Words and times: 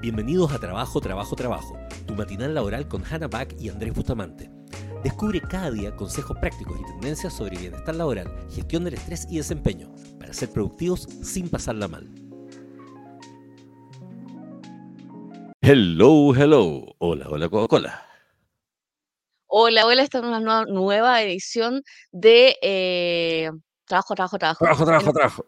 Bienvenidos 0.00 0.52
a 0.52 0.58
Trabajo, 0.58 1.00
Trabajo, 1.00 1.34
Trabajo, 1.34 1.78
tu 2.06 2.14
matinal 2.14 2.54
laboral 2.54 2.86
con 2.88 3.02
Hannah 3.04 3.28
Back 3.28 3.56
y 3.58 3.68
Andrés 3.68 3.94
Bustamante. 3.94 4.50
Descubre 5.02 5.40
cada 5.40 5.70
día 5.70 5.94
consejos 5.96 6.36
prácticos 6.38 6.78
y 6.80 6.84
tendencias 6.84 7.32
sobre 7.32 7.58
bienestar 7.58 7.94
laboral, 7.94 8.30
gestión 8.50 8.84
del 8.84 8.94
estrés 8.94 9.26
y 9.30 9.36
desempeño, 9.36 9.92
para 10.18 10.32
ser 10.32 10.50
productivos 10.50 11.08
sin 11.22 11.48
pasarla 11.48 11.88
mal. 11.88 12.08
Hello, 15.60 16.34
hello. 16.34 16.94
Hola, 16.98 17.26
hola, 17.30 17.48
Coca-Cola. 17.48 18.06
Hola, 19.46 19.86
hola, 19.86 20.02
esta 20.02 20.18
es 20.18 20.24
una 20.24 20.40
nueva, 20.40 20.64
nueva 20.66 21.22
edición 21.22 21.82
de 22.12 22.56
eh, 22.60 23.50
Trabajo, 23.86 24.14
Trabajo, 24.14 24.38
Trabajo. 24.38 24.64
Trabajo, 24.64 24.84
trabajo, 24.84 25.12
trabajo. 25.12 25.46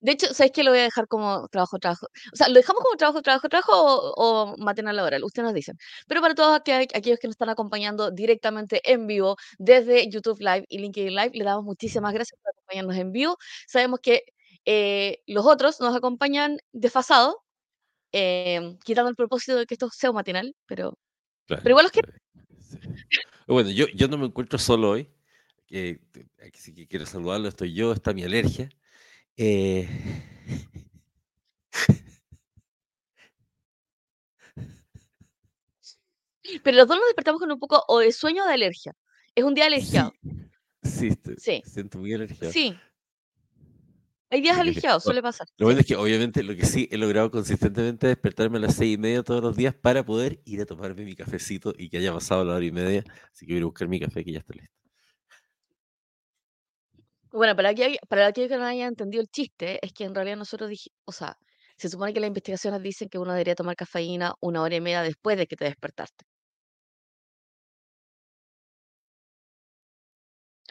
De 0.00 0.12
hecho, 0.12 0.32
¿sabéis 0.32 0.52
que 0.52 0.62
lo 0.64 0.70
voy 0.70 0.80
a 0.80 0.84
dejar 0.84 1.06
como 1.08 1.46
trabajo, 1.48 1.78
trabajo? 1.78 2.06
O 2.32 2.36
sea, 2.36 2.48
¿lo 2.48 2.54
dejamos 2.54 2.82
como 2.82 2.96
trabajo, 2.96 3.20
trabajo, 3.22 3.48
trabajo 3.48 3.72
o, 3.74 4.52
o 4.52 4.56
matinal 4.58 4.96
laboral? 4.96 5.22
Ustedes 5.24 5.44
nos 5.44 5.54
dicen. 5.54 5.76
Pero 6.08 6.20
para 6.22 6.34
todos 6.34 6.58
aqu- 6.58 6.88
aquellos 6.94 7.18
que 7.18 7.28
nos 7.28 7.34
están 7.34 7.50
acompañando 7.50 8.10
directamente 8.10 8.80
en 8.90 9.06
vivo 9.06 9.36
desde 9.58 10.08
YouTube 10.10 10.40
Live 10.40 10.64
y 10.68 10.78
LinkedIn 10.78 11.14
Live, 11.14 11.30
le 11.34 11.44
damos 11.44 11.64
muchísimas 11.64 12.12
gracias 12.14 12.38
por 12.42 12.50
acompañarnos 12.52 12.96
en 12.96 13.12
vivo. 13.12 13.36
Sabemos 13.68 14.00
que 14.00 14.22
eh, 14.64 15.20
los 15.26 15.44
otros 15.46 15.80
nos 15.80 15.94
acompañan 15.94 16.58
desfasados, 16.72 17.34
eh, 18.12 18.76
quitando 18.84 19.10
el 19.10 19.16
propósito 19.16 19.56
de 19.56 19.66
que 19.66 19.74
esto 19.74 19.88
sea 19.90 20.10
un 20.10 20.16
matinal, 20.16 20.54
pero, 20.66 20.98
Claro, 21.46 21.62
pero 21.62 21.72
igual 21.74 21.84
los 21.84 21.92
quiero. 21.92 22.10
sí. 22.58 22.78
Bueno, 23.46 23.70
yo, 23.70 23.86
yo 23.94 24.08
no 24.08 24.16
me 24.18 24.26
encuentro 24.26 24.58
solo 24.58 24.90
hoy. 24.90 25.08
sí 25.68 26.74
que 26.74 26.86
quiero 26.88 27.06
saludarlo, 27.06 27.48
estoy 27.48 27.74
yo, 27.74 27.92
está 27.92 28.12
mi 28.12 28.22
alergia. 28.22 28.68
Eh, 29.42 29.88
Pero 36.62 36.76
los 36.76 36.86
dos 36.86 36.98
nos 36.98 37.06
despertamos 37.06 37.40
con 37.40 37.50
un 37.50 37.58
poco 37.58 37.82
o 37.88 38.00
de 38.00 38.12
sueño 38.12 38.44
o 38.44 38.46
de 38.46 38.52
alergia. 38.52 38.92
Es 39.34 39.44
un 39.44 39.54
día 39.54 39.64
alergiado. 39.64 40.12
sí, 40.82 41.10
Sí, 41.38 41.62
siento 41.64 41.98
muy 41.98 42.12
alergiado. 42.12 42.52
sí. 42.52 42.76
Hay 44.28 44.42
días 44.42 44.58
alergiados, 44.58 45.04
suele 45.04 45.22
pasar. 45.22 45.48
Lo 45.56 45.66
bueno 45.66 45.80
es 45.80 45.86
que 45.86 45.96
obviamente 45.96 46.42
lo 46.42 46.54
que 46.54 46.66
sí 46.66 46.86
he 46.92 46.98
logrado 46.98 47.30
consistentemente 47.30 48.06
es 48.06 48.10
despertarme 48.10 48.58
a 48.58 48.60
las 48.60 48.74
seis 48.74 48.94
y 48.94 48.98
media 48.98 49.22
todos 49.22 49.42
los 49.42 49.56
días 49.56 49.74
para 49.74 50.04
poder 50.04 50.40
ir 50.44 50.60
a 50.60 50.66
tomarme 50.66 51.04
mi 51.04 51.16
cafecito 51.16 51.72
y 51.76 51.88
que 51.88 51.96
haya 51.96 52.12
pasado 52.12 52.44
la 52.44 52.56
hora 52.56 52.64
y 52.64 52.70
media. 52.72 53.04
Así 53.32 53.46
que 53.46 53.54
voy 53.54 53.56
a 53.56 53.58
ir 53.58 53.62
a 53.62 53.66
buscar 53.66 53.88
mi 53.88 53.98
café 53.98 54.22
que 54.22 54.32
ya 54.32 54.40
está 54.40 54.52
listo. 54.52 54.79
Bueno, 57.32 57.54
para, 57.56 57.74
que, 57.74 57.96
aquellos 58.10 58.48
que 58.50 58.56
no 58.56 58.64
hayan 58.64 58.88
entendido 58.88 59.20
el 59.22 59.28
chiste, 59.28 59.78
es 59.84 59.92
que 59.92 60.04
en 60.04 60.14
realidad 60.14 60.36
nosotros 60.36 60.68
dijimos, 60.70 60.96
o 61.06 61.12
sea, 61.12 61.36
se 61.76 61.88
supone 61.88 62.12
que 62.12 62.20
las 62.20 62.28
investigaciones 62.28 62.82
dicen 62.82 63.08
que 63.08 63.18
uno 63.18 63.32
debería 63.32 63.54
tomar 63.54 63.76
cafeína 63.76 64.34
una 64.40 64.62
hora 64.62 64.76
y 64.76 64.80
media 64.80 65.02
después 65.02 65.36
de 65.38 65.46
que 65.46 65.56
te 65.56 65.64
despertaste. 65.64 66.24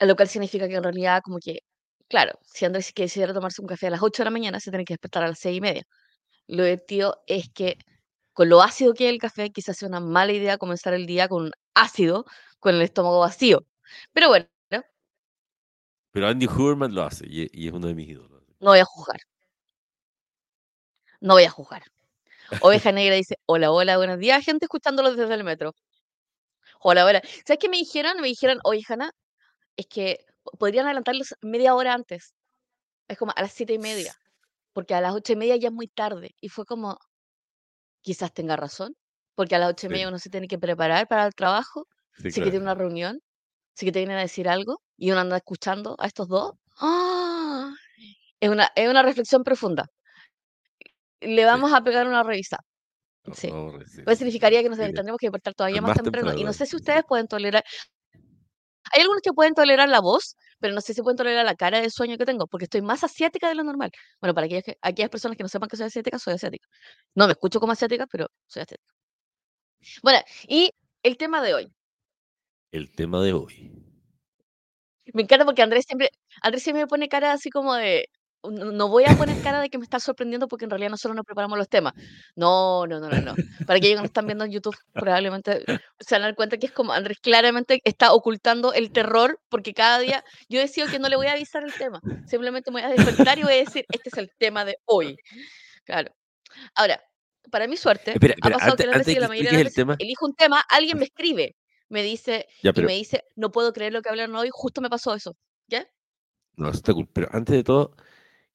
Lo 0.01 0.15
cual 0.15 0.27
significa 0.29 0.67
que 0.67 0.75
en 0.75 0.83
realidad 0.83 1.21
como 1.23 1.39
que, 1.39 1.59
claro, 2.07 2.39
si 2.43 2.65
Andrés 2.65 2.91
quisiera 2.93 3.33
tomarse 3.33 3.61
un 3.61 3.67
café 3.67 3.87
a 3.87 3.89
las 3.91 4.01
8 4.01 4.23
de 4.23 4.25
la 4.25 4.31
mañana, 4.31 4.59
se 4.59 4.71
tiene 4.71 4.85
que 4.85 4.93
despertar 4.93 5.23
a 5.23 5.27
las 5.29 5.39
seis 5.39 5.57
y 5.57 5.61
media. 5.61 5.83
Lo 6.47 6.63
divertido 6.65 7.23
es 7.27 7.49
que 7.53 7.77
con 8.33 8.49
lo 8.49 8.61
ácido 8.63 8.93
que 8.95 9.07
es 9.07 9.13
el 9.13 9.19
café, 9.19 9.51
quizás 9.51 9.77
sea 9.77 9.89
una 9.89 9.99
mala 10.01 10.33
idea 10.33 10.57
comenzar 10.57 10.93
el 10.95 11.05
día 11.07 11.27
con 11.29 11.43
un 11.45 11.51
ácido, 11.75 12.25
con 12.59 12.75
el 12.75 12.81
estómago 12.83 13.19
vacío. 13.21 13.65
Pero 14.13 14.29
bueno, 14.29 14.47
Pero 16.11 16.27
Andy 16.27 16.45
Huberman 16.47 16.93
lo 16.93 17.03
hace 17.03 17.25
y, 17.27 17.49
y 17.51 17.67
es 17.67 17.73
uno 17.73 17.87
de 17.87 17.95
mis 17.95 18.09
ídolos. 18.09 18.43
no 18.61 18.69
voy 18.71 18.79
a 18.79 18.85
juzgar. 18.85 19.19
No 21.21 21.35
voy 21.35 21.43
a 21.45 21.49
juzgar. 21.49 21.83
Oveja 22.61 22.91
Negra 22.91 23.15
dice, 23.15 23.37
hola, 23.47 23.71
hola, 23.71 23.97
buenos 23.97 24.19
días, 24.19 24.43
gente 24.45 24.65
escuchándolo 24.65 25.15
desde 25.15 25.33
el 25.33 25.43
metro. 25.43 25.73
Hola, 26.81 27.05
hola. 27.05 27.21
¿Sabes 27.45 27.59
qué 27.59 27.69
me 27.69 27.77
dijeron? 27.77 28.19
Me 28.21 28.27
dijeron, 28.27 28.59
oye, 28.63 28.81
Hanna, 28.87 29.11
es 29.77 29.87
que 29.87 30.19
po- 30.43 30.51
podrían 30.57 30.85
adelantarlos 30.87 31.35
media 31.41 31.75
hora 31.75 31.93
antes. 31.93 32.33
Es 33.07 33.17
como 33.17 33.33
a 33.35 33.41
las 33.41 33.53
siete 33.53 33.73
y 33.73 33.79
media, 33.79 34.15
porque 34.73 34.95
a 34.95 35.01
las 35.01 35.13
ocho 35.15 35.33
y 35.33 35.37
media 35.37 35.57
ya 35.57 35.69
es 35.69 35.73
muy 35.73 35.87
tarde. 35.87 36.31
Y 36.41 36.49
fue 36.49 36.65
como, 36.65 36.97
quizás 38.01 38.33
tenga 38.33 38.55
razón, 38.55 38.95
porque 39.35 39.55
a 39.55 39.59
las 39.59 39.69
ocho 39.69 39.87
y 39.87 39.89
media 39.89 40.05
Sí, 40.05 40.09
uno 40.09 40.19
se 40.19 40.29
tiene 40.29 40.47
que 40.47 40.59
preparar 40.59 41.07
para 41.07 41.25
el 41.25 41.33
trabajo, 41.35 41.87
sí, 42.17 42.31
sí 42.31 42.41
que 42.41 42.51
tiene 42.51 42.59
claro. 42.59 42.63
una 42.65 42.75
reunión, 42.75 43.19
sí 43.73 43.85
que 43.85 43.91
te 43.91 43.99
vienen 43.99 44.17
a 44.17 44.21
decir 44.21 44.47
algo, 44.49 44.81
y 44.97 45.11
uno 45.11 45.21
anda 45.21 45.37
escuchando 45.37 45.95
a 45.99 46.07
estos 46.07 46.27
dos. 46.27 46.53
¡Ah! 46.79 47.73
Es 48.39 48.49
una, 48.49 48.69
es 48.75 48.89
una 48.89 49.03
reflexión 49.03 49.43
profunda. 49.43 49.85
Le 51.21 51.41
Sí, 51.41 51.45
vamos 51.45 51.73
a 51.73 51.81
pegar 51.83 52.07
una 52.07 52.23
revisada. 52.23 52.63
no, 53.25 53.35
Sí. 53.35 53.51
no, 53.51 53.71
sí, 53.79 53.85
sí, 53.97 54.01
Pues 54.03 54.17
sí, 54.17 54.19
significaría 54.19 54.63
que 54.63 54.69
nos 54.69 54.77
tendríamos 54.77 55.17
que 55.19 55.27
despertar 55.27 55.53
todavía 55.53 55.81
más 55.81 55.89
Más 55.89 55.97
temprano. 55.97 56.27
Y 56.29 56.31
temprano 56.31 56.47
no 56.47 56.53
sé 56.53 56.65
si 56.65 56.71
sí. 56.71 56.75
ustedes 56.77 57.03
pueden 57.07 57.27
tolerar. 57.27 57.63
Hay 58.91 59.01
algunos 59.01 59.21
que 59.21 59.31
pueden 59.33 59.53
tolerar 59.53 59.87
la 59.89 59.99
voz, 59.99 60.35
pero 60.59 60.73
no 60.73 60.81
sé 60.81 60.93
si 60.93 61.01
pueden 61.01 61.17
tolerar 61.17 61.45
la 61.45 61.55
cara 61.55 61.79
de 61.81 61.89
sueño 61.89 62.17
que 62.17 62.25
tengo, 62.25 62.47
porque 62.47 62.63
estoy 62.65 62.81
más 62.81 63.03
asiática 63.03 63.47
de 63.49 63.55
lo 63.55 63.63
normal. 63.63 63.91
Bueno, 64.19 64.33
para 64.33 64.45
aquellas, 64.45 64.63
que- 64.63 64.77
aquellas 64.81 65.09
personas 65.11 65.37
que 65.37 65.43
no 65.43 65.49
sepan 65.49 65.69
que 65.69 65.77
soy 65.77 65.87
asiática, 65.87 66.17
soy 66.17 66.33
asiática. 66.35 66.67
No 67.15 67.25
me 67.27 67.33
escucho 67.33 67.59
como 67.59 67.73
asiática, 67.73 68.07
pero 68.07 68.27
soy 68.47 68.63
asiática. 68.63 68.93
Bueno, 70.01 70.19
y 70.47 70.71
el 71.03 71.17
tema 71.17 71.41
de 71.41 71.53
hoy. 71.53 71.73
El 72.71 72.91
tema 72.91 73.21
de 73.21 73.33
hoy. 73.33 73.71
Me 75.13 75.23
encanta 75.23 75.45
porque 75.45 75.61
Andrés 75.63 75.85
siempre, 75.87 76.11
Andrés 76.41 76.63
siempre 76.63 76.83
me 76.83 76.87
pone 76.87 77.09
cara 77.09 77.31
así 77.31 77.49
como 77.49 77.73
de. 77.75 78.09
No, 78.43 78.87
voy 78.87 79.03
a 79.05 79.17
poner 79.17 79.41
cara 79.41 79.59
de 79.59 79.69
que 79.69 79.77
me 79.77 79.83
está 79.83 79.99
sorprendiendo 79.99 80.47
porque 80.47 80.63
en 80.63 80.71
realidad 80.71 80.91
nosotros 80.91 81.13
no 81.15 81.25
preparamos 81.25 81.57
los 81.57 81.67
temas. 81.67 81.93
No, 82.35 82.87
no, 82.87 82.99
no, 82.99 83.09
no, 83.09 83.19
no. 83.19 83.35
Para 83.67 83.77
aquellos 83.77 83.97
que 83.97 84.01
nos 84.01 84.05
están 84.05 84.27
viendo 84.27 84.45
en 84.45 84.51
YouTube, 84.51 84.77
probablemente 84.93 85.65
se 85.99 86.15
van 86.15 86.21
a 86.21 86.25
dar 86.27 86.35
cuenta 86.35 86.57
que 86.57 86.67
es 86.67 86.71
como 86.71 86.93
Andrés 86.93 87.17
claramente 87.19 87.81
está 87.83 88.13
ocultando 88.13 88.71
el 88.71 88.91
terror 88.91 89.41
porque 89.49 89.73
cada 89.73 89.99
día 89.99 90.23
yo 90.47 90.59
decido 90.59 90.87
que 90.87 90.99
no 90.99 91.09
le 91.09 91.17
voy 91.17 91.27
a 91.27 91.33
avisar 91.33 91.65
el 91.65 91.73
tema. 91.73 91.99
Simplemente 92.27 92.71
me 92.71 92.81
voy 92.81 92.89
a 92.89 92.93
despertar 92.95 93.39
y 93.39 93.43
voy 93.43 93.53
a 93.55 93.57
decir, 93.57 93.83
este 93.89 94.07
es 94.09 94.17
el 94.17 94.31
tema 94.37 94.63
de 94.63 94.77
hoy. 94.85 95.17
Claro. 95.83 96.13
Ahora, 96.75 97.01
para 97.51 97.67
mi 97.67 97.75
suerte, 97.75 98.11
Espera, 98.11 98.35
ha 98.41 98.49
pasado 98.49 98.71
antes, 98.71 98.85
que 98.85 98.91
antes 98.93 99.13
que 99.13 99.19
la 99.19 99.27
mayoría 99.27 99.51
de 99.51 99.57
las 99.57 99.63
veces 99.65 99.75
tema, 99.75 99.95
elijo 99.99 100.25
un 100.25 100.35
tema, 100.35 100.63
alguien 100.69 100.97
me 100.97 101.05
escribe, 101.05 101.55
me 101.89 102.03
dice, 102.03 102.47
ya, 102.63 102.71
y 102.73 102.83
me 102.83 102.93
dice, 102.95 103.25
no 103.35 103.51
puedo 103.51 103.73
creer 103.73 103.93
lo 103.93 104.01
que 104.01 104.09
hablaron 104.09 104.35
hoy, 104.35 104.49
justo 104.51 104.81
me 104.81 104.89
pasó 104.89 105.13
eso. 105.15 105.37
¿Ya? 105.67 105.87
no, 106.57 106.69
está 106.69 106.93
cool. 106.93 107.07
Pero 107.13 107.27
antes 107.31 107.55
de 107.55 107.63
todo, 107.63 107.95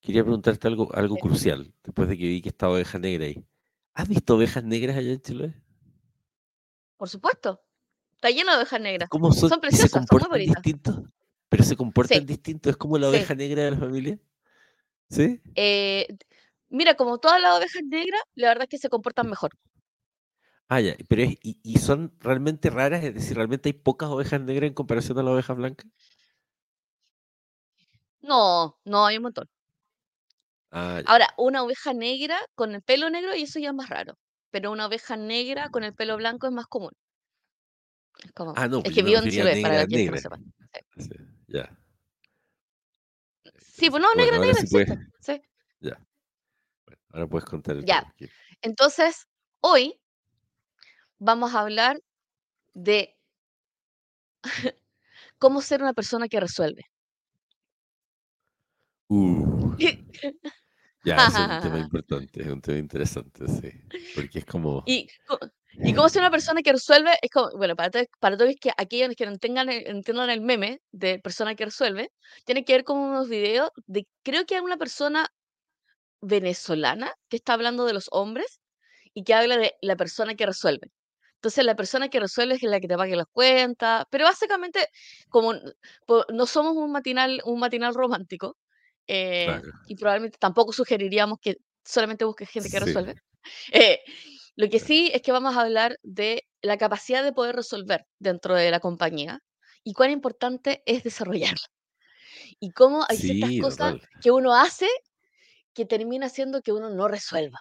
quería 0.00 0.22
preguntarte 0.24 0.68
algo, 0.68 0.94
algo 0.94 1.18
Sí. 1.18 1.20
crucial, 1.20 1.74
después 1.84 2.08
de 2.08 2.18
que 2.18 2.24
vi 2.28 2.42
que 2.42 2.50
estaba 2.50 2.74
oveja 2.74 2.98
negra 3.00 3.26
ahí. 3.26 3.46
¿Has 3.94 4.08
visto 4.08 4.36
ovejas 4.36 4.64
negras 4.64 4.96
allá 4.98 5.12
en 5.12 5.22
Chile? 5.22 5.54
Por 6.96 7.08
supuesto. 7.08 7.62
Está 8.14 8.30
lleno 8.30 8.52
de 8.52 8.58
ovejas 8.58 8.80
¿Y 8.98 9.04
negras. 9.04 9.08
cómo 9.08 9.32
son? 9.32 9.50
Son 9.50 9.60
¿Y 9.68 9.76
se 9.76 9.88
preciosas, 9.88 10.04
son 10.08 10.18
muy 10.30 10.40
comportan 10.40 10.44
distintos? 10.44 11.00
¿Pero 11.48 11.64
se 11.64 11.76
comportan 11.76 12.24
Sí, 12.24 12.26
distintos? 12.26 12.70
¿Es 12.70 12.76
como 12.76 12.98
la 12.98 13.08
sí. 13.08 13.10
oveja 13.10 13.34
negra 13.34 13.64
de 13.64 13.70
la 13.72 13.76
familia? 13.78 14.18
¿Sí? 15.10 15.40
Eh, 15.56 16.06
mira, 16.68 16.94
como 16.96 17.18
todas 17.18 17.40
las 17.40 17.58
ovejas 17.58 17.82
negras, 17.84 18.20
la 18.34 18.48
verdad 18.48 18.64
es 18.64 18.68
que 18.70 18.78
se 18.78 18.88
comportan 18.88 19.28
mejor. 19.30 19.52
Ah, 20.68 20.80
ya, 20.80 20.96
pero 21.08 21.22
es, 21.22 21.30
y, 21.42 21.58
y 21.62 21.78
son 21.78 22.14
realmente 22.20 22.70
raras, 22.70 23.04
es 23.04 23.14
decir, 23.14 23.36
realmente 23.36 23.68
hay 23.68 23.74
pocas 23.74 24.08
ovejas 24.08 24.40
negras 24.40 24.68
en 24.68 24.74
comparación 24.74 25.18
a 25.18 25.22
la 25.22 25.32
oveja 25.32 25.52
blanca. 25.52 25.84
No, 28.22 28.78
no 28.84 29.04
hay 29.06 29.18
un 29.18 29.24
montón. 29.24 29.48
Ah. 30.70 31.02
Ahora, 31.06 31.28
una 31.36 31.62
oveja 31.62 31.92
negra 31.92 32.38
con 32.54 32.74
el 32.74 32.82
pelo 32.82 33.10
negro, 33.10 33.34
y 33.34 33.42
eso 33.42 33.58
ya 33.58 33.68
es 33.68 33.74
más 33.74 33.90
raro. 33.90 34.18
Pero 34.50 34.72
una 34.72 34.86
oveja 34.86 35.16
negra 35.16 35.68
con 35.68 35.84
el 35.84 35.94
pelo 35.94 36.16
blanco 36.16 36.46
es 36.46 36.52
más 36.52 36.66
común. 36.66 36.92
Es 38.24 38.32
como, 38.32 38.54
Ah, 38.56 38.66
no, 38.66 38.78
es 38.78 38.84
pues 38.84 38.94
que 38.94 39.02
vivo 39.02 39.18
en 39.18 39.30
Chiloé, 39.30 39.62
para 39.62 39.74
negra, 39.74 39.80
aquellos 39.82 40.04
que 40.06 40.10
no 40.10 40.16
sepan. 40.16 40.54
Sí, 40.96 41.02
Sí, 41.02 41.14
ya. 41.48 41.78
Sí, 43.58 43.90
pues 43.90 44.00
no, 44.02 44.08
Bueno, 44.14 44.22
negra, 44.22 44.38
negra 44.38 44.54
sí 44.54 44.66
puedes, 44.68 44.90
existe. 44.90 45.12
Sí. 45.20 45.42
ya. 45.80 45.98
Bueno, 46.86 47.02
ahora 47.12 47.26
puedes 47.26 47.44
contar 47.44 47.76
el 47.76 47.84
Ya. 47.84 48.14
Entonces, 48.62 49.26
hoy 49.60 50.00
vamos 51.18 51.54
a 51.54 51.60
hablar 51.60 52.00
de 52.74 53.16
cómo 55.38 55.60
ser 55.62 55.82
una 55.82 55.92
persona 55.92 56.28
que 56.28 56.40
resuelve. 56.40 56.84
Uh, 59.08 59.76
ya, 61.04 61.26
es 61.26 61.34
un 61.34 61.62
tema 61.62 61.78
importante, 61.78 62.42
es 62.42 62.48
un 62.48 62.60
tema 62.60 62.78
interesante, 62.78 63.46
sí. 63.48 63.70
Porque 64.14 64.40
es 64.40 64.44
como. 64.44 64.82
Y, 64.86 65.08
cómo 65.94 66.08
ser 66.08 66.22
una 66.22 66.30
persona 66.30 66.62
que 66.62 66.72
resuelve 66.72 67.10
es 67.20 67.30
como, 67.30 67.50
bueno, 67.56 67.74
para, 67.76 67.90
para 68.20 68.36
todos 68.36 68.54
que 68.60 68.70
aquellos 68.76 69.14
que 69.16 69.26
no 69.26 69.36
tengan 69.38 69.68
entiendan 69.68 70.30
el 70.30 70.40
meme 70.40 70.80
de 70.92 71.18
persona 71.18 71.54
que 71.54 71.64
resuelve, 71.64 72.12
tiene 72.44 72.64
que 72.64 72.74
ver 72.74 72.84
con 72.84 72.98
unos 72.98 73.28
videos 73.28 73.70
de, 73.86 74.06
creo 74.22 74.46
que 74.46 74.54
hay 74.54 74.60
una 74.60 74.76
persona 74.76 75.28
venezolana 76.20 77.12
que 77.28 77.36
está 77.36 77.54
hablando 77.54 77.84
de 77.84 77.92
los 77.92 78.08
hombres 78.10 78.60
y 79.12 79.24
que 79.24 79.34
habla 79.34 79.58
de 79.58 79.74
la 79.82 79.96
persona 79.96 80.34
que 80.34 80.46
resuelve. 80.46 80.90
Entonces, 81.44 81.64
la 81.66 81.76
persona 81.76 82.08
que 82.08 82.20
resuelve 82.20 82.54
es 82.54 82.62
la 82.62 82.80
que 82.80 82.88
te 82.88 82.96
pague 82.96 83.16
las 83.16 83.26
cuentas, 83.30 84.04
pero 84.10 84.24
básicamente, 84.24 84.88
como 85.28 85.52
no 86.32 86.46
somos 86.46 86.74
un 86.76 86.90
matinal, 86.90 87.42
un 87.44 87.60
matinal 87.60 87.94
romántico, 87.94 88.56
eh, 89.06 89.60
Claro. 89.60 89.72
y 89.86 89.94
probablemente 89.96 90.38
tampoco 90.40 90.72
sugeriríamos 90.72 91.38
que 91.42 91.56
solamente 91.84 92.24
busques 92.24 92.48
gente 92.48 92.70
que 92.70 92.80
Sí. 92.80 92.80
resuelve, 92.80 93.14
Eh, 93.72 94.00
lo 94.56 94.68
que 94.70 94.80
sí 94.80 95.10
es 95.14 95.22
que 95.22 95.32
vamos 95.32 95.56
a 95.56 95.62
hablar 95.62 95.98
de 96.02 96.44
la 96.62 96.78
capacidad 96.78 97.22
de 97.24 97.32
poder 97.34 97.56
resolver 97.56 98.06
dentro 98.18 98.54
de 98.54 98.70
la 98.70 98.80
compañía 98.80 99.40
y 99.84 99.92
cuán 99.94 100.10
importante 100.12 100.82
es 100.86 101.02
desarrollarla. 101.04 101.66
Y 102.60 102.70
cómo 102.72 103.04
hay 103.08 103.18
ciertas 103.18 103.52
Sí, 103.52 103.58
cosas 103.58 103.94
total. 103.94 104.00
que 104.20 104.30
uno 104.32 104.54
hace 104.56 104.88
que 105.74 105.86
termina 105.86 106.26
haciendo 106.26 106.62
que 106.62 106.72
uno 106.72 106.90
no 106.90 107.08
resuelva. 107.08 107.60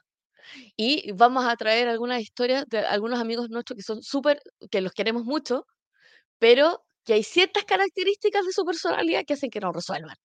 Y 0.76 1.12
vamos 1.14 1.46
a 1.46 1.56
traer 1.56 1.88
algunas 1.88 2.22
historias 2.22 2.66
de 2.68 2.80
algunos 2.80 3.20
amigos 3.20 3.50
nuestros 3.50 3.78
que 3.78 3.84
son 3.84 4.02
súper, 4.02 4.42
que 4.70 4.82
los 4.82 4.92
queremos 4.92 5.24
mucho, 5.24 5.66
pero 6.40 6.84
que 7.06 7.14
hay 7.14 7.24
ciertas 7.24 7.64
características 7.66 8.46
de 8.46 8.54
su 8.54 8.66
personalidad 8.66 9.26
que 9.26 9.34
hacen 9.34 9.50
que 9.50 9.60
no 9.60 9.72
resuelvan. 9.72 10.16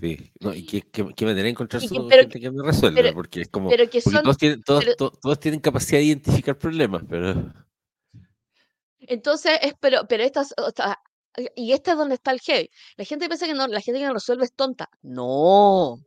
Sí, 0.00 0.32
no, 0.40 0.52
y 0.52 0.66
qué 0.66 0.82
qué 0.82 1.06
qué 1.16 1.24
manera 1.24 1.44
de 1.44 1.50
encontrarse 1.50 1.88
que 1.88 1.96
con 1.96 2.08
pero 2.08 2.22
gente 2.22 2.40
que 2.40 2.50
no 2.50 2.64
resuelve, 2.64 3.02
pero 3.02 3.14
porque 3.14 3.42
es 3.42 3.48
como 3.48 3.70
pero 3.70 3.88
que 3.88 4.00
son 4.00 4.22
todos 4.22 4.36
tienen 4.36 4.62
todos 4.62 4.84
pero 4.84 4.96
to 4.96 5.10
todos 5.10 5.40
tienen 5.40 5.60
capacidad 5.60 5.98
de 6.00 6.06
identificar 6.06 6.58
problemas, 6.58 7.02
pero 7.08 7.54
entonces 8.98 9.58
es 9.62 9.74
pero 9.80 10.06
pero 10.08 10.24
estas, 10.24 10.54
y 11.54 11.72
este 11.72 11.92
es 11.92 11.96
donde 11.96 12.16
está 12.16 12.32
el 12.32 12.40
heavy. 12.40 12.70
La 12.96 13.04
gente 13.04 13.28
piensa 13.28 13.46
que 13.46 13.54
no 13.54 13.66
la 13.68 13.80
gente 13.80 14.00
que 14.00 14.06
no 14.06 14.14
resuelve 14.14 14.44
es 14.44 14.54
tonta. 14.54 14.90
No. 15.02 15.98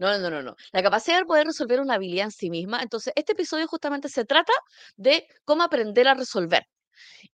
No, 0.00 0.18
no, 0.18 0.30
no, 0.30 0.42
no. 0.42 0.56
La 0.72 0.82
capacidad 0.82 1.18
de 1.18 1.26
poder 1.26 1.46
resolver 1.46 1.78
una 1.78 1.94
habilidad 1.94 2.24
en 2.24 2.30
sí 2.30 2.48
misma. 2.48 2.80
Entonces, 2.82 3.12
este 3.16 3.32
episodio 3.32 3.66
justamente 3.68 4.08
se 4.08 4.24
trata 4.24 4.52
de 4.96 5.26
cómo 5.44 5.62
aprender 5.62 6.08
a 6.08 6.14
resolver. 6.14 6.66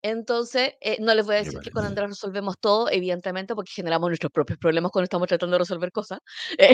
Entonces, 0.03 0.73
eh, 0.81 0.97
no 0.99 1.15
les 1.15 1.25
voy 1.25 1.37
a 1.37 1.39
decir 1.39 1.61
que 1.61 1.71
con. 1.71 1.85
Andrés 1.85 2.09
resolvemos 2.09 2.57
todo, 2.59 2.91
evidentemente, 2.91 3.55
porque 3.55 3.71
generamos 3.73 4.11
nuestros 4.11 4.33
propios 4.33 4.59
problemas 4.59 4.91
cuando 4.91 5.05
estamos 5.05 5.29
tratando 5.29 5.55
de 5.55 5.59
resolver 5.61 5.93
cosas. 5.93 6.19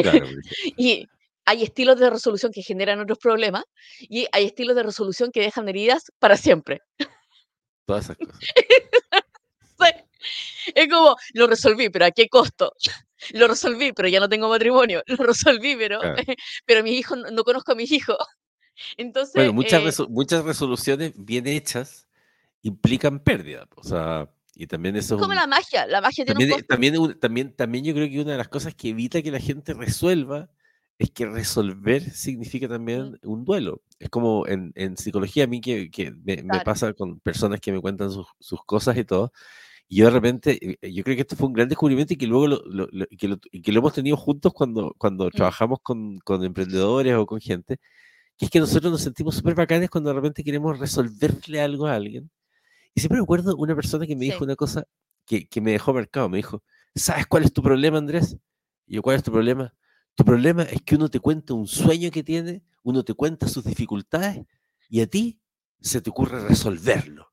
Claro, 0.02 0.26
y 0.78 1.06
hay 1.44 1.62
estilos 1.62 2.00
de 2.00 2.08
resolución 2.08 2.52
que 2.52 2.62
generan 2.62 2.98
otros 3.00 3.18
problemas 3.18 3.64
y 4.00 4.26
hay 4.32 4.46
estilos 4.46 4.74
de 4.74 4.84
resolución 4.84 5.30
que 5.30 5.42
dejan 5.42 5.68
heridas 5.68 6.10
para 6.18 6.38
siempre. 6.38 6.80
todas 7.86 8.04
esas 8.04 8.16
cosas. 8.16 8.38
Es 10.74 10.88
como, 10.88 11.16
lo 11.34 11.46
resolví, 11.46 11.90
pero 11.90 12.06
¿a 12.06 12.10
qué 12.10 12.28
costo? 12.28 12.72
Lo 13.34 13.46
resolví, 13.46 13.92
pero 13.92 14.08
ya 14.08 14.18
no 14.20 14.28
tengo 14.28 14.48
matrimonio. 14.48 15.02
Lo 15.06 15.16
resolví, 15.16 15.76
pero, 15.76 16.00
Claro. 16.00 16.22
pero 16.66 16.82
mis 16.82 16.94
hijos, 16.98 17.18
no, 17.18 17.30
no 17.30 17.44
conozco 17.44 17.72
a 17.72 17.74
mis 17.76 17.90
hijos. 17.92 18.16
Bueno, 19.34 19.50
Entonces, 19.50 19.52
muchas 19.52 19.82
eh, 19.82 19.84
reso 19.86 20.08
muchas 20.08 20.44
resoluciones 20.44 21.12
bien 21.16 21.46
hechas 21.46 22.08
implican 22.62 23.20
pérdida, 23.20 23.68
o 23.76 23.82
sea, 23.84 24.30
y 24.54 24.66
también 24.66 24.96
eso 24.96 25.16
es 25.16 25.20
como 25.20 25.30
un 25.32 25.36
la 25.36 25.46
magia. 25.46 25.86
La 25.86 26.00
magia 26.00 26.24
tiene 26.24 26.40
un 26.40 26.46
también 26.46 26.50
eh, 26.50 26.52
costo. 26.52 26.66
también 26.66 27.18
también 27.20 27.56
también 27.56 27.84
yo 27.84 27.94
creo 27.94 28.08
que 28.08 28.20
una 28.20 28.32
de 28.32 28.38
las 28.38 28.48
cosas 28.48 28.74
que 28.74 28.90
evita 28.90 29.22
que 29.22 29.30
la 29.30 29.40
gente 29.40 29.74
resuelva 29.74 30.50
es 30.98 31.10
que 31.10 31.26
resolver 31.26 32.10
significa 32.10 32.68
también 32.68 33.18
un 33.22 33.44
duelo. 33.44 33.82
Es 33.98 34.08
como 34.10 34.46
en 34.46 34.72
en 34.76 34.96
psicología 34.96 35.44
a 35.44 35.46
mí 35.48 35.60
que 35.60 35.90
que 35.90 36.10
me 36.12 36.42
me 36.44 36.60
Claro. 36.60 36.64
pasa 36.64 36.92
con 36.94 37.20
personas 37.20 37.60
que 37.60 37.72
me 37.72 37.80
cuentan 37.80 38.10
sus 38.10 38.26
sus 38.40 38.64
cosas 38.64 38.96
y 38.98 39.04
todo, 39.04 39.32
y 39.92 39.96
yo 39.98 40.06
de 40.06 40.10
repente, 40.12 40.78
eh, 40.82 40.92
yo 40.92 41.04
creo 41.04 41.16
que 41.16 41.22
esto 41.22 41.36
fue 41.36 41.48
un 41.48 41.52
gran 41.54 41.68
descubrimiento 41.68 42.14
y 42.14 42.16
que 42.16 42.26
luego 42.26 42.46
lo 42.48 42.62
lo 42.66 42.88
que 43.18 43.28
lo 43.28 43.38
y 43.50 43.62
que 43.62 43.72
lo 43.72 43.80
hemos 43.80 43.92
tenido 43.94 44.16
juntos 44.16 44.52
cuando 44.54 44.94
cuando 44.98 45.26
Mm, 45.26 45.30
trabajamos 45.30 45.80
con 45.82 46.18
con 46.20 46.44
emprendedores 46.44 47.14
o 47.16 47.26
con 47.26 47.40
gente, 47.40 47.78
que 48.38 48.46
es 48.46 48.50
que 48.50 48.60
nosotros 48.60 48.92
nos 48.92 49.02
sentimos 49.02 49.36
súper 49.36 49.54
bacanes 49.54 49.90
cuando 49.90 50.10
de 50.10 50.16
repente 50.16 50.44
queremos 50.44 50.78
resolverle 50.78 51.60
algo 51.60 51.86
a 51.86 51.94
alguien. 51.94 52.30
Y 52.94 53.00
siempre 53.00 53.18
me 53.18 53.24
acuerdo 53.24 53.56
una 53.56 53.74
persona 53.74 54.06
que 54.06 54.16
me 54.16 54.26
dijo 54.26 54.38
Sí. 54.38 54.44
una 54.44 54.56
cosa 54.56 54.84
que, 55.26 55.46
que 55.48 55.60
me 55.60 55.72
dejó 55.72 55.94
marcado. 55.94 56.28
Me 56.28 56.38
dijo, 56.38 56.62
¿sabes 56.94 57.26
cuál 57.26 57.44
es 57.44 57.52
tu 57.52 57.62
problema, 57.62 57.98
Andrés? 57.98 58.36
Y 58.86 58.96
yo, 58.96 59.02
¿cuál 59.02 59.16
es 59.16 59.22
tu 59.22 59.32
problema? 59.32 59.74
Tu 60.14 60.24
problema 60.24 60.64
es 60.64 60.82
que 60.82 60.96
uno 60.96 61.08
te 61.10 61.20
cuenta 61.20 61.54
un 61.54 61.66
sueño 61.66 62.10
que 62.10 62.22
tiene, 62.24 62.62
uno 62.82 63.04
te 63.04 63.14
cuenta 63.14 63.48
sus 63.48 63.64
dificultades 63.64 64.44
y 64.90 65.00
a 65.00 65.06
ti 65.06 65.40
se 65.80 66.00
te 66.02 66.10
ocurre 66.10 66.40
resolverlo. 66.48 67.31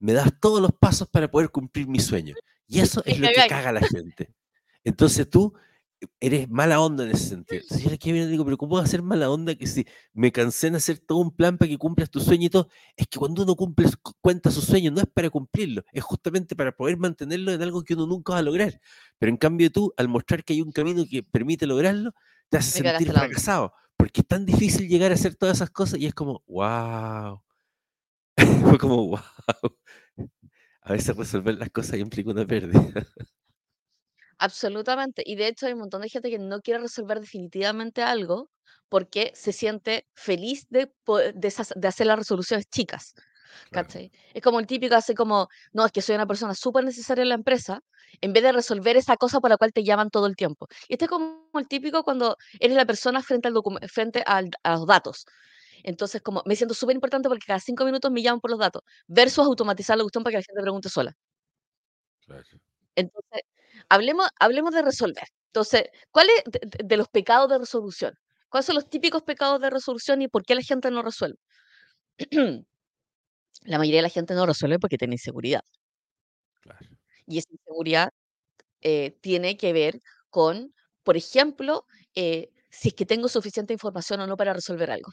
Me 0.00 0.12
das 0.12 0.32
todos 0.40 0.60
los 0.60 0.72
pasos 0.72 1.08
para 1.08 1.30
poder 1.30 1.50
cumplir 1.50 1.86
mi 1.86 2.00
sueño. 2.00 2.34
Y 2.66 2.80
eso 2.80 3.02
es 3.04 3.18
lo 3.20 3.28
que 3.28 3.46
caga 3.48 3.70
a 3.70 3.72
la 3.72 3.86
gente. 3.86 4.34
Entonces 4.82 5.28
tú 5.28 5.54
eres 6.18 6.48
mala 6.48 6.80
onda 6.80 7.04
en 7.04 7.10
ese 7.10 7.28
sentido. 7.28 7.62
Entonces 7.68 7.84
yo 7.84 8.12
le 8.12 8.18
y 8.20 8.26
digo, 8.26 8.44
pero 8.44 8.56
¿cómo 8.56 8.76
vas 8.76 8.84
a 8.84 8.88
ser 8.88 9.02
mala 9.02 9.30
onda 9.30 9.54
que 9.54 9.66
si 9.66 9.86
me 10.12 10.32
cansé 10.32 10.68
en 10.68 10.76
hacer 10.76 10.98
todo 10.98 11.18
un 11.18 11.30
plan 11.30 11.58
para 11.58 11.68
que 11.68 11.78
cumplas 11.78 12.10
tu 12.10 12.20
sueño 12.20 12.46
y 12.46 12.50
todo? 12.50 12.68
Es 12.96 13.06
que 13.06 13.18
cuando 13.18 13.42
uno 13.42 13.54
cumple, 13.54 13.88
cuenta 14.20 14.50
su 14.50 14.60
sueño, 14.62 14.90
no 14.90 15.00
es 15.00 15.06
para 15.06 15.30
cumplirlo, 15.30 15.84
es 15.92 16.02
justamente 16.02 16.56
para 16.56 16.72
poder 16.72 16.96
mantenerlo 16.96 17.52
en 17.52 17.62
algo 17.62 17.82
que 17.82 17.94
uno 17.94 18.06
nunca 18.06 18.32
va 18.32 18.38
a 18.38 18.42
lograr. 18.42 18.80
Pero 19.18 19.30
en 19.30 19.36
cambio 19.36 19.70
tú, 19.70 19.92
al 19.96 20.08
mostrar 20.08 20.44
que 20.44 20.54
hay 20.54 20.62
un 20.62 20.72
camino 20.72 21.04
que 21.08 21.22
permite 21.22 21.66
lograrlo, 21.66 22.12
te 22.48 22.56
hace 22.56 22.82
Me 22.82 22.90
sentir 22.90 23.12
fracasado, 23.12 23.72
porque 23.96 24.22
es 24.22 24.26
tan 24.26 24.46
difícil 24.46 24.88
llegar 24.88 25.10
a 25.10 25.14
hacer 25.14 25.36
todas 25.36 25.58
esas 25.58 25.70
cosas 25.70 26.00
y 26.00 26.06
es 26.06 26.14
como, 26.14 26.42
wow. 26.46 27.40
Fue 28.64 28.78
como, 28.78 29.08
wow. 29.08 29.20
A 30.82 30.92
veces 30.92 31.16
resolver 31.16 31.54
las 31.56 31.70
cosas 31.70 31.98
implica 31.98 32.30
una 32.30 32.46
pérdida. 32.46 32.80
Absolutamente. 34.38 35.22
Y 35.26 35.36
de 35.36 35.48
hecho 35.48 35.66
hay 35.66 35.74
un 35.74 35.80
montón 35.80 36.02
de 36.02 36.08
gente 36.08 36.30
que 36.30 36.38
no 36.38 36.60
quiere 36.60 36.80
resolver 36.80 37.20
definitivamente 37.20 38.02
algo 38.02 38.50
porque 38.88 39.32
se 39.34 39.52
siente 39.52 40.08
feliz 40.14 40.66
de, 40.70 40.90
de, 41.34 41.48
esas- 41.48 41.74
de 41.76 41.88
hacer 41.88 42.06
las 42.06 42.18
resoluciones 42.18 42.66
chicas. 42.68 43.14
Claro. 43.70 43.86
¿cachai? 43.86 44.10
Es 44.32 44.42
como 44.42 44.58
el 44.60 44.66
típico, 44.66 44.94
así 44.94 45.14
como, 45.14 45.48
no, 45.72 45.84
es 45.84 45.92
que 45.92 46.00
soy 46.02 46.14
una 46.14 46.26
persona 46.26 46.54
súper 46.54 46.84
necesaria 46.84 47.22
en 47.22 47.28
la 47.28 47.34
empresa, 47.34 47.82
en 48.20 48.32
vez 48.32 48.42
de 48.42 48.52
resolver 48.52 48.96
esa 48.96 49.16
cosa 49.16 49.40
por 49.40 49.50
la 49.50 49.56
cual 49.58 49.72
te 49.72 49.84
llaman 49.84 50.08
todo 50.10 50.26
el 50.26 50.36
tiempo. 50.36 50.66
Y 50.88 50.94
este 50.94 51.04
es 51.04 51.08
como 51.10 51.50
el 51.54 51.68
típico 51.68 52.02
cuando 52.02 52.36
eres 52.58 52.76
la 52.76 52.86
persona 52.86 53.22
frente, 53.22 53.48
al 53.48 53.54
frente 53.88 54.22
al- 54.26 54.50
a 54.62 54.72
los 54.76 54.86
datos. 54.86 55.26
Entonces, 55.84 56.22
como 56.22 56.42
me 56.46 56.56
siento 56.56 56.74
súper 56.74 56.94
importante 56.96 57.28
porque 57.28 57.46
cada 57.46 57.60
cinco 57.60 57.84
minutos 57.84 58.10
me 58.10 58.22
llaman 58.22 58.40
por 58.40 58.50
los 58.50 58.60
datos, 58.60 58.82
versus 59.08 59.46
automatizar 59.46 59.96
la 59.98 60.04
cuestión 60.04 60.24
para 60.24 60.32
que 60.32 60.38
la 60.38 60.42
gente 60.44 60.62
pregunte 60.62 60.88
sola. 60.88 61.14
Claro. 62.26 62.60
Entonces, 62.96 63.42
hablemos, 63.88 64.28
hablemos 64.38 64.72
de 64.74 64.82
resolver. 64.82 65.24
Entonces, 65.46 65.84
¿cuáles 66.10 66.34
de, 66.46 66.60
de- 66.84 66.96
los 66.96 67.08
pecados 67.08 67.48
de 67.50 67.58
resolución? 67.58 68.14
¿Cuáles 68.48 68.66
son 68.66 68.76
los 68.76 68.88
típicos 68.90 69.22
pecados 69.22 69.60
de 69.60 69.70
resolución 69.70 70.22
y 70.22 70.28
por 70.28 70.44
qué 70.44 70.54
la 70.54 70.62
gente 70.62 70.90
no 70.90 71.02
resuelve? 71.02 71.38
La 73.62 73.78
mayoría 73.78 74.00
de 74.00 74.02
la 74.02 74.08
gente 74.10 74.34
no 74.34 74.44
resuelve 74.46 74.78
porque 74.78 74.98
tiene 74.98 75.14
inseguridad. 75.14 75.62
Claro. 76.60 76.86
Y 77.26 77.38
esa 77.38 77.52
inseguridad 77.52 78.10
eh, 78.82 79.18
tiene 79.22 79.56
que 79.58 79.72
ver 79.74 80.00
con, 80.30 80.74
por 81.04 81.16
ejemplo, 81.18 81.86
eh, 82.14 82.50
si 82.70 82.88
es 82.90 82.94
que 82.94 83.06
tengo 83.06 83.28
suficiente 83.28 83.72
información 83.74 84.20
o 84.20 84.26
no 84.28 84.36
para 84.36 84.54
resolver 84.54 84.90
algo. 84.90 85.12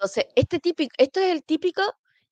Entonces, 0.00 0.28
este 0.34 0.60
típico, 0.60 0.94
esto 0.96 1.20
es 1.20 1.30
el 1.30 1.44
típico, 1.44 1.82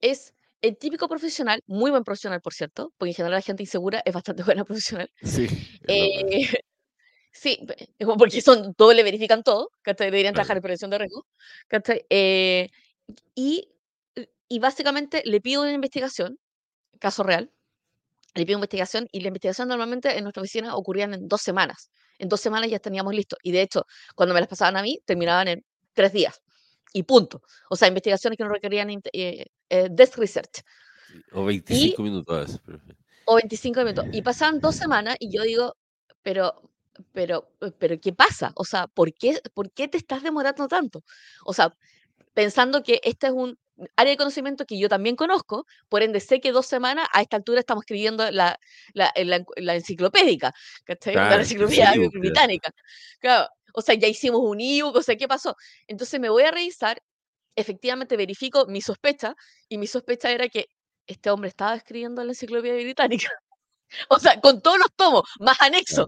es 0.00 0.32
el 0.62 0.78
típico 0.78 1.06
profesional, 1.06 1.62
muy 1.66 1.90
buen 1.90 2.02
profesional, 2.02 2.40
por 2.40 2.54
cierto, 2.54 2.94
porque 2.96 3.10
en 3.10 3.14
general 3.16 3.36
la 3.36 3.42
gente 3.42 3.62
insegura 3.62 4.00
es 4.06 4.14
bastante 4.14 4.42
buena 4.56 4.64
profesional. 4.64 5.10
Sí. 5.22 5.46
Eh, 5.86 6.48
sí, 7.30 7.60
porque 8.18 8.40
son 8.40 8.74
doble 8.78 9.02
verifican 9.02 9.42
todo, 9.42 9.70
¿cachai? 9.82 10.06
Deberían 10.06 10.32
trabajar 10.32 10.56
en 10.56 10.62
prevención 10.62 10.90
de 10.90 10.96
riesgo. 10.96 11.26
Eh, 12.08 12.70
y, 13.34 13.68
y 14.48 14.58
básicamente 14.60 15.20
le 15.26 15.42
pido 15.42 15.60
una 15.60 15.72
investigación, 15.72 16.38
caso 16.98 17.22
real, 17.22 17.52
le 18.34 18.46
pido 18.46 18.56
investigación 18.56 19.08
y 19.12 19.20
la 19.20 19.28
investigación 19.28 19.68
normalmente 19.68 20.16
en 20.16 20.22
nuestra 20.24 20.40
oficina 20.40 20.74
ocurrían 20.74 21.12
en 21.12 21.28
dos 21.28 21.42
semanas. 21.42 21.90
En 22.18 22.30
dos 22.30 22.40
semanas 22.40 22.70
ya 22.70 22.78
teníamos 22.78 23.14
listo. 23.14 23.36
Y 23.42 23.52
de 23.52 23.60
hecho, 23.60 23.84
cuando 24.14 24.34
me 24.34 24.40
las 24.40 24.48
pasaban 24.48 24.78
a 24.78 24.82
mí, 24.82 25.00
terminaban 25.04 25.48
en 25.48 25.66
tres 25.92 26.14
días. 26.14 26.40
Y 26.92 27.02
punto. 27.02 27.42
O 27.70 27.76
sea, 27.76 27.88
investigaciones 27.88 28.36
que 28.36 28.44
no 28.44 28.50
requerían 28.50 28.90
eh, 28.90 29.46
eh, 29.68 29.88
desk 29.90 30.16
research. 30.18 30.62
O 31.32 31.42
Y, 31.50 31.60
25 31.60 32.02
minutos 32.02 32.36
a 32.36 32.40
veces, 32.40 32.60
pero 32.64 32.80
o 33.28 33.34
25 33.36 33.80
minutos. 33.80 34.06
Y 34.12 34.22
pasaban 34.22 34.58
dos 34.58 34.74
semanas 34.74 35.16
y 35.20 35.30
yo 35.30 35.42
digo, 35.42 35.76
pero, 36.22 36.62
pero, 37.12 37.50
pero, 37.78 38.00
¿qué 38.00 38.12
pasa? 38.12 38.52
O 38.54 38.64
sea, 38.64 38.86
¿por 38.86 39.12
qué, 39.12 39.40
¿por 39.54 39.70
qué 39.70 39.86
te 39.86 39.98
estás 39.98 40.22
demorando 40.22 40.66
tanto? 40.66 41.04
O 41.44 41.52
sea, 41.52 41.76
pensando 42.32 42.82
que 42.82 43.00
este 43.04 43.26
es 43.26 43.32
un 43.34 43.58
área 43.96 44.12
de 44.12 44.16
conocimiento 44.16 44.64
que 44.64 44.78
yo 44.78 44.88
también 44.88 45.14
conozco, 45.14 45.66
por 45.88 46.02
ende 46.02 46.20
sé 46.20 46.40
que 46.40 46.52
dos 46.52 46.66
semanas 46.66 47.06
a 47.12 47.20
esta 47.20 47.36
altura 47.36 47.60
estamos 47.60 47.82
escribiendo 47.82 48.28
la, 48.30 48.58
la, 48.94 49.12
la, 49.14 49.44
la 49.56 49.74
enciclopédica, 49.74 50.52
¿cachai? 50.84 51.14
La 51.14 51.28
Claro, 51.28 51.42
enciclopedia 51.42 51.92
sí, 51.92 52.08
británica. 52.14 52.72
Claro, 53.20 53.48
o 53.74 53.82
sea, 53.82 53.94
ya 53.94 54.08
hicimos 54.08 54.40
un 54.42 54.60
ebook, 54.60 54.96
o 54.96 55.02
sea, 55.02 55.16
¿qué 55.16 55.28
pasó? 55.28 55.56
Entonces 55.86 56.20
me 56.20 56.28
voy 56.28 56.44
a 56.44 56.50
revisar, 56.50 57.02
efectivamente 57.56 58.16
verifico 58.16 58.66
mi 58.66 58.80
sospecha, 58.80 59.34
y 59.68 59.78
mi 59.78 59.86
sospecha 59.86 60.30
era 60.30 60.48
que 60.48 60.68
este 61.06 61.30
hombre 61.30 61.48
estaba 61.48 61.74
escribiendo 61.76 62.22
la 62.24 62.32
enciclopedia 62.32 62.82
británica. 62.82 63.30
o 64.08 64.18
sea, 64.18 64.40
con 64.40 64.60
todos 64.62 64.78
los 64.78 64.92
tomos, 64.96 65.22
más 65.40 65.60
anexos. 65.60 66.06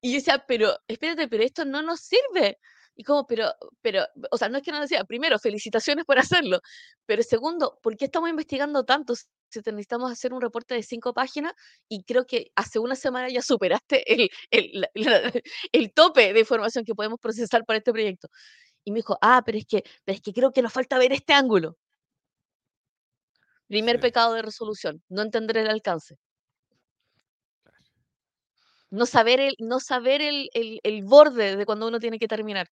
Y 0.00 0.12
yo 0.12 0.16
decía, 0.16 0.44
pero 0.46 0.78
espérate, 0.88 1.28
pero 1.28 1.42
esto 1.42 1.64
no 1.64 1.82
nos 1.82 2.00
sirve. 2.00 2.58
Y 2.94 3.04
como, 3.04 3.26
pero, 3.26 3.54
pero, 3.80 4.04
o 4.30 4.36
sea, 4.36 4.48
no 4.48 4.58
es 4.58 4.62
que 4.64 4.72
no 4.72 4.80
decía, 4.80 5.04
primero, 5.04 5.38
felicitaciones 5.38 6.04
por 6.04 6.18
hacerlo, 6.18 6.60
pero 7.06 7.22
segundo, 7.22 7.78
¿por 7.82 7.96
qué 7.96 8.06
estamos 8.06 8.28
investigando 8.28 8.84
tanto 8.84 9.14
te 9.50 9.72
necesitamos 9.72 10.12
hacer 10.12 10.32
un 10.32 10.40
reporte 10.40 10.74
de 10.74 10.82
cinco 10.82 11.12
páginas 11.12 11.52
y 11.88 12.04
creo 12.04 12.26
que 12.26 12.52
hace 12.54 12.78
una 12.78 12.94
semana 12.94 13.28
ya 13.28 13.42
superaste 13.42 14.04
el, 14.12 14.30
el, 14.50 14.88
el 15.72 15.92
tope 15.92 16.32
de 16.32 16.40
información 16.40 16.84
que 16.84 16.94
podemos 16.94 17.18
procesar 17.20 17.64
para 17.64 17.78
este 17.78 17.92
proyecto. 17.92 18.28
Y 18.84 18.92
me 18.92 18.98
dijo, 18.98 19.18
ah, 19.20 19.42
pero 19.44 19.58
es 19.58 19.66
que, 19.66 19.82
pero 20.04 20.16
es 20.16 20.22
que 20.22 20.32
creo 20.32 20.52
que 20.52 20.62
nos 20.62 20.72
falta 20.72 20.98
ver 20.98 21.12
este 21.12 21.32
ángulo. 21.32 21.76
Primer 23.66 24.00
pecado 24.00 24.34
de 24.34 24.42
resolución, 24.42 25.02
no 25.08 25.22
entender 25.22 25.58
el 25.58 25.68
alcance. 25.68 26.16
No 28.90 29.06
saber 29.06 29.38
el, 29.38 29.54
no 29.60 29.78
saber 29.78 30.20
el, 30.20 30.50
el, 30.52 31.04
borde 31.04 31.56
de 31.56 31.64
cuando 31.64 31.86
uno 31.86 32.00
tiene 32.00 32.18
que 32.18 32.26
terminar. 32.26 32.68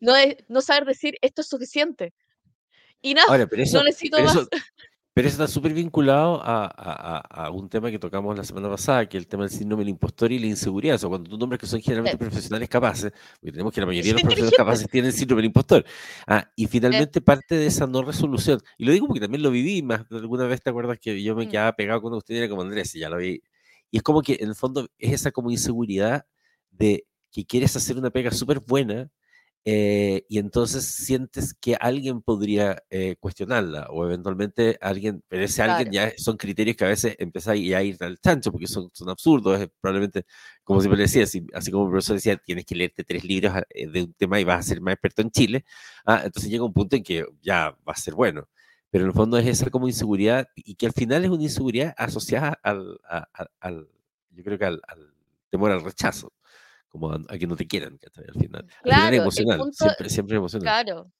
No, 0.00 0.14
es, 0.14 0.36
no 0.48 0.60
saber 0.60 0.84
decir 0.84 1.16
esto 1.20 1.40
es 1.40 1.48
suficiente. 1.48 2.14
Y 3.00 3.14
nada, 3.14 3.36
no 3.36 3.82
necesito 3.82 4.22
más. 4.22 4.46
Pero 5.14 5.28
eso 5.28 5.42
está 5.42 5.52
súper 5.52 5.74
vinculado 5.74 6.40
a, 6.42 7.50
un 7.52 7.68
tema 7.68 7.90
que 7.90 7.98
tocamos 7.98 8.34
la 8.34 8.44
semana 8.44 8.70
pasada, 8.70 9.06
que 9.06 9.18
es 9.18 9.24
el 9.24 9.28
tema 9.28 9.42
del 9.42 9.52
síndrome 9.52 9.82
del 9.82 9.90
impostor 9.90 10.32
y 10.32 10.38
la 10.38 10.46
inseguridad. 10.46 10.94
O 10.94 10.98
sea, 10.98 11.08
cuando 11.10 11.28
tú 11.28 11.36
nombres 11.36 11.60
que 11.60 11.66
son 11.66 11.82
generalmente 11.82 12.16
profesionales 12.16 12.68
capaces, 12.68 13.12
porque 13.40 13.52
tenemos 13.52 13.74
que 13.74 13.80
la 13.80 13.86
mayoría 13.86 14.12
de 14.12 14.14
los 14.14 14.22
profesionales 14.22 14.56
capaces 14.56 14.88
tienen 14.88 15.12
síndrome 15.12 15.42
del 15.42 15.46
impostor. 15.46 15.84
Ah, 16.26 16.50
y 16.56 16.66
finalmente 16.66 17.20
parte 17.20 17.56
de 17.56 17.66
esa 17.66 17.86
no 17.86 18.02
resolución, 18.02 18.60
y 18.78 18.86
lo 18.86 18.92
digo 18.92 19.06
porque 19.06 19.20
también 19.20 19.42
lo 19.42 19.50
viví 19.50 19.82
más, 19.82 20.06
alguna 20.10 20.46
vez 20.46 20.62
te 20.62 20.70
acuerdas 20.70 20.98
que 20.98 21.22
yo 21.22 21.36
me 21.36 21.44
mm. 21.44 21.50
quedaba 21.50 21.72
pegado 21.72 22.00
con 22.00 22.14
usted 22.14 22.36
era 22.36 22.48
como 22.48 22.62
Andrés, 22.62 22.94
y 22.94 23.00
ya 23.00 23.10
lo 23.10 23.18
vi. 23.18 23.42
Y 23.90 23.98
es 23.98 24.02
como 24.02 24.22
que 24.22 24.38
en 24.40 24.48
el 24.48 24.54
fondo 24.54 24.88
es 24.98 25.12
esa 25.12 25.30
como 25.30 25.50
inseguridad 25.50 26.24
de 26.70 27.04
que 27.30 27.44
quieres 27.44 27.76
hacer 27.76 27.98
una 27.98 28.10
pega 28.10 28.30
súper 28.30 28.60
buena, 28.60 29.10
eh, 29.64 30.26
y 30.28 30.38
entonces 30.38 30.84
sientes 30.84 31.54
que 31.54 31.76
alguien 31.76 32.20
podría 32.20 32.82
eh, 32.90 33.14
cuestionarla 33.20 33.86
o 33.90 34.04
eventualmente 34.04 34.76
alguien, 34.80 35.22
pero 35.28 35.44
ese 35.44 35.62
alguien 35.62 35.92
ya 35.92 36.12
son 36.16 36.36
criterios 36.36 36.76
que 36.76 36.84
a 36.84 36.88
veces 36.88 37.14
empieza 37.20 37.52
a 37.52 37.56
ir 37.56 37.96
al 38.00 38.18
chancho 38.18 38.50
porque 38.50 38.66
son, 38.66 38.90
son 38.92 39.08
absurdos, 39.08 39.60
es 39.60 39.68
probablemente, 39.80 40.26
como 40.64 40.80
siempre 40.80 41.02
decía, 41.02 41.22
así, 41.22 41.46
así, 41.54 41.70
como 41.70 41.84
el 41.84 41.90
profesor 41.92 42.16
decía, 42.16 42.36
tienes 42.38 42.64
que 42.64 42.74
leerte 42.74 43.04
tres 43.04 43.22
libros 43.22 43.52
eh, 43.70 43.86
de 43.86 44.02
un 44.02 44.12
tema 44.14 44.40
y 44.40 44.44
vas 44.44 44.58
a 44.58 44.68
ser 44.68 44.80
más 44.80 44.94
experto 44.94 45.22
en 45.22 45.30
Chile, 45.30 45.64
ah, 46.06 46.22
entonces 46.24 46.50
llega 46.50 46.64
un 46.64 46.72
punto 46.72 46.96
en 46.96 47.04
que 47.04 47.24
ya 47.40 47.70
va 47.88 47.92
a 47.92 47.96
ser 47.96 48.14
bueno, 48.14 48.48
pero 48.90 49.04
en 49.04 49.10
el 49.10 49.14
fondo 49.14 49.38
es 49.38 49.46
esa 49.46 49.70
como 49.70 49.86
inseguridad 49.86 50.48
y 50.56 50.74
que 50.74 50.86
al 50.86 50.92
final 50.92 51.24
es 51.24 51.30
una 51.30 51.44
inseguridad 51.44 51.94
asociada 51.96 52.58
al, 52.64 53.00
al 53.60 53.88
yo 54.30 54.42
creo 54.42 54.58
que 54.58 54.64
al, 54.64 54.82
al 54.88 55.14
temor 55.50 55.70
al 55.70 55.84
rechazo 55.84 56.32
como 56.92 57.10
a, 57.10 57.38
que 57.38 57.46
no 57.46 57.56
te 57.56 57.66
quieran, 57.66 57.98
al 58.14 58.40
final. 58.40 58.66
Claro, 58.82 59.16
emocional, 59.16 59.60
siempre, 59.72 60.10
siempre 60.10 60.36
emocional. 60.36 60.62
Claro. 60.62 61.10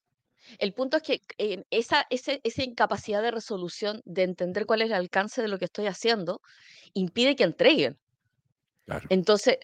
El 0.58 0.74
punto 0.74 0.98
es 0.98 1.02
que 1.02 1.22
esa, 1.70 2.06
esa 2.10 2.62
incapacidad 2.62 3.22
de 3.22 3.30
resolución, 3.30 4.02
de 4.04 4.24
entender 4.24 4.66
cuál 4.66 4.82
es 4.82 4.88
el 4.88 4.94
alcance 4.94 5.40
de 5.40 5.48
lo 5.48 5.58
que 5.58 5.64
estoy 5.64 5.86
haciendo, 5.86 6.42
impide 6.92 7.36
que 7.36 7.44
entreguen. 7.44 7.98
Claro. 8.84 9.06
Entonces, 9.08 9.58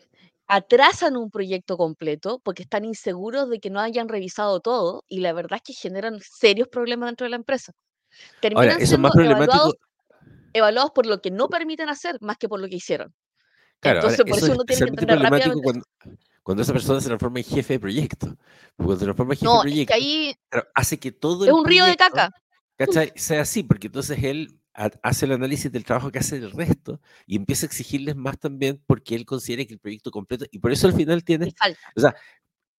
atrasan 0.47 1.17
un 1.17 1.31
proyecto 1.31 1.77
completo 1.77 2.41
porque 2.43 2.63
están 2.63 2.87
inseguros 2.87 3.51
de 3.51 3.61
que 3.61 3.69
no 3.69 3.81
hayan 3.81 4.09
revisado 4.09 4.61
todo 4.61 5.05
y 5.09 5.21
la 5.21 5.35
verdad 5.35 5.59
es 5.59 5.63
que 5.63 5.75
generan 5.75 6.21
serios 6.23 6.69
problemas 6.69 7.11
dentro 7.11 7.27
de 7.27 7.31
la 7.31 7.37
empresa. 7.37 7.73
Terminan 8.41 8.85
siendo 8.87 9.11
evaluados, 9.15 9.75
evaluados 10.55 10.93
por 10.93 11.05
lo 11.05 11.21
que 11.21 11.31
no 11.31 11.49
permiten 11.49 11.91
hacer 11.91 12.17
más 12.23 12.39
que 12.39 12.49
por 12.49 12.61
lo 12.61 12.69
que 12.69 12.77
hicieron. 12.77 13.13
Claro, 13.81 14.01
Entonces, 14.01 14.25
por 14.25 14.39
eso, 14.39 14.53
uno 14.53 14.65
tiene 14.65 14.85
que 14.85 14.89
entender 14.89 15.19
rápidamente. 15.21 15.63
Cuando, 15.63 15.85
cuando, 16.43 16.63
esa 16.63 16.73
persona 16.73 17.01
se 17.01 17.07
transforma 17.07 17.39
en 17.39 17.45
jefe 17.45 17.75
de 17.75 17.81
proyecto. 17.81 18.37
Cuando 18.77 18.97
se 18.97 19.05
transforma 19.05 19.35
en 19.35 19.39
jefe 19.39 19.53
de 19.53 19.61
proyecto, 19.61 19.95
ahí 19.95 20.35
hace 20.75 20.99
que 20.99 21.13
todo 21.13 21.45
es 21.45 21.53
un 21.53 21.65
río 21.65 21.85
de 21.85 21.97
caca. 21.97 22.33
¿cachai? 22.79 23.13
Sea 23.17 23.43
así, 23.43 23.63
porque 23.63 23.89
entonces 23.89 24.23
él 24.23 24.59
hace 25.03 25.27
el 25.27 25.33
análisis 25.33 25.71
del 25.73 25.85
trabajo 25.85 26.13
que 26.13 26.21
hace 26.21 26.37
el 26.37 26.53
resto 26.53 27.01
y 27.27 27.35
empieza 27.35 27.67
a 27.67 27.69
exigirles 27.69 28.15
más 28.15 28.39
también 28.39 28.81
porque 28.87 29.17
él 29.17 29.27
considera 29.27 29.65
que 29.65 29.75
el 29.75 29.81
proyecto 29.81 30.13
completo, 30.13 30.47
y 30.53 30.61
por 30.61 30.71
eso 30.71 30.87
al 30.87 30.93
final 30.93 31.25
tiene, 31.25 31.53
o 31.97 32.01
sea, 32.01 32.15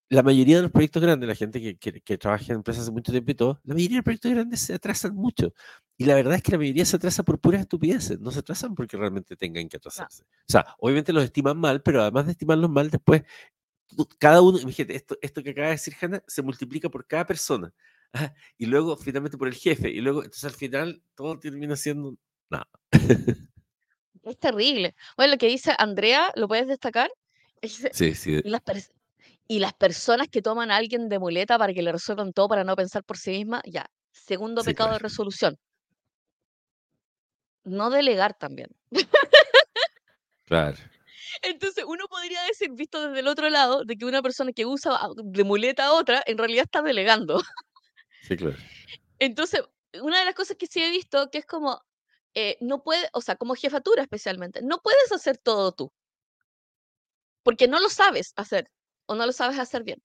la 0.09 0.23
mayoría 0.23 0.57
de 0.57 0.63
los 0.63 0.71
proyectos 0.71 1.01
grandes, 1.01 1.29
la 1.29 1.35
gente 1.35 1.61
que, 1.61 2.01
que, 2.01 2.17
trabaja 2.17 2.45
en 2.49 2.55
empresas 2.55 2.83
hace 2.83 2.91
mucho 2.91 3.11
tiempo 3.11 3.31
y 3.31 3.35
todo, 3.35 3.61
la 3.63 3.75
mayoría 3.75 3.95
de 3.95 3.99
los 3.99 4.03
proyectos 4.03 4.31
grandes 4.31 4.59
se 4.61 4.73
atrasan 4.73 5.15
mucho. 5.15 5.53
Y 5.97 6.05
la 6.05 6.15
verdad 6.15 6.35
es 6.35 6.41
que 6.41 6.51
la 6.51 6.57
mayoría 6.57 6.85
se 6.85 6.95
atrasa 6.95 7.23
por 7.23 7.39
puras 7.39 7.61
estupideces, 7.61 8.19
no 8.19 8.31
se 8.31 8.39
atrasan 8.39 8.73
porque 8.73 8.97
realmente 8.97 9.35
tengan 9.35 9.69
que 9.69 9.77
atrasarse. 9.77 10.23
O 10.23 10.51
sea, 10.51 10.75
obviamente 10.79 11.13
los 11.13 11.23
estiman 11.23 11.57
mal, 11.57 11.81
pero 11.83 12.01
además 12.01 12.25
de 12.25 12.31
estimarlos 12.31 12.69
mal, 12.69 12.89
después 12.89 13.23
cada 14.17 14.41
uno, 14.41 14.57
fíjate, 14.57 14.95
esto, 14.95 15.17
esto 15.21 15.43
que 15.43 15.51
acaba 15.51 15.67
de 15.67 15.73
decir 15.73 15.95
Hanna, 15.99 16.23
se 16.27 16.41
multiplica 16.41 16.89
por 16.89 17.05
cada 17.07 17.25
persona. 17.25 17.73
y 18.57 18.65
luego 18.65 18.97
finalmente 18.97 19.37
por 19.37 19.47
el 19.47 19.55
jefe. 19.55 19.89
Y 19.89 20.01
luego, 20.01 20.23
entonces 20.23 20.45
al 20.45 20.55
final 20.55 21.01
todo 21.15 21.39
termina 21.39 21.75
siendo 21.75 22.15
nada. 22.49 22.69
Es 24.21 24.37
terrible. 24.37 24.95
Bueno, 25.15 25.31
lo 25.31 25.37
que 25.37 25.47
dice 25.47 25.73
Andrea, 25.77 26.31
¿lo 26.35 26.47
puedes 26.47 26.67
destacar? 26.67 27.11
Sí, 27.93 28.15
sí. 28.15 28.41
Las, 28.43 28.61
y 29.51 29.57
las 29.57 29.73
personas 29.73 30.27
que 30.29 30.43
toman 30.43 30.69
a 30.69 30.75
alguien 30.75 31.09
de 31.09 31.17
muleta 31.17 31.57
para 31.57 31.73
que 31.73 31.81
le 31.81 31.91
resuelvan 31.91 32.33
todo 32.33 32.47
para 32.47 32.63
no 32.63 32.75
pensar 32.75 33.03
por 33.03 33.17
sí 33.17 33.31
misma, 33.31 33.63
ya. 33.65 33.87
Segundo 34.11 34.63
pecado 34.63 34.93
de 34.93 34.99
resolución. 34.99 35.57
No 37.63 37.89
delegar 37.89 38.35
también. 38.37 38.69
Claro. 40.45 40.77
Entonces, 41.41 41.83
uno 41.87 42.05
podría 42.07 42.43
decir, 42.43 42.69
visto 42.73 43.07
desde 43.07 43.21
el 43.21 43.27
otro 43.27 43.49
lado, 43.49 43.85
de 43.85 43.97
que 43.97 44.05
una 44.05 44.21
persona 44.21 44.51
que 44.51 44.67
usa 44.67 44.99
de 45.15 45.43
muleta 45.43 45.85
a 45.85 45.93
otra, 45.93 46.21
en 46.27 46.37
realidad 46.37 46.65
está 46.65 46.83
delegando. 46.83 47.41
Sí, 48.21 48.37
claro. 48.37 48.55
Entonces, 49.19 49.63
una 49.99 50.19
de 50.19 50.25
las 50.25 50.35
cosas 50.35 50.57
que 50.57 50.67
sí 50.67 50.83
he 50.83 50.91
visto, 50.91 51.31
que 51.31 51.39
es 51.39 51.45
como, 51.47 51.81
eh, 52.35 52.55
no 52.61 52.83
puede, 52.83 53.09
o 53.13 53.21
sea, 53.21 53.35
como 53.35 53.55
jefatura 53.55 54.03
especialmente, 54.03 54.61
no 54.61 54.77
puedes 54.77 55.11
hacer 55.11 55.39
todo 55.39 55.71
tú. 55.71 55.91
Porque 57.41 57.67
no 57.67 57.79
lo 57.79 57.89
sabes 57.89 58.33
hacer 58.35 58.69
o 59.09 59.15
no 59.15 59.25
lo 59.25 59.31
sabes 59.31 59.57
hacer 59.57 59.83
bien. 59.83 60.01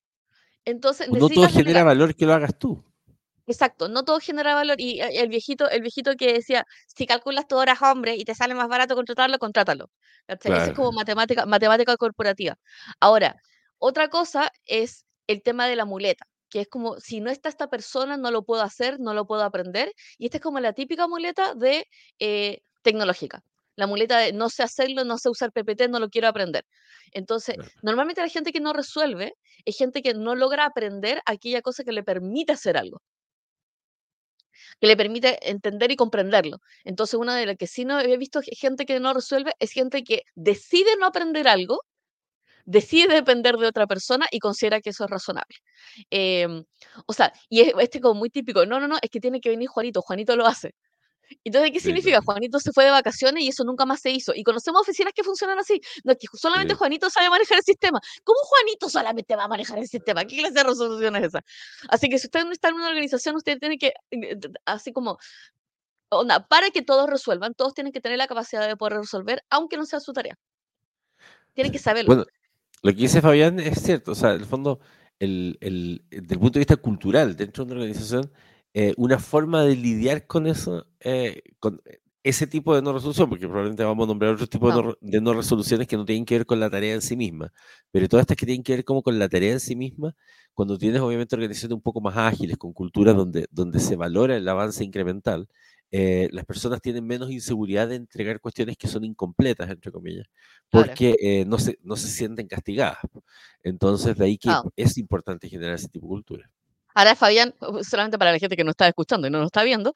Entonces, 0.64 1.10
no 1.10 1.28
todo 1.28 1.46
genera 1.48 1.84
valor 1.84 2.16
que 2.16 2.24
lo 2.24 2.32
hagas 2.32 2.58
tú. 2.58 2.82
Exacto, 3.46 3.88
no 3.88 4.02
todo 4.02 4.18
genera 4.18 4.54
valor. 4.54 4.80
Y 4.80 5.02
eh, 5.02 5.20
el 5.20 5.28
viejito, 5.28 5.68
el 5.68 5.82
viejito 5.82 6.14
que 6.16 6.32
decía, 6.32 6.66
si 6.86 7.06
calculas 7.06 7.46
tu 7.46 7.56
horas 7.56 7.82
hombre 7.82 8.16
y 8.16 8.24
te 8.24 8.34
sale 8.34 8.54
más 8.54 8.66
barato 8.66 8.94
contratarlo, 8.94 9.38
contrátalo. 9.38 9.90
Eso 10.26 10.54
es 10.54 10.72
como 10.72 10.92
matemática, 10.92 11.44
matemática 11.44 11.98
corporativa. 11.98 12.56
Ahora, 12.98 13.36
otra 13.76 14.08
cosa 14.08 14.50
es 14.64 15.04
el 15.26 15.42
tema 15.42 15.66
de 15.66 15.76
la 15.76 15.84
muleta, 15.84 16.26
que 16.48 16.62
es 16.62 16.68
como, 16.68 16.98
si 16.98 17.20
no 17.20 17.30
está 17.30 17.50
esta 17.50 17.68
persona, 17.68 18.16
no 18.16 18.30
lo 18.30 18.42
puedo 18.42 18.62
hacer, 18.62 19.00
no 19.00 19.12
lo 19.12 19.26
puedo 19.26 19.42
aprender. 19.42 19.92
Y 20.16 20.24
esta 20.24 20.38
es 20.38 20.42
como 20.42 20.60
la 20.60 20.72
típica 20.72 21.06
muleta 21.08 21.54
de 21.54 21.86
eh, 22.18 22.62
tecnológica. 22.80 23.42
La 23.76 23.86
muleta 23.86 24.18
de 24.18 24.32
no 24.32 24.48
sé 24.50 24.62
hacerlo, 24.62 25.04
no 25.04 25.18
sé 25.18 25.28
usar 25.30 25.52
PPT, 25.52 25.88
no 25.88 25.98
lo 25.98 26.08
quiero 26.08 26.28
aprender. 26.28 26.64
Entonces, 27.12 27.56
normalmente 27.82 28.20
la 28.22 28.28
gente 28.28 28.52
que 28.52 28.60
no 28.60 28.72
resuelve 28.72 29.34
es 29.64 29.76
gente 29.76 30.02
que 30.02 30.14
no 30.14 30.34
logra 30.34 30.66
aprender 30.66 31.20
aquella 31.26 31.62
cosa 31.62 31.84
que 31.84 31.92
le 31.92 32.02
permite 32.02 32.52
hacer 32.52 32.76
algo 32.76 33.02
que 34.80 34.86
le 34.86 34.96
permite 34.96 35.38
entender 35.50 35.90
y 35.90 35.96
comprenderlo. 35.96 36.58
Entonces, 36.84 37.14
una 37.14 37.36
de 37.36 37.46
las 37.46 37.56
que 37.56 37.66
sí 37.66 37.84
no 37.84 38.00
he 38.00 38.16
visto 38.16 38.40
gente 38.42 38.86
que 38.86 39.00
no 39.00 39.14
resuelve 39.14 39.52
es 39.58 39.72
gente 39.72 40.04
que 40.04 40.22
decide 40.34 40.96
no 40.98 41.06
aprender 41.06 41.48
algo, 41.48 41.80
decide 42.64 43.14
depender 43.14 43.56
de 43.56 43.66
otra 43.66 43.86
persona 43.86 44.26
y 44.30 44.38
considera 44.38 44.80
que 44.80 44.90
eso 44.90 45.04
es 45.04 45.10
razonable. 45.10 45.56
Em, 46.10 46.64
o 47.06 47.12
sea, 47.12 47.32
y 47.48 47.60
es, 47.62 47.74
este 47.80 48.00
como 48.00 48.18
muy 48.20 48.30
típico, 48.30 48.66
no, 48.66 48.80
no, 48.80 48.88
no, 48.88 48.96
es 49.02 49.10
que 49.10 49.20
tiene 49.20 49.40
que 49.40 49.50
venir 49.50 49.68
Juanito, 49.68 50.02
Juanito 50.02 50.36
lo 50.36 50.46
hace. 50.46 50.74
Entonces, 51.44 51.70
¿qué 51.72 51.80
significa? 51.80 52.20
Juanito 52.22 52.58
se 52.60 52.72
fue 52.72 52.84
de 52.84 52.90
vacaciones 52.90 53.44
y 53.44 53.48
eso 53.48 53.64
nunca 53.64 53.86
más 53.86 54.00
se 54.00 54.10
hizo. 54.10 54.32
Y 54.34 54.42
conocemos 54.42 54.82
oficinas 54.82 55.12
que 55.14 55.22
funcionan 55.22 55.58
así. 55.58 55.80
No 56.04 56.12
es 56.12 56.18
que 56.18 56.26
solamente 56.34 56.74
Juanito 56.74 57.10
sabe 57.10 57.30
manejar 57.30 57.58
el 57.58 57.64
sistema. 57.64 58.00
¿Cómo 58.22 58.38
Juanito 58.42 58.88
solamente 58.88 59.36
va 59.36 59.44
a 59.44 59.48
manejar 59.48 59.78
el 59.78 59.86
sistema? 59.86 60.24
¿Qué 60.24 60.38
clase 60.38 60.54
de 60.54 60.62
resolución 60.62 61.16
es 61.16 61.24
esa? 61.24 61.40
Así 61.88 62.08
que 62.08 62.18
si 62.18 62.26
usted 62.26 62.44
no 62.44 62.52
está 62.52 62.68
en 62.68 62.74
una 62.76 62.88
organización, 62.88 63.36
usted 63.36 63.58
tiene 63.58 63.78
que, 63.78 63.92
eh, 64.10 64.38
así 64.64 64.92
como, 64.92 65.18
onda, 66.08 66.46
para 66.46 66.70
que 66.70 66.82
todos 66.82 67.08
resuelvan, 67.08 67.54
todos 67.54 67.74
tienen 67.74 67.92
que 67.92 68.00
tener 68.00 68.18
la 68.18 68.26
capacidad 68.26 68.66
de 68.66 68.76
poder 68.76 68.98
resolver, 68.98 69.42
aunque 69.50 69.76
no 69.76 69.86
sea 69.86 70.00
su 70.00 70.12
tarea. 70.12 70.38
Tienen 71.52 71.72
que 71.72 71.78
saberlo. 71.78 72.08
Bueno, 72.08 72.26
lo 72.82 72.90
que 72.90 72.96
dice 72.96 73.20
Fabián 73.20 73.60
es 73.60 73.80
cierto. 73.82 74.12
O 74.12 74.14
sea, 74.14 74.30
en 74.30 74.40
el 74.40 74.46
fondo, 74.46 74.80
el, 75.18 75.56
el, 75.60 76.04
desde 76.10 76.34
el 76.34 76.40
punto 76.40 76.54
de 76.54 76.60
vista 76.60 76.76
cultural, 76.76 77.36
dentro 77.36 77.64
de 77.64 77.72
una 77.72 77.80
organización, 77.80 78.30
eh, 78.76 78.92
una 78.96 79.20
forma 79.20 79.62
de 79.62 79.76
lidiar 79.76 80.26
con 80.26 80.48
eso, 80.48 80.88
eh, 80.98 81.42
con 81.60 81.80
ese 82.24 82.48
tipo 82.48 82.74
de 82.74 82.82
no 82.82 82.92
resolución, 82.92 83.28
porque 83.28 83.46
probablemente 83.46 83.84
vamos 83.84 84.04
a 84.04 84.08
nombrar 84.08 84.34
otro 84.34 84.48
tipo 84.48 84.96
De, 85.00 85.20
no, 85.20 85.32
resoluciones 85.32 85.86
que 85.86 85.96
no 85.96 86.04
tienen 86.04 86.24
que 86.24 86.38
ver 86.38 86.46
con 86.46 86.58
la 86.58 86.68
tarea 86.68 86.94
en 86.94 87.02
sí 87.02 87.16
misma, 87.16 87.52
pero 87.92 88.08
todas 88.08 88.24
estas 88.24 88.36
que 88.36 88.46
tienen 88.46 88.64
que 88.64 88.74
ver 88.74 88.84
como 88.84 89.02
con 89.04 89.16
la 89.16 89.28
tarea 89.28 89.52
en 89.52 89.60
sí 89.60 89.76
misma, 89.76 90.16
cuando 90.54 90.76
tienes 90.76 91.00
obviamente 91.00 91.36
organizaciones 91.36 91.76
un 91.76 91.82
poco 91.82 92.00
más 92.00 92.16
ágiles, 92.16 92.56
con 92.56 92.72
culturas 92.72 93.14
donde, 93.14 93.46
donde 93.52 93.78
se 93.78 93.94
valora 93.94 94.36
el 94.36 94.48
avance 94.48 94.82
incremental, 94.82 95.48
eh, 95.92 96.28
las 96.32 96.44
personas 96.44 96.80
tienen 96.82 97.06
menos 97.06 97.30
inseguridad 97.30 97.88
de 97.88 97.94
entregar 97.96 98.40
cuestiones 98.40 98.76
que 98.76 98.88
son 98.88 99.04
incompletas, 99.04 99.70
entre 99.70 99.92
comillas, 99.92 100.26
porque 100.68 101.44
no, 101.46 101.58
se, 101.60 101.78
no 101.82 101.94
se 101.96 102.08
sienten 102.08 102.48
castigadas. 102.48 102.98
Entonces, 103.62 104.16
de 104.16 104.24
ahí 104.24 104.38
que 104.38 104.50
es 104.76 104.98
importante 104.98 105.48
generar 105.48 105.76
ese 105.76 105.88
tipo 105.88 106.06
de 106.06 106.10
cultura. 106.10 106.50
Ahora, 106.94 107.16
Fabián, 107.16 107.54
solamente 107.82 108.18
para 108.18 108.32
la 108.32 108.38
gente 108.38 108.56
que 108.56 108.64
no 108.64 108.70
está 108.70 108.88
escuchando 108.88 109.26
y 109.26 109.30
no 109.30 109.38
nos 109.38 109.46
está 109.46 109.64
viendo, 109.64 109.92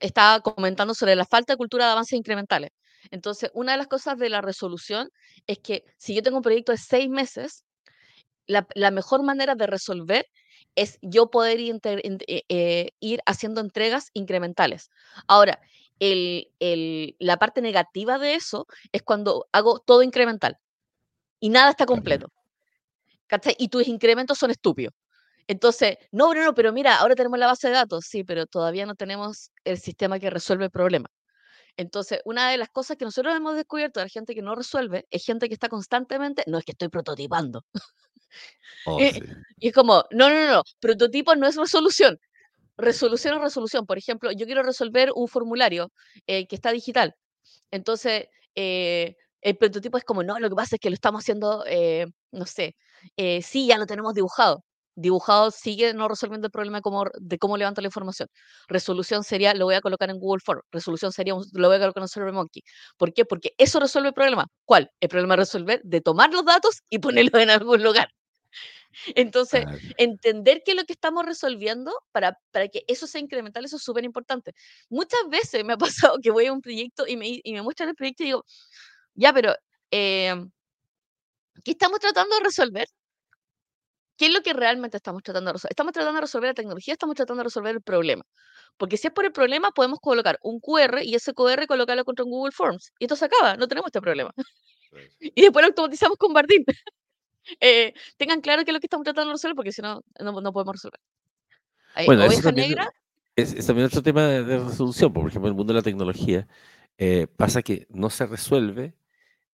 estaba 0.00 0.40
comentando 0.40 0.94
sobre 0.94 1.14
la 1.14 1.24
falta 1.26 1.52
de 1.52 1.56
cultura 1.56 1.86
de 1.86 1.92
avances 1.92 2.18
incrementales. 2.18 2.70
Entonces, 3.10 3.50
una 3.54 3.72
de 3.72 3.78
las 3.78 3.86
cosas 3.86 4.18
de 4.18 4.28
la 4.28 4.40
resolución 4.40 5.10
es 5.46 5.58
que 5.58 5.84
si 5.98 6.14
yo 6.14 6.22
tengo 6.22 6.38
un 6.38 6.42
proyecto 6.42 6.72
de 6.72 6.78
seis 6.78 7.08
meses, 7.08 7.64
la, 8.46 8.90
mejor 8.90 9.22
manera 9.22 9.54
de 9.54 9.66
resolver 9.66 10.26
es 10.74 10.98
yo 11.02 11.30
poder 11.30 11.60
ir, 11.60 11.78
eh, 11.84 12.42
eh, 12.48 12.90
ir 13.00 13.20
haciendo 13.26 13.60
entregas 13.60 14.10
incrementales. 14.14 14.90
Ahora, 15.26 15.60
el, 16.00 17.16
la 17.18 17.36
parte 17.38 17.60
negativa 17.60 18.18
de 18.18 18.34
eso 18.34 18.66
es 18.92 19.02
cuando 19.02 19.48
hago 19.52 19.80
todo 19.80 20.02
incremental 20.02 20.56
y 21.40 21.50
nada 21.50 21.70
está 21.70 21.86
completo. 21.86 22.28
Y 23.58 23.68
tus 23.68 23.86
incrementos 23.86 24.38
son 24.38 24.50
estúpidos. 24.50 24.94
Entonces, 25.48 25.96
no, 26.12 26.34
no, 26.34 26.44
no, 26.44 26.54
pero 26.54 26.74
mira, 26.74 26.98
ahora 26.98 27.14
tenemos 27.14 27.38
la 27.38 27.46
base 27.46 27.68
de 27.68 27.74
datos, 27.74 28.04
sí, 28.06 28.22
pero 28.22 28.46
todavía 28.46 28.84
no 28.84 28.94
tenemos 28.94 29.50
el 29.64 29.78
sistema 29.78 30.18
que 30.20 30.28
resuelve 30.28 30.66
el 30.66 30.70
problema. 30.70 31.08
Entonces, 31.78 32.20
una 32.26 32.50
de 32.50 32.58
las 32.58 32.68
cosas 32.68 32.98
que 32.98 33.06
nosotros 33.06 33.34
hemos 33.34 33.56
descubierto 33.56 33.98
de 33.98 34.06
la 34.06 34.10
gente 34.10 34.34
que 34.34 34.42
no 34.42 34.54
resuelve 34.54 35.06
es 35.10 35.24
gente 35.24 35.48
que 35.48 35.54
está 35.54 35.68
constantemente, 35.70 36.42
no 36.46 36.58
es 36.58 36.64
que 36.64 36.72
estoy 36.72 36.88
prototipando. 36.88 37.64
Oh, 38.84 39.00
eh, 39.00 39.20
y 39.58 39.68
es 39.68 39.74
como, 39.74 40.04
no, 40.10 40.28
no, 40.28 40.46
no, 40.46 40.62
prototipo 40.80 41.34
no 41.34 41.46
es 41.46 41.56
resolución. 41.56 42.20
Resolución 42.76 43.36
es 43.36 43.40
resolución. 43.40 43.86
Por 43.86 43.96
ejemplo, 43.96 44.30
yo 44.32 44.44
quiero 44.44 44.62
resolver 44.62 45.10
un 45.14 45.28
formulario 45.28 45.90
eh, 46.26 46.46
que 46.46 46.56
está 46.56 46.72
digital. 46.72 47.14
Entonces, 47.70 48.26
eh, 48.54 49.16
el 49.40 49.56
prototipo 49.56 49.96
es 49.96 50.04
como, 50.04 50.22
no, 50.22 50.38
lo 50.38 50.50
que 50.50 50.56
pasa 50.56 50.76
es 50.76 50.80
que 50.80 50.90
lo 50.90 50.94
estamos 50.94 51.22
haciendo, 51.22 51.64
no 52.32 52.46
sé, 52.46 52.76
sí, 53.42 53.66
ya 53.66 53.78
lo 53.78 53.86
tenemos 53.86 54.12
dibujado 54.12 54.62
dibujado 55.00 55.50
sigue 55.50 55.94
no 55.94 56.08
resolviendo 56.08 56.46
el 56.46 56.50
problema 56.50 56.78
de 56.78 56.82
cómo, 56.82 57.04
de 57.18 57.38
cómo 57.38 57.56
levanta 57.56 57.80
la 57.80 57.88
información. 57.88 58.28
Resolución 58.68 59.24
sería, 59.24 59.54
lo 59.54 59.66
voy 59.66 59.76
a 59.76 59.80
colocar 59.80 60.10
en 60.10 60.18
Google 60.18 60.40
Form. 60.44 60.60
Resolución 60.72 61.12
sería, 61.12 61.34
lo 61.52 61.68
voy 61.68 61.76
a 61.76 61.80
colocar 61.80 62.02
en 62.02 62.08
SurveyMonkey. 62.08 62.62
¿Por 62.96 63.12
qué? 63.12 63.24
Porque 63.24 63.54
eso 63.58 63.80
resuelve 63.80 64.08
el 64.08 64.14
problema. 64.14 64.46
¿Cuál? 64.64 64.90
El 65.00 65.08
problema 65.08 65.34
de 65.34 65.38
resolver, 65.38 65.80
de 65.84 66.00
tomar 66.00 66.32
los 66.32 66.44
datos 66.44 66.82
y 66.90 66.98
ponerlos 66.98 67.40
en 67.40 67.50
algún 67.50 67.82
lugar. 67.82 68.08
Entonces, 69.14 69.64
entender 69.96 70.62
qué 70.64 70.72
es 70.72 70.76
lo 70.76 70.84
que 70.84 70.94
estamos 70.94 71.24
resolviendo 71.24 71.92
para, 72.12 72.38
para 72.50 72.68
que 72.68 72.84
eso 72.88 73.06
sea 73.06 73.20
incremental, 73.20 73.64
eso 73.64 73.76
es 73.76 73.82
súper 73.82 74.04
importante. 74.04 74.54
Muchas 74.88 75.20
veces 75.30 75.64
me 75.64 75.74
ha 75.74 75.76
pasado 76.12 76.18
que 76.22 76.30
voy 76.30 76.46
a 76.46 76.52
un 76.52 76.60
proyecto 76.60 77.06
y 77.06 77.16
me, 77.16 77.40
y 77.42 77.52
me 77.52 77.62
muestran 77.62 77.90
el 77.90 77.94
proyecto 77.94 78.22
y 78.24 78.26
digo, 78.26 78.44
ya, 79.14 79.32
pero, 79.32 79.54
eh, 79.90 80.34
¿qué 81.64 81.72
estamos 81.72 82.00
tratando 82.00 82.34
de 82.36 82.42
resolver? 82.42 82.88
¿Qué 84.18 84.26
es 84.26 84.34
lo 84.34 84.42
que 84.42 84.52
realmente 84.52 84.96
estamos 84.96 85.22
tratando 85.22 85.50
de 85.50 85.52
resolver? 85.54 85.70
¿Estamos 85.70 85.92
tratando 85.92 86.16
de 86.16 86.20
resolver 86.22 86.50
la 86.50 86.54
tecnología? 86.54 86.92
¿Estamos 86.92 87.14
tratando 87.14 87.40
de 87.40 87.44
resolver 87.44 87.76
el 87.76 87.82
problema? 87.82 88.24
Porque 88.76 88.96
si 88.96 89.06
es 89.06 89.12
por 89.12 89.24
el 89.24 89.30
problema, 89.30 89.70
podemos 89.70 90.00
colocar 90.00 90.40
un 90.42 90.58
QR 90.58 91.04
y 91.04 91.14
ese 91.14 91.32
QR 91.32 91.66
colocarlo 91.68 92.04
contra 92.04 92.24
un 92.24 92.32
Google 92.32 92.50
Forms. 92.50 92.92
Y 92.98 93.04
esto 93.04 93.14
se 93.14 93.26
acaba, 93.26 93.56
no 93.56 93.68
tenemos 93.68 93.88
este 93.88 94.00
problema. 94.00 94.34
y 95.20 95.40
después 95.40 95.62
lo 95.62 95.68
automatizamos 95.68 96.18
con 96.18 96.34
Bardin. 96.34 96.64
Eh, 97.60 97.94
tengan 98.18 98.42
claro 98.42 98.62
qué 98.62 98.72
es 98.72 98.74
lo 98.74 98.80
que 98.80 98.88
estamos 98.88 99.04
tratando 99.04 99.30
de 99.30 99.36
resolver, 99.36 99.56
porque 99.56 99.72
si 99.72 99.80
no, 99.80 100.04
no, 100.20 100.52
podemos 100.52 100.74
resolver. 100.74 101.00
bueno, 102.04 102.26
oveja 102.26 102.52
negra. 102.52 102.90
Es, 103.34 103.66
también 103.66 103.86
otro 103.86 104.02
tema 104.02 104.26
de, 104.26 104.58
resolución. 104.58 105.14
Por 105.14 105.26
ejemplo, 105.26 105.48
en 105.48 105.54
el 105.54 105.56
mundo 105.56 105.72
de 105.72 105.78
la 105.78 105.82
tecnología 105.82 106.46
eh, 106.98 107.26
pasa 107.26 107.62
que 107.62 107.86
no 107.88 108.10
se 108.10 108.26
resuelve 108.26 108.92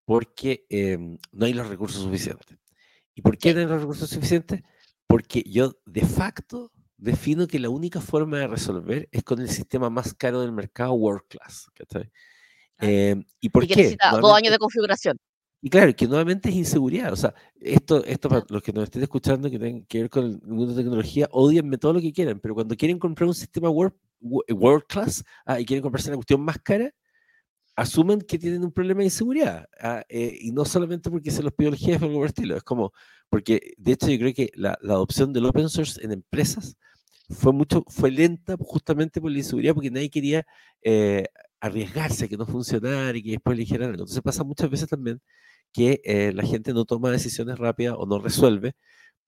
porque 0.05 0.67
em, 0.71 1.19
no 1.31 1.47
hay 1.47 1.53
los 1.53 1.69
recursos 1.69 2.03
suficientes. 2.03 2.59
¿Y 3.15 3.23
por 3.23 3.39
qué 3.39 3.53
tener 3.55 3.69
los 3.69 3.81
recursos 3.81 4.11
suficientes? 4.11 4.63
Porque 5.07 5.43
yo 5.47 5.77
de 5.87 6.05
facto 6.05 6.73
defino 6.97 7.47
que 7.47 7.59
la 7.59 7.69
única 7.69 8.01
forma 8.01 8.39
de 8.39 8.47
resolver 8.47 9.09
es 9.13 9.23
con 9.23 9.41
el 9.41 9.49
sistema 9.49 9.91
más 9.91 10.15
caro 10.15 10.41
del 10.41 10.53
mercado, 10.53 10.95
World 10.95 11.23
Class. 11.29 11.67
Eh, 12.81 13.17
¿Y 13.41 13.49
por 13.51 13.67
qué? 13.67 13.77
Necesita 13.77 14.11
dos 14.13 14.35
años 14.35 14.53
de 14.53 14.59
configuración. 14.59 15.19
Y 15.61 15.71
claro, 15.71 15.95
que 15.97 16.07
nuevamente 16.07 16.51
es 16.51 16.57
inseguridad. 16.57 17.13
O 17.13 17.17
sea, 17.17 17.35
esto, 17.59 18.05
esto 18.05 18.29
para 18.29 18.45
los 18.51 18.63
que 18.63 18.73
nos 18.73 18.85
estén 18.85 19.03
escuchando 19.03 19.51
que 19.51 19.59
tienen 19.59 19.87
que 19.87 20.03
ver 20.03 20.11
con 20.11 20.25
el 20.25 20.43
mundo 20.43 20.75
de 20.75 20.83
tecnología, 20.83 21.27
odienme 21.31 21.79
todo 21.79 21.95
lo 21.95 22.01
que 22.03 22.13
quieran, 22.13 22.39
pero 22.39 22.55
cuando 22.55 22.77
quieren 22.77 22.99
comprar 22.99 23.29
un 23.29 23.35
sistema 23.35 23.71
World, 23.71 23.95
world 24.21 24.85
Class 24.87 25.25
ah, 25.47 25.59
y 25.59 25.65
quieren 25.65 25.83
comprarse 25.83 26.11
una 26.11 26.17
cuestión 26.17 26.43
más 26.43 26.59
cara, 26.59 26.93
asumen 27.77 28.21
que 28.21 28.39
tienen 28.39 28.65
un 28.65 28.73
problema 28.73 29.01
de 29.01 29.07
inseguridad. 29.07 29.69
Ah, 29.81 30.05
eh, 30.09 30.37
y 30.41 30.53
no 30.53 30.65
solamente 30.65 31.11
porque 31.11 31.31
se 31.31 31.43
los 31.43 31.53
pidió 31.53 31.71
el 31.71 31.77
jefe 31.77 32.05
o 32.05 32.09
algo 32.09 32.21
por 32.21 32.29
estilo, 32.29 32.57
es 32.57 32.63
como, 32.63 32.93
porque 33.29 33.75
de 33.79 33.93
hecho 33.93 34.09
yo 34.09 34.19
creo 34.19 34.35
que 34.35 34.51
la, 34.55 34.79
la, 34.83 34.95
adopción 34.95 35.33
del 35.33 35.47
open 35.47 35.69
source 35.69 36.03
en 36.05 36.13
empresas 36.13 36.77
fue 37.31 37.53
mucho, 37.53 37.85
fue 37.89 38.11
lenta 38.11 38.57
justamente 38.61 39.21
por 39.21 39.31
la 39.31 39.39
inseguridad, 39.39 39.75
porque 39.75 39.91
nadie 39.91 40.11
quería 40.11 40.47
eh, 40.83 41.27
arriesgarse 41.61 42.27
a 42.27 42.29
que 42.29 42.37
no 42.37 42.47
funcionara 42.47 43.17
y 43.17 43.23
que 43.23 43.31
después 43.33 43.57
le 43.59 43.65
algo. 43.77 43.93
Entonces 43.93 44.23
pasa 44.23 44.45
muchas 44.45 44.71
veces 44.71 44.89
también 44.89 45.21
que 45.73 46.01
eh, 46.05 46.33
la 46.35 46.45
gente 46.45 46.73
no 46.75 46.85
toma 46.85 47.11
decisiones 47.11 47.59
rápidas 47.59 47.97
o 47.99 48.07
no 48.07 48.19
resuelve 48.21 48.75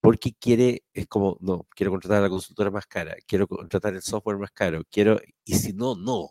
porque 0.00 0.34
quiere, 0.38 0.84
es 0.94 1.06
como, 1.08 1.38
no, 1.40 1.66
quiero 1.74 1.92
contratar 1.92 2.18
a 2.18 2.22
la 2.22 2.28
consultora 2.30 2.70
más 2.70 2.86
cara, 2.86 3.16
quiero 3.26 3.48
contratar 3.48 3.94
el 3.94 4.02
software 4.02 4.38
más 4.38 4.52
caro, 4.52 4.82
quiero, 4.90 5.20
y 5.44 5.54
si 5.54 5.72
no, 5.72 5.96
no. 5.96 6.30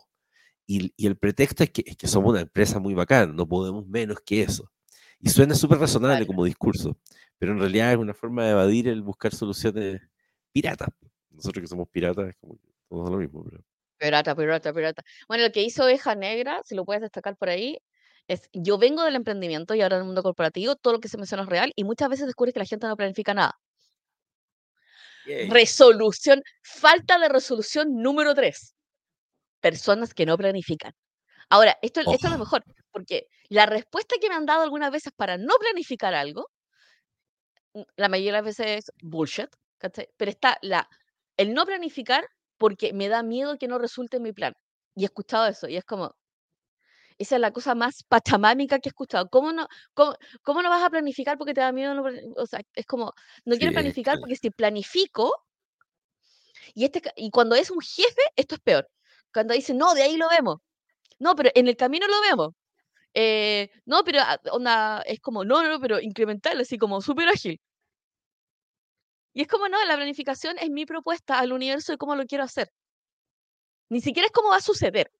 Y, 0.66 0.92
el 1.06 1.16
pretexto 1.16 1.62
es 1.62 1.70
que, 1.70 1.84
es 1.86 1.96
que 1.96 2.08
somos 2.08 2.30
una 2.30 2.40
empresa 2.40 2.80
muy 2.80 2.94
bacana, 2.94 3.32
no 3.32 3.46
podemos 3.46 3.86
menos 3.86 4.18
que 4.20 4.42
eso. 4.42 4.70
Y 5.20 5.30
suena 5.30 5.54
súper 5.54 5.78
razonable 5.78 6.26
como 6.26 6.44
discurso, 6.44 6.98
pero 7.38 7.52
en 7.52 7.60
realidad 7.60 7.92
es 7.92 7.98
una 7.98 8.14
forma 8.14 8.44
de 8.44 8.50
evadir 8.50 8.88
el 8.88 9.02
buscar 9.02 9.32
soluciones 9.32 10.02
piratas. 10.52 10.88
Nosotros 11.30 11.62
que 11.62 11.68
somos 11.68 11.88
piratas, 11.88 12.28
es 12.28 12.36
como 12.36 12.58
todo 12.88 13.10
lo 13.10 13.18
mismo. 13.18 13.44
Pirata, 13.98 14.34
pirata, 14.34 14.72
pirata. 14.72 15.04
Bueno, 15.28 15.44
lo 15.44 15.52
que 15.52 15.62
hizo 15.62 15.84
Oveja 15.84 16.14
Negra, 16.14 16.60
si 16.64 16.74
lo 16.74 16.84
puedes 16.84 17.02
destacar 17.02 17.36
por 17.36 17.48
ahí, 17.48 17.78
es 18.26 18.48
yo 18.52 18.76
vengo 18.76 19.04
del 19.04 19.14
emprendimiento 19.14 19.74
y 19.74 19.82
ahora 19.82 19.96
del 19.96 20.06
mundo 20.06 20.22
corporativo, 20.22 20.74
todo 20.74 20.94
lo 20.94 21.00
que 21.00 21.08
se 21.08 21.16
menciona 21.16 21.44
es 21.44 21.48
real 21.48 21.72
y 21.76 21.84
muchas 21.84 22.08
veces 22.08 22.26
descubres 22.26 22.52
que 22.52 22.60
la 22.60 22.66
gente 22.66 22.88
no 22.88 22.96
planifica 22.96 23.34
nada. 23.34 23.58
Resolución, 25.48 26.42
falta 26.62 27.18
de 27.18 27.28
resolución 27.28 28.00
número 28.00 28.34
tres 28.34 28.75
personas 29.60 30.14
que 30.14 30.26
no 30.26 30.36
planifican. 30.36 30.92
Ahora, 31.48 31.78
esto, 31.82 32.00
esto 32.00 32.26
es 32.26 32.32
lo 32.32 32.38
mejor, 32.38 32.64
porque 32.90 33.28
la 33.48 33.66
respuesta 33.66 34.16
que 34.20 34.28
me 34.28 34.34
han 34.34 34.46
dado 34.46 34.62
algunas 34.62 34.90
veces 34.90 35.12
para 35.14 35.38
no 35.38 35.54
planificar 35.60 36.14
algo, 36.14 36.48
mm, 37.74 37.82
la 37.96 38.08
mayoría 38.08 38.32
de 38.32 38.38
las 38.38 38.44
veces 38.44 38.66
es 38.66 38.92
bullshit, 39.02 39.48
pero 40.16 40.30
está 40.30 40.58
la, 40.62 40.88
el 41.36 41.54
no 41.54 41.66
planificar 41.66 42.26
porque 42.58 42.92
me 42.92 43.08
da 43.08 43.22
miedo 43.22 43.58
que 43.58 43.68
no 43.68 43.78
resulte 43.78 44.20
mi 44.20 44.32
plan. 44.32 44.54
Y 44.94 45.02
he 45.02 45.06
escuchado 45.06 45.46
eso, 45.46 45.68
y 45.68 45.76
es 45.76 45.84
como, 45.84 46.14
esa 47.18 47.36
es 47.36 47.40
la 47.40 47.52
cosa 47.52 47.74
más 47.74 48.02
pachamámica 48.04 48.78
que 48.78 48.88
he 48.88 48.90
escuchado. 48.90 49.28
¿Cómo 49.30 49.52
no, 49.52 49.68
cómo, 49.94 50.62
no 50.62 50.70
vas 50.70 50.82
a 50.82 50.90
planificar 50.90 51.38
porque 51.38 51.54
te 51.54 51.60
da 51.60 51.72
miedo? 51.72 52.02
o 52.36 52.46
sea, 52.46 52.60
es 52.74 52.86
como, 52.86 53.12
no 53.44 53.56
quiero 53.56 53.72
planificar 53.72 54.18
porque 54.18 54.36
si 54.36 54.50
planifico, 54.50 55.32
y, 56.74 56.84
este, 56.84 57.02
y 57.16 57.30
cuando 57.30 57.54
es 57.54 57.70
un 57.70 57.80
jefe, 57.80 58.22
esto 58.36 58.56
es 58.56 58.60
peor. 58.60 58.88
Cuando 59.36 59.52
dicen, 59.52 59.76
no, 59.76 59.92
de 59.94 60.02
ahí 60.02 60.16
lo 60.16 60.30
vemos. 60.30 60.60
No, 61.18 61.36
pero 61.36 61.50
en 61.54 61.68
el 61.68 61.76
camino 61.76 62.06
lo 62.08 62.20
vemos. 62.22 62.54
Eh, 63.14 63.70
no, 63.86 64.02
pero 64.04 64.20
ah, 64.22 64.40
onda, 64.52 65.02
es 65.02 65.20
como, 65.20 65.44
no, 65.44 65.62
no, 65.62 65.78
pero 65.80 66.00
incremental, 66.00 66.60
así 66.60 66.78
como 66.78 67.02
súper 67.02 67.28
ágil. 67.28 67.60
Y 69.34 69.42
es 69.42 69.48
como, 69.48 69.68
no, 69.68 69.84
la 69.84 69.96
planificación 69.96 70.56
es 70.58 70.70
mi 70.70 70.86
propuesta 70.86 71.38
al 71.38 71.52
universo 71.52 71.92
de 71.92 71.98
cómo 71.98 72.16
lo 72.16 72.24
quiero 72.24 72.44
hacer. 72.44 72.70
Ni 73.90 74.00
siquiera 74.00 74.26
es 74.26 74.32
cómo 74.32 74.50
va 74.50 74.56
a 74.56 74.60
suceder. 74.60 75.10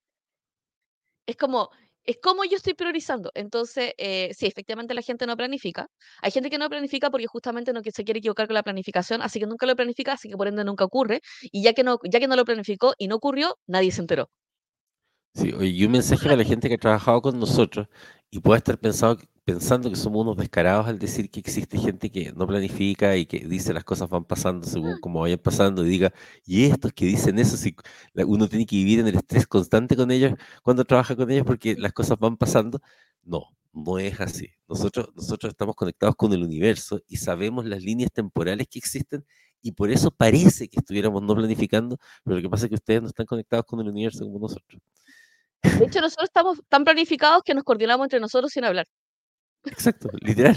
Es 1.26 1.36
como, 1.36 1.70
es 2.06 2.18
como 2.22 2.44
yo 2.44 2.56
estoy 2.56 2.74
priorizando. 2.74 3.30
Entonces, 3.34 3.92
eh, 3.98 4.32
sí, 4.34 4.46
efectivamente 4.46 4.94
la 4.94 5.02
gente 5.02 5.26
no 5.26 5.36
planifica. 5.36 5.88
Hay 6.22 6.30
gente 6.30 6.50
que 6.50 6.58
no 6.58 6.68
planifica 6.68 7.10
porque 7.10 7.26
justamente 7.26 7.72
no 7.72 7.82
se 7.82 8.04
quiere 8.04 8.18
equivocar 8.18 8.46
con 8.46 8.54
la 8.54 8.62
planificación, 8.62 9.22
así 9.22 9.40
que 9.40 9.46
nunca 9.46 9.66
lo 9.66 9.76
planifica, 9.76 10.12
así 10.12 10.28
que 10.28 10.36
por 10.36 10.48
ende 10.48 10.64
nunca 10.64 10.84
ocurre. 10.84 11.20
Y 11.42 11.62
ya 11.62 11.72
que 11.72 11.82
no, 11.82 11.98
ya 12.04 12.20
que 12.20 12.28
no 12.28 12.36
lo 12.36 12.44
planificó 12.44 12.94
y 12.98 13.08
no 13.08 13.16
ocurrió, 13.16 13.58
nadie 13.66 13.90
se 13.90 14.00
enteró. 14.00 14.30
Sí, 15.34 15.52
y 15.60 15.84
un 15.84 15.92
mensaje 15.92 16.22
para 16.22 16.36
la 16.36 16.44
gente 16.44 16.68
que 16.68 16.74
ha 16.76 16.78
trabajado 16.78 17.20
con 17.20 17.38
nosotros 17.38 17.88
y 18.30 18.40
puede 18.40 18.58
estar 18.58 18.78
pensado, 18.78 19.18
pensando 19.46 19.88
que 19.88 19.96
somos 19.96 20.22
unos 20.22 20.36
descarados 20.36 20.88
al 20.88 20.98
decir 20.98 21.30
que 21.30 21.38
existe 21.38 21.78
gente 21.78 22.10
que 22.10 22.32
no 22.32 22.48
planifica 22.48 23.16
y 23.16 23.26
que 23.26 23.38
dice 23.46 23.72
las 23.72 23.84
cosas 23.84 24.08
van 24.08 24.24
pasando 24.24 24.66
según 24.66 24.94
ah. 24.94 24.98
como 25.00 25.20
vayan 25.20 25.38
pasando 25.38 25.86
y 25.86 25.88
diga, 25.88 26.12
y 26.44 26.64
estos 26.64 26.92
que 26.92 27.06
dicen 27.06 27.38
eso, 27.38 27.56
si 27.56 27.76
uno 28.14 28.48
tiene 28.48 28.66
que 28.66 28.74
vivir 28.74 28.98
en 28.98 29.06
el 29.06 29.14
estrés 29.16 29.46
constante 29.46 29.94
con 29.94 30.10
ellos 30.10 30.32
cuando 30.64 30.84
trabaja 30.84 31.14
con 31.14 31.30
ellos 31.30 31.46
porque 31.46 31.76
las 31.76 31.92
cosas 31.92 32.18
van 32.18 32.36
pasando. 32.36 32.80
No, 33.22 33.44
no 33.72 33.98
es 34.00 34.20
así. 34.20 34.50
Nosotros, 34.68 35.10
nosotros 35.14 35.50
estamos 35.52 35.76
conectados 35.76 36.16
con 36.16 36.32
el 36.32 36.42
universo 36.42 37.00
y 37.06 37.16
sabemos 37.18 37.66
las 37.66 37.82
líneas 37.82 38.10
temporales 38.12 38.66
que 38.68 38.80
existen 38.80 39.24
y 39.62 39.72
por 39.72 39.90
eso 39.92 40.10
parece 40.10 40.68
que 40.68 40.80
estuviéramos 40.80 41.22
no 41.22 41.36
planificando, 41.36 41.98
pero 42.24 42.36
lo 42.36 42.42
que 42.42 42.48
pasa 42.50 42.66
es 42.66 42.70
que 42.70 42.76
ustedes 42.76 43.02
no 43.02 43.08
están 43.08 43.26
conectados 43.26 43.64
con 43.64 43.80
el 43.80 43.88
universo 43.88 44.24
como 44.24 44.40
nosotros. 44.40 44.82
De 45.62 45.84
hecho, 45.84 46.00
nosotros 46.00 46.28
estamos 46.28 46.60
tan 46.68 46.84
planificados 46.84 47.42
que 47.44 47.54
nos 47.54 47.62
coordinamos 47.62 48.06
entre 48.06 48.18
nosotros 48.18 48.52
sin 48.52 48.64
hablar. 48.64 48.86
Exacto, 49.66 50.08
literal. 50.20 50.56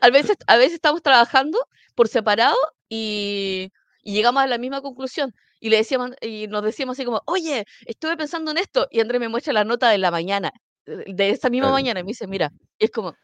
A 0.00 0.10
veces, 0.10 0.36
a 0.46 0.56
veces 0.56 0.74
estamos 0.74 1.02
trabajando 1.02 1.58
por 1.94 2.08
separado 2.08 2.56
y, 2.88 3.70
llegamos 4.02 4.42
a 4.42 4.46
la 4.46 4.58
misma 4.58 4.80
conclusión. 4.80 5.34
y 5.60 5.70
le 5.70 5.78
decíamos, 5.78 6.12
y 6.20 6.46
nos 6.46 6.62
decíamos 6.62 6.96
así 6.96 7.04
como, 7.04 7.20
oye, 7.26 7.64
estuve 7.84 8.16
pensando 8.16 8.52
en 8.52 8.58
esto, 8.58 8.86
y 8.90 9.00
Andrés 9.00 9.20
me 9.20 9.28
muestra 9.28 9.52
la 9.52 9.64
nota 9.64 9.90
de 9.90 9.98
la 9.98 10.10
mañana, 10.10 10.52
de 10.86 11.30
esa 11.30 11.50
misma 11.50 11.72
mañana, 11.72 12.00
y 12.00 12.04
me 12.04 12.08
dice, 12.08 12.26
mira, 12.26 12.52
y 12.78 12.84
es 12.84 12.90
como... 12.90 13.14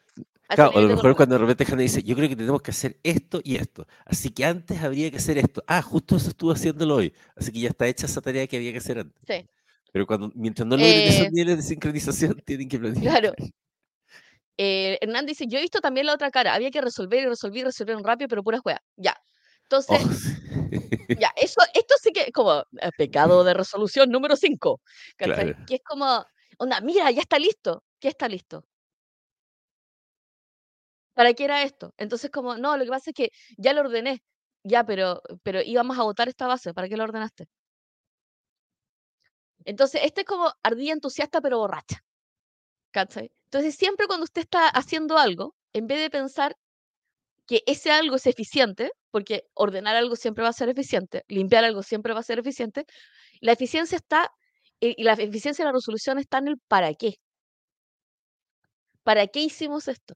Claro, 0.48 0.76
a 0.76 0.80
lo 0.82 0.88
mejor 0.88 1.16
cuando 1.16 1.36
de 1.36 1.46
repente 1.46 1.64
Hanna 1.64 1.82
dice, 1.82 2.02
yo 2.02 2.14
creo 2.14 2.28
que 2.28 2.36
tenemos 2.36 2.60
que 2.60 2.70
hacer 2.70 2.98
esto 3.02 3.40
y 3.42 3.56
esto, 3.56 3.86
así 4.04 4.30
que 4.30 4.44
antes 4.44 4.82
habría 4.82 5.10
que 5.10 5.16
hacer 5.16 5.38
esto. 5.38 5.64
Ah, 5.66 5.80
justo 5.80 6.16
eso 6.16 6.28
estuvo 6.28 6.52
haciéndolo 6.52 6.96
hoy, 6.96 7.14
así 7.34 7.50
que 7.50 7.60
ya 7.60 7.68
está 7.70 7.86
hecha 7.86 8.06
esa 8.06 8.20
tarea 8.20 8.46
que 8.46 8.56
había 8.56 8.72
que 8.72 8.78
hacer 8.78 8.98
antes. 8.98 9.22
Sí. 9.26 9.48
Pero 9.94 10.06
cuando, 10.06 10.32
mientras 10.34 10.66
no 10.66 10.76
logren 10.76 11.08
esos 11.08 11.26
eh, 11.26 11.30
niveles 11.30 11.56
de 11.58 11.62
sincronización, 11.62 12.34
tienen 12.44 12.68
que 12.68 12.80
planificar. 12.80 13.20
Claro. 13.20 13.34
Eh, 14.56 14.98
Hernán 15.00 15.26
dice, 15.26 15.46
yo 15.48 15.58
he 15.58 15.62
visto 15.62 15.80
también 15.80 16.06
la 16.06 16.14
otra 16.14 16.30
cara, 16.30 16.54
había 16.54 16.70
que 16.70 16.80
resolver 16.80 17.22
y 17.22 17.26
resolver 17.26 17.60
y 17.60 17.64
resolver 17.64 17.96
rápido, 17.98 18.28
pero 18.28 18.42
puras 18.42 18.60
juegas. 18.60 18.82
Ya. 18.96 19.16
Entonces, 19.62 20.00
oh, 20.04 21.14
ya, 21.18 21.32
eso, 21.36 21.60
esto 21.74 21.94
sí 22.00 22.12
que 22.12 22.22
es 22.22 22.32
como 22.32 22.60
eh, 22.60 22.90
pecado 22.96 23.44
de 23.44 23.54
resolución 23.54 24.10
número 24.10 24.36
5. 24.36 24.80
Que 25.16 25.56
es 25.68 25.80
como, 25.84 26.24
onda, 26.58 26.80
mira, 26.80 27.10
ya 27.10 27.22
está 27.22 27.38
listo. 27.38 27.82
¿Qué 27.98 28.08
está 28.08 28.28
listo? 28.28 28.64
¿Para 31.14 31.32
qué 31.32 31.44
era 31.44 31.62
esto? 31.62 31.94
Entonces, 31.96 32.30
como, 32.30 32.56
no, 32.56 32.76
lo 32.76 32.84
que 32.84 32.90
pasa 32.90 33.10
es 33.10 33.14
que 33.14 33.30
ya 33.56 33.72
lo 33.72 33.80
ordené. 33.82 34.22
Ya, 34.64 34.84
pero, 34.84 35.22
pero 35.42 35.60
íbamos 35.62 35.98
a 35.98 36.02
votar 36.02 36.28
esta 36.28 36.46
base. 36.46 36.74
¿Para 36.74 36.88
qué 36.88 36.96
lo 36.96 37.04
ordenaste? 37.04 37.46
Entonces, 39.64 40.02
este 40.04 40.22
es 40.22 40.26
como 40.26 40.52
ardilla 40.62 40.92
entusiasta 40.92 41.40
pero 41.40 41.58
borracha. 41.58 42.02
¿Cachai? 42.90 43.30
Entonces, 43.54 43.76
siempre 43.76 44.08
cuando 44.08 44.24
usted 44.24 44.42
está 44.42 44.66
haciendo 44.68 45.16
algo, 45.16 45.54
en 45.72 45.86
vez 45.86 46.00
de 46.00 46.10
pensar 46.10 46.56
que 47.46 47.62
ese 47.66 47.92
algo 47.92 48.16
es 48.16 48.26
eficiente, 48.26 48.90
porque 49.12 49.44
ordenar 49.54 49.94
algo 49.94 50.16
siempre 50.16 50.42
va 50.42 50.48
a 50.50 50.52
ser 50.52 50.70
eficiente, 50.70 51.22
limpiar 51.28 51.64
algo 51.64 51.84
siempre 51.84 52.12
va 52.14 52.18
a 52.20 52.24
ser 52.24 52.40
eficiente, 52.40 52.84
la 53.40 53.52
eficiencia 53.52 53.94
está, 53.96 54.28
eh, 54.80 54.94
y 54.96 55.04
la 55.04 55.12
eficiencia 55.12 55.64
de 55.64 55.68
la 55.68 55.74
resolución 55.74 56.18
está 56.18 56.38
en 56.38 56.48
el 56.48 56.56
para 56.66 56.94
qué. 56.94 57.14
¿Para 59.04 59.28
qué 59.28 59.40
hicimos 59.40 59.86
esto? 59.86 60.14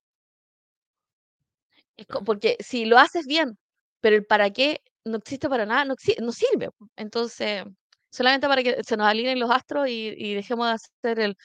porque 2.24 2.56
si 2.60 2.86
lo 2.86 2.98
haces 2.98 3.26
bien, 3.26 3.56
pero 4.00 4.16
el 4.16 4.26
para 4.26 4.50
qué 4.50 4.80
no 5.04 5.18
existe 5.18 5.48
para 5.48 5.64
nada, 5.64 5.84
no, 5.84 5.94
no 6.22 6.32
sirve. 6.32 6.70
Entonces, 6.96 7.62
solamente 8.10 8.46
para 8.48 8.62
que 8.62 8.82
se 8.82 8.96
nos 8.96 9.06
alineen 9.06 9.38
los 9.38 9.50
astros 9.50 9.88
y, 9.88 10.34
dejemos 10.34 10.66
de 10.66 10.72
hacer 10.72 11.20
el, 11.20 11.36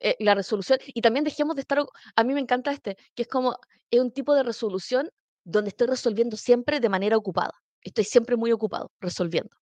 eh, 0.00 0.16
la 0.20 0.34
resolución. 0.34 0.78
Y 0.86 1.00
también 1.00 1.24
dejemos 1.24 1.56
de 1.56 1.62
estar, 1.62 1.84
a 2.16 2.24
mí 2.24 2.34
me 2.34 2.40
encanta 2.40 2.72
este, 2.72 2.96
que 3.14 3.22
es 3.22 3.28
como, 3.28 3.56
es 3.90 4.00
un 4.00 4.12
tipo 4.12 4.34
de 4.34 4.42
resolución 4.42 5.10
donde 5.44 5.70
estoy 5.70 5.86
resolviendo 5.86 6.36
siempre 6.36 6.80
de 6.80 6.88
manera 6.88 7.16
ocupada. 7.16 7.52
Estoy 7.82 8.04
siempre 8.04 8.36
muy 8.36 8.52
ocupado, 8.52 8.92
resolviendo. 9.00 9.56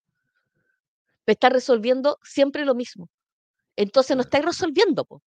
Me 1.27 1.33
está 1.35 1.51
resolviendo 1.51 2.19
siempre 2.23 2.65
lo 2.65 2.75
mismo. 2.75 3.09
Entonces 3.77 4.17
no 4.17 4.23
estáis 4.23 4.45
resolviendo, 4.45 5.05
po. 5.05 5.23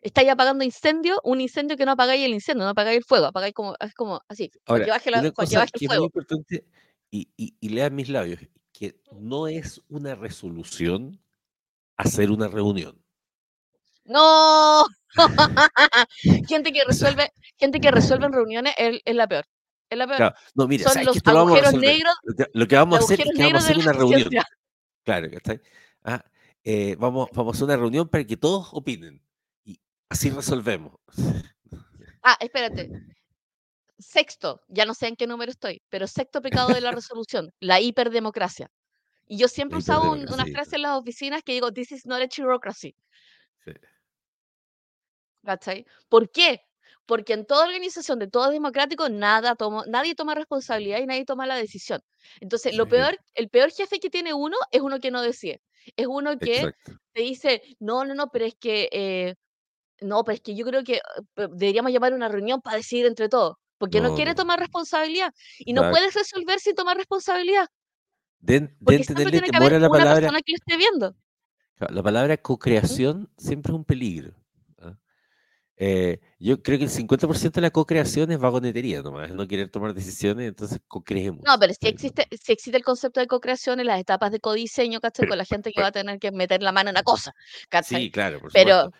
estáis 0.00 0.28
apagando 0.28 0.62
incendio, 0.62 1.20
un 1.24 1.40
incendio 1.40 1.76
que 1.76 1.84
no 1.84 1.92
apagáis 1.92 2.24
el 2.24 2.32
incendio, 2.32 2.64
no 2.64 2.70
apagáis 2.70 2.98
el 2.98 3.04
fuego, 3.04 3.26
apagáis 3.26 3.52
como, 3.52 3.74
es 3.80 3.94
como 3.94 4.20
así. 4.28 4.48
Ahora, 4.66 4.86
baje 4.86 5.10
la, 5.10 5.20
una 5.20 5.32
cosa 5.32 5.66
que 5.66 5.86
es 5.86 5.90
muy 5.90 6.04
importante, 6.04 6.64
y, 7.10 7.28
y, 7.36 7.56
y 7.58 7.68
lea 7.70 7.90
mis 7.90 8.08
labios, 8.08 8.40
que 8.80 8.98
no 9.12 9.46
es 9.46 9.82
una 9.88 10.14
resolución 10.14 11.22
hacer 11.98 12.30
una 12.30 12.48
reunión. 12.48 12.98
No, 14.06 14.86
gente 16.48 16.72
que 16.72 16.80
resuelve, 16.86 17.30
gente 17.58 17.78
que 17.78 17.90
resuelve 17.90 18.26
en 18.26 18.32
reuniones 18.32 18.74
es, 18.78 19.14
la 19.14 19.28
peor. 19.28 19.44
Es 19.90 19.98
la 19.98 20.06
peor. 20.06 20.34
No, 20.54 20.66
mire, 20.66 20.84
Son 20.84 21.04
los 21.04 21.18
agujeros 21.22 21.74
negros. 21.74 22.14
Lo 22.54 22.66
que, 22.66 22.76
vamos 22.76 23.00
a 23.00 23.04
hacer 23.04 23.20
es 23.20 23.36
que 23.36 23.42
vamos 23.42 23.62
a 23.62 23.64
hacer 23.66 23.78
una 23.78 23.92
reunión. 23.92 24.30
Claro, 25.04 25.26
está. 25.26 25.60
Ah, 26.02 26.24
eh, 26.64 26.96
vamos, 26.98 27.28
vamos 27.34 27.54
a 27.54 27.56
hacer 27.56 27.64
una 27.66 27.76
reunión 27.76 28.08
para 28.08 28.24
que 28.24 28.38
todos 28.38 28.70
opinen. 28.72 29.22
Y 29.62 29.78
así 30.08 30.30
resolvemos. 30.30 30.94
Ah, 32.22 32.38
espérate 32.40 32.90
sexto, 34.00 34.60
ya 34.68 34.84
no 34.84 34.94
sé 34.94 35.08
en 35.08 35.16
qué 35.16 35.26
número 35.26 35.50
estoy, 35.50 35.82
pero 35.88 36.06
sexto 36.06 36.40
pecado 36.42 36.68
de 36.68 36.80
la 36.80 36.90
resolución, 37.02 37.52
la 37.60 37.80
hiperdemocracia. 37.80 38.70
Y 39.26 39.38
yo 39.38 39.46
siempre 39.46 39.76
he 39.76 39.78
usado 39.78 40.12
una 40.12 40.44
frase 40.46 40.76
en 40.76 40.82
las 40.82 40.98
oficinas 40.98 41.42
que 41.44 41.52
digo, 41.52 41.72
this 41.72 41.92
is 41.92 42.04
not 42.04 42.20
a 42.20 42.26
bureaucracy. 42.36 42.96
Sí. 43.64 43.72
¿Cachai? 45.44 45.86
¿Por 46.08 46.30
qué? 46.30 46.62
Porque 47.06 47.32
en 47.34 47.46
toda 47.46 47.66
organización 47.66 48.18
de 48.18 48.28
todo 48.28 48.50
democrático 48.50 49.08
nada 49.08 49.56
nadie 49.86 50.14
toma 50.14 50.34
responsabilidad 50.34 50.98
y 50.98 51.06
nadie 51.06 51.24
toma 51.24 51.46
la 51.46 51.56
decisión. 51.56 52.00
Entonces, 52.40 52.74
lo 52.74 52.88
peor, 52.88 53.18
el 53.34 53.48
peor 53.48 53.70
jefe 53.70 54.00
que 54.00 54.10
tiene 54.10 54.34
uno 54.34 54.56
es 54.70 54.80
uno 54.80 54.98
que 54.98 55.10
no 55.10 55.22
decide. 55.22 55.62
Es 55.96 56.06
uno 56.06 56.38
que 56.38 56.72
te 57.12 57.22
dice, 57.22 57.62
no, 57.78 58.04
no, 58.04 58.14
no, 58.14 58.30
pero 58.30 58.44
es 58.44 58.54
que, 58.56 58.88
eh, 58.92 59.34
no, 60.00 60.24
pero 60.24 60.34
es 60.34 60.40
que 60.42 60.54
yo 60.56 60.66
creo 60.66 60.84
que 60.84 60.96
eh, 60.96 61.48
deberíamos 61.52 61.92
llamar 61.92 62.14
una 62.14 62.28
reunión 62.28 62.60
para 62.60 62.76
decidir 62.78 63.06
entre 63.06 63.28
todos 63.28 63.56
porque 63.80 64.02
no, 64.02 64.14
quiere 64.14 64.34
tomar 64.34 64.60
responsabilidad 64.60 65.32
y 65.58 65.72
no 65.72 65.90
puedes 65.90 66.12
resolver 66.12 66.60
sin 66.60 66.74
tomar 66.74 66.98
responsabilidad. 66.98 67.66
De, 68.38 68.68
porque 68.84 69.04
tiene 69.04 69.40
que 69.40 69.56
haber 69.56 69.72
la 69.72 69.78
una 69.78 69.88
palabra, 69.88 70.20
persona 70.20 70.40
que 70.42 70.52
lo 70.52 70.56
esté 70.56 70.76
viendo. 70.76 71.16
La 71.78 72.02
palabra 72.02 72.36
co-creación 72.36 73.30
siempre 73.38 73.72
es 73.72 73.76
un 73.76 73.86
peligro. 73.86 74.34
Eh, 75.82 76.20
yo 76.38 76.62
creo 76.62 76.76
que 76.76 76.84
el 76.84 76.90
50% 76.90 77.52
de 77.52 77.60
la 77.62 77.70
co-creación 77.70 78.30
es 78.30 78.38
vagonetería 78.38 79.00
nomás, 79.00 79.30
no 79.30 79.48
querer 79.48 79.70
tomar 79.70 79.94
decisiones, 79.94 80.46
entonces 80.46 80.78
co-creemos. 80.86 81.42
No, 81.42 81.58
pero 81.58 81.72
si 81.72 81.88
existe, 81.88 82.28
si 82.30 82.52
existe 82.52 82.76
el 82.76 82.84
concepto 82.84 83.18
de 83.18 83.26
co-creación 83.26 83.80
en 83.80 83.86
las 83.86 83.98
etapas 83.98 84.30
de 84.30 84.40
codiseño, 84.40 85.00
¿cachai? 85.00 85.26
Con 85.26 85.38
la 85.38 85.46
gente 85.46 85.72
que 85.72 85.80
va 85.80 85.86
a 85.86 85.92
tener 85.92 86.18
que 86.18 86.32
meter 86.32 86.62
la 86.62 86.72
mano 86.72 86.90
en 86.90 86.96
la 86.96 87.02
cosa, 87.02 87.32
¿cachai? 87.70 88.02
Sí, 88.02 88.10
claro, 88.10 88.40
por 88.40 88.52
pero, 88.52 88.90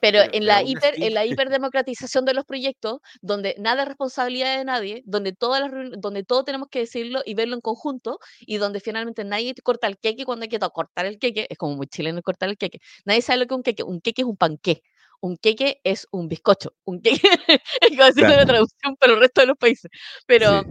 pero 0.00 0.22
en 0.32 0.46
la, 0.46 0.62
hiper, 0.62 0.94
en 0.96 1.12
la 1.12 1.26
hiperdemocratización 1.26 2.24
de 2.24 2.32
los 2.32 2.46
proyectos, 2.46 3.00
donde 3.20 3.54
nada 3.58 3.82
es 3.82 3.88
responsabilidad 3.88 4.56
de 4.56 4.64
nadie, 4.64 5.02
donde, 5.04 5.34
todas 5.34 5.60
las, 5.60 5.70
donde 5.98 6.24
todo 6.24 6.44
tenemos 6.44 6.68
que 6.70 6.78
decirlo 6.78 7.20
y 7.26 7.34
verlo 7.34 7.54
en 7.54 7.60
conjunto, 7.60 8.18
y 8.40 8.56
donde 8.56 8.80
finalmente 8.80 9.24
nadie 9.24 9.54
corta 9.62 9.88
el 9.88 9.98
queque 9.98 10.24
cuando 10.24 10.44
hay 10.44 10.48
que 10.48 10.58
cortar 10.58 11.04
el 11.04 11.18
queque, 11.18 11.48
es 11.50 11.58
como 11.58 11.76
muy 11.76 11.86
chileno 11.86 12.22
cortar 12.22 12.48
el 12.48 12.56
queque. 12.56 12.80
Nadie 13.04 13.20
sabe 13.20 13.40
lo 13.40 13.46
que 13.46 13.52
es 13.52 13.56
un 13.58 13.62
queque. 13.62 13.82
Un 13.82 14.00
queque 14.00 14.22
es 14.22 14.26
un 14.26 14.38
panqué 14.38 14.82
un 15.20 15.36
queque 15.36 15.80
es 15.84 16.06
un 16.10 16.28
bizcocho. 16.28 16.74
Un 16.84 17.00
queque 17.00 17.20
es 17.80 17.88
como 17.90 18.04
decir 18.04 18.24
una 18.24 18.46
traducción 18.46 18.96
para 18.96 19.12
el 19.12 19.20
resto 19.20 19.40
de 19.40 19.46
los 19.48 19.58
países. 19.58 19.90
Pero 20.26 20.64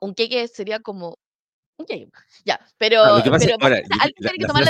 un 0.00 0.14
queque 0.14 0.48
sería 0.48 0.80
como 0.80 1.18
Ok, 1.78 1.90
ya, 2.46 2.58
pero, 2.78 3.18
lo 3.18 3.22
que 3.22 3.30
pasa, 3.30 3.50
ahora, 3.60 3.82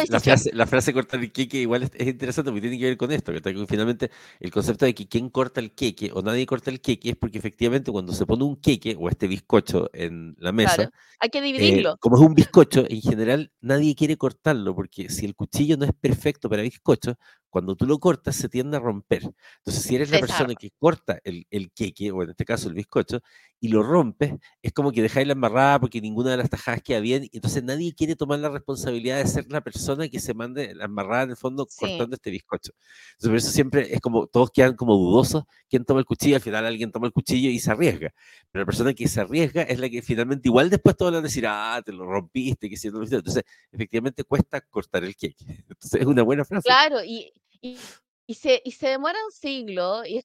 la, 0.08 0.18
frase, 0.18 0.50
la, 0.52 0.66
frase, 0.66 0.92
cortar 0.92 1.20
el 1.20 1.30
queque 1.30 1.58
igual 1.58 1.84
es, 1.84 1.90
interesante 2.04 2.50
porque 2.50 2.62
tiene 2.62 2.78
que 2.80 2.84
ver 2.84 2.96
con 2.96 3.12
esto, 3.12 3.32
que 3.32 3.66
finalmente 3.68 4.10
el 4.40 4.50
concepto 4.50 4.86
de 4.86 4.94
que 4.94 5.06
quien 5.06 5.30
corta 5.30 5.60
el 5.60 5.72
queque 5.72 6.10
o 6.12 6.20
nadie 6.22 6.44
corta 6.46 6.68
el 6.68 6.80
queque 6.80 7.10
es 7.10 7.16
porque 7.16 7.38
efectivamente 7.38 7.92
cuando 7.92 8.12
se 8.12 8.26
pone 8.26 8.42
un 8.42 8.56
queque 8.56 8.96
o 8.98 9.08
este 9.08 9.28
bizcocho 9.28 9.88
en 9.92 10.34
la 10.40 10.50
mesa, 10.50 10.90
hay 11.20 11.28
que 11.30 11.40
dividirlo. 11.40 11.92
Eh, 11.92 11.96
como 12.00 12.16
es 12.16 12.22
un 12.22 12.34
bizcocho, 12.34 12.84
en 12.88 13.00
general 13.00 13.52
nadie 13.60 13.94
quiere 13.94 14.16
cortarlo 14.16 14.74
porque 14.74 15.08
si 15.08 15.26
el 15.26 15.36
cuchillo 15.36 15.76
no 15.76 15.84
es 15.84 15.92
perfecto 15.92 16.50
para 16.50 16.62
bizcocho, 16.62 17.16
cuando 17.56 17.74
tú 17.74 17.86
lo 17.86 17.98
cortas 17.98 18.36
se 18.36 18.50
tiende 18.50 18.76
a 18.76 18.80
romper. 18.80 19.22
Entonces, 19.22 19.82
si 19.82 19.94
eres 19.94 20.10
la 20.10 20.20
persona 20.20 20.54
que 20.54 20.72
corta 20.78 21.18
el, 21.24 21.46
el, 21.48 21.72
queque, 21.72 22.12
o 22.12 22.22
en 22.22 22.28
este 22.28 22.44
caso 22.44 22.68
el 22.68 22.74
bizcocho, 22.74 23.20
y 23.60 23.68
lo 23.68 23.82
rompes, 23.82 24.34
es 24.60 24.74
como 24.74 24.92
que 24.92 25.00
dejáis 25.00 25.26
la 25.26 25.32
embarrada 25.32 25.80
porque 25.80 26.02
ninguna 26.02 26.32
de 26.32 26.36
las 26.36 26.50
tajadas 26.50 26.82
queda 26.82 27.00
bien, 27.00 27.24
y 27.24 27.30
entonces 27.38 27.64
nadie 27.64 27.94
quiere 27.94 28.14
tomar 28.14 28.40
la 28.40 28.50
responsabilidad 28.50 29.16
de 29.16 29.26
ser 29.26 29.46
la 29.48 29.62
persona 29.62 30.06
que 30.10 30.20
se 30.20 30.34
mande 30.34 30.74
la 30.74 30.84
embarrada 30.84 31.22
en 31.22 31.30
el 31.30 31.36
fondo 31.38 31.66
cortando 31.66 32.14
este 32.14 32.30
bizcocho. 32.30 32.72
Entonces, 33.12 33.28
por 33.30 33.36
eso 33.36 33.50
siempre 33.50 33.94
es 33.94 34.02
como, 34.02 34.26
todos 34.26 34.50
quedan 34.50 34.76
como 34.76 34.94
dudosos, 34.94 35.44
quién 35.70 35.86
toma 35.86 36.00
el 36.00 36.04
cuchillo, 36.04 36.36
al 36.36 36.42
final 36.42 36.66
alguien 36.66 36.92
toma 36.92 37.06
el 37.06 37.14
cuchillo 37.14 37.48
y 37.48 37.58
se 37.58 37.70
arriesga. 37.70 38.12
Pero 38.52 38.64
la 38.64 38.66
persona 38.66 38.92
que 38.92 39.08
se 39.08 39.18
arriesga 39.22 39.62
es 39.62 39.78
la 39.78 39.88
que 39.88 40.02
finalmente 40.02 40.46
igual 40.46 40.68
después 40.68 40.94
todos 40.94 41.12
van 41.12 41.20
a 41.20 41.22
decir, 41.22 41.46
ah, 41.48 41.80
te 41.82 41.90
lo 41.90 42.04
rompiste, 42.04 42.68
que 42.68 42.76
si 42.76 42.90
no 42.90 42.98
lo. 42.98 43.04
Entonces, 43.04 43.44
efectivamente 43.72 44.24
cuesta 44.24 44.60
cortar 44.60 45.04
el 45.04 45.16
queque. 45.16 45.46
Entonces, 45.70 46.02
es 46.02 46.06
una 46.06 46.22
buena 46.22 46.44
frase. 46.44 46.66
Claro, 46.66 47.02
y, 47.02 47.32
y, 47.60 48.34
se, 48.34 48.62
y 48.64 48.72
se 48.72 48.88
demora 48.88 49.18
un 49.24 49.32
siglo 49.32 50.04
y 50.04 50.18
es 50.18 50.24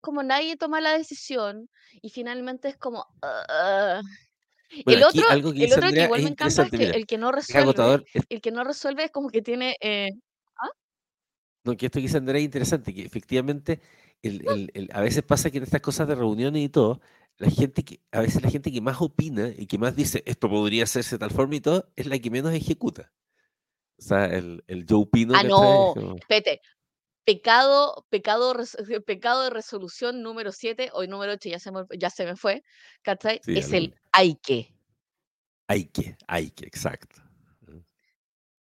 como 0.00 0.22
nadie 0.22 0.56
toma 0.56 0.80
la 0.80 0.96
decisión 0.96 1.68
y 2.02 2.10
finalmente 2.10 2.68
es 2.68 2.76
como... 2.76 3.06
el 4.86 5.02
otro, 5.02 5.30
el 5.30 5.72
otro 5.72 5.90
que 5.90 6.04
igual 6.04 6.22
me 6.22 6.30
encanta 6.30 6.62
es 6.62 6.70
que 6.70 6.84
el 6.84 7.06
que 7.06 7.18
no 7.18 7.32
resuelve, 7.32 8.04
el 8.28 8.40
que 8.40 8.50
no 8.50 8.64
resuelve 8.64 9.04
es 9.04 9.10
como 9.10 9.30
que 9.30 9.42
tiene... 9.42 9.76
Eh, 9.80 10.10
¿ah? 10.56 10.70
No, 11.64 11.76
que 11.76 11.86
esto 11.86 11.98
que 11.98 12.04
dice 12.04 12.16
Andrea 12.16 12.38
es 12.38 12.44
interesante, 12.44 12.94
que 12.94 13.02
efectivamente 13.02 13.80
el, 14.22 14.42
el, 14.48 14.70
el, 14.74 14.90
a 14.92 15.00
veces 15.00 15.22
pasa 15.22 15.50
que 15.50 15.58
en 15.58 15.64
estas 15.64 15.80
cosas 15.80 16.08
de 16.08 16.14
reuniones 16.14 16.62
y 16.62 16.68
todo, 16.68 17.00
la 17.38 17.50
gente 17.50 17.84
que, 17.84 18.00
a 18.12 18.20
veces 18.20 18.42
la 18.42 18.50
gente 18.50 18.70
que 18.70 18.80
más 18.80 19.00
opina 19.00 19.52
y 19.56 19.66
que 19.66 19.78
más 19.78 19.96
dice 19.96 20.22
esto 20.26 20.48
podría 20.48 20.84
hacerse 20.84 21.16
de 21.16 21.20
tal 21.20 21.30
forma 21.30 21.56
y 21.56 21.60
todo, 21.60 21.90
es 21.96 22.06
la 22.06 22.18
que 22.18 22.30
menos 22.30 22.52
ejecuta. 22.52 23.12
O 24.00 24.02
sea, 24.02 24.24
el, 24.24 24.64
el 24.66 24.86
Joe 24.88 25.06
Pino. 25.06 25.34
Ah, 25.36 25.42
no, 25.42 25.94
espérate. 26.16 26.62
Pecado, 27.24 28.06
pecado, 28.08 28.54
pecado 29.06 29.42
de 29.44 29.50
resolución 29.50 30.22
número 30.22 30.52
7, 30.52 30.90
hoy 30.94 31.06
número 31.06 31.32
8 31.34 31.50
ya 31.50 31.58
se 31.58 31.70
me, 31.70 31.82
ya 31.98 32.08
se 32.08 32.24
me 32.24 32.34
fue, 32.34 32.64
¿cachai? 33.02 33.40
es 33.46 33.72
el 33.72 33.94
hay 34.10 34.36
que. 34.36 34.74
Hay 35.68 35.84
que, 35.84 36.16
hay 36.26 36.50
que, 36.50 36.66
exacto. 36.66 37.20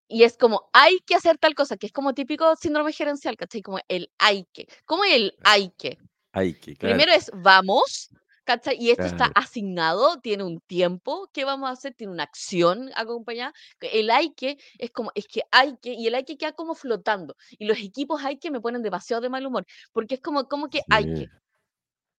y 0.07 0.23
es 0.23 0.37
como, 0.37 0.69
hay 0.73 0.99
que 0.99 1.15
hacer 1.15 1.37
tal 1.37 1.55
cosa, 1.55 1.77
que 1.77 1.87
es 1.87 1.93
como 1.93 2.13
típico 2.13 2.55
síndrome 2.57 2.91
gerencial, 2.91 3.37
¿cachai? 3.37 3.61
Como 3.61 3.79
el 3.87 4.11
hay 4.19 4.45
que. 4.51 4.67
¿Cómo 4.85 5.05
el 5.05 5.33
hay 5.43 5.71
que? 5.77 5.97
Hay 6.33 6.53
que, 6.53 6.75
claro. 6.75 6.95
Primero 6.95 7.17
es 7.17 7.31
vamos, 7.33 8.09
¿cachai? 8.55 8.77
Y 8.79 8.91
esto 8.91 9.03
está 9.03 9.31
asignado, 9.35 10.19
tiene 10.19 10.43
un 10.43 10.59
tiempo 10.61 11.29
que 11.33 11.45
vamos 11.45 11.69
a 11.69 11.73
hacer, 11.73 11.93
tiene 11.93 12.13
una 12.13 12.23
acción 12.23 12.89
acompañada. 12.95 13.53
El 13.79 14.09
hay 14.11 14.33
que 14.33 14.57
es 14.77 14.91
como, 14.91 15.11
es 15.15 15.27
que 15.27 15.43
hay 15.51 15.77
que, 15.81 15.93
y 15.93 16.07
el 16.07 16.15
hay 16.15 16.25
que 16.25 16.37
queda 16.37 16.51
como 16.53 16.75
flotando. 16.75 17.35
Y 17.51 17.65
los 17.65 17.77
equipos 17.79 18.23
hay 18.23 18.37
que 18.37 18.51
me 18.51 18.61
ponen 18.61 18.81
demasiado 18.81 19.21
de 19.21 19.29
mal 19.29 19.45
humor, 19.45 19.65
porque 19.91 20.15
es 20.15 20.21
como, 20.21 20.47
como 20.47 20.69
que 20.69 20.81
hay 20.89 21.13
que. 21.13 21.29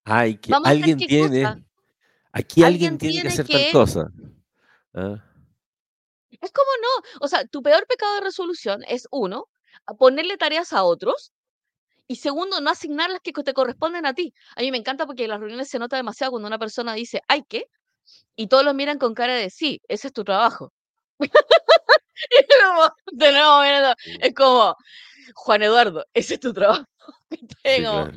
Hay 0.04 0.36
que, 0.36 0.50
Vamos 0.50 0.68
alguien 0.68 0.98
qué 0.98 1.06
tiene, 1.06 1.42
cosa. 1.42 1.60
aquí 2.32 2.64
alguien 2.64 2.94
Alguien 2.94 2.98
tiene 2.98 3.22
que 3.22 3.28
hacer 3.28 3.46
tal 3.46 3.72
cosa. 3.72 4.10
Ah, 4.94 5.24
es 6.40 6.50
como 6.50 6.70
no, 6.82 7.24
o 7.24 7.28
sea, 7.28 7.46
tu 7.46 7.62
peor 7.62 7.86
pecado 7.86 8.14
de 8.16 8.22
resolución 8.22 8.82
es 8.88 9.06
uno, 9.10 9.48
a 9.86 9.94
ponerle 9.94 10.36
tareas 10.36 10.72
a 10.72 10.82
otros, 10.82 11.32
y 12.12 12.16
segundo, 12.16 12.60
no 12.60 12.68
asignar 12.68 13.08
las 13.08 13.22
que 13.22 13.32
te 13.32 13.54
corresponden 13.54 14.04
a 14.04 14.12
ti. 14.12 14.34
A 14.54 14.60
mí 14.60 14.70
me 14.70 14.76
encanta 14.76 15.06
porque 15.06 15.24
en 15.24 15.30
las 15.30 15.40
reuniones 15.40 15.70
se 15.70 15.78
nota 15.78 15.96
demasiado 15.96 16.32
cuando 16.32 16.46
una 16.46 16.58
persona 16.58 16.92
dice 16.92 17.22
hay 17.26 17.42
que, 17.42 17.68
y 18.36 18.48
todos 18.48 18.66
lo 18.66 18.74
miran 18.74 18.98
con 18.98 19.14
cara 19.14 19.34
de 19.34 19.48
sí, 19.48 19.80
ese 19.88 20.08
es 20.08 20.12
tu 20.12 20.22
trabajo. 20.22 20.72
Y 22.30 22.36
es 22.36 22.46
como, 22.62 22.94
de 23.12 23.32
nuevo, 23.32 23.94
es 24.20 24.34
como, 24.34 24.76
Juan 25.34 25.62
Eduardo, 25.62 26.04
ese 26.14 26.34
es 26.34 26.40
tu 26.40 26.52
trabajo. 26.52 26.84
sí, 27.64 27.80
claro. 27.80 28.12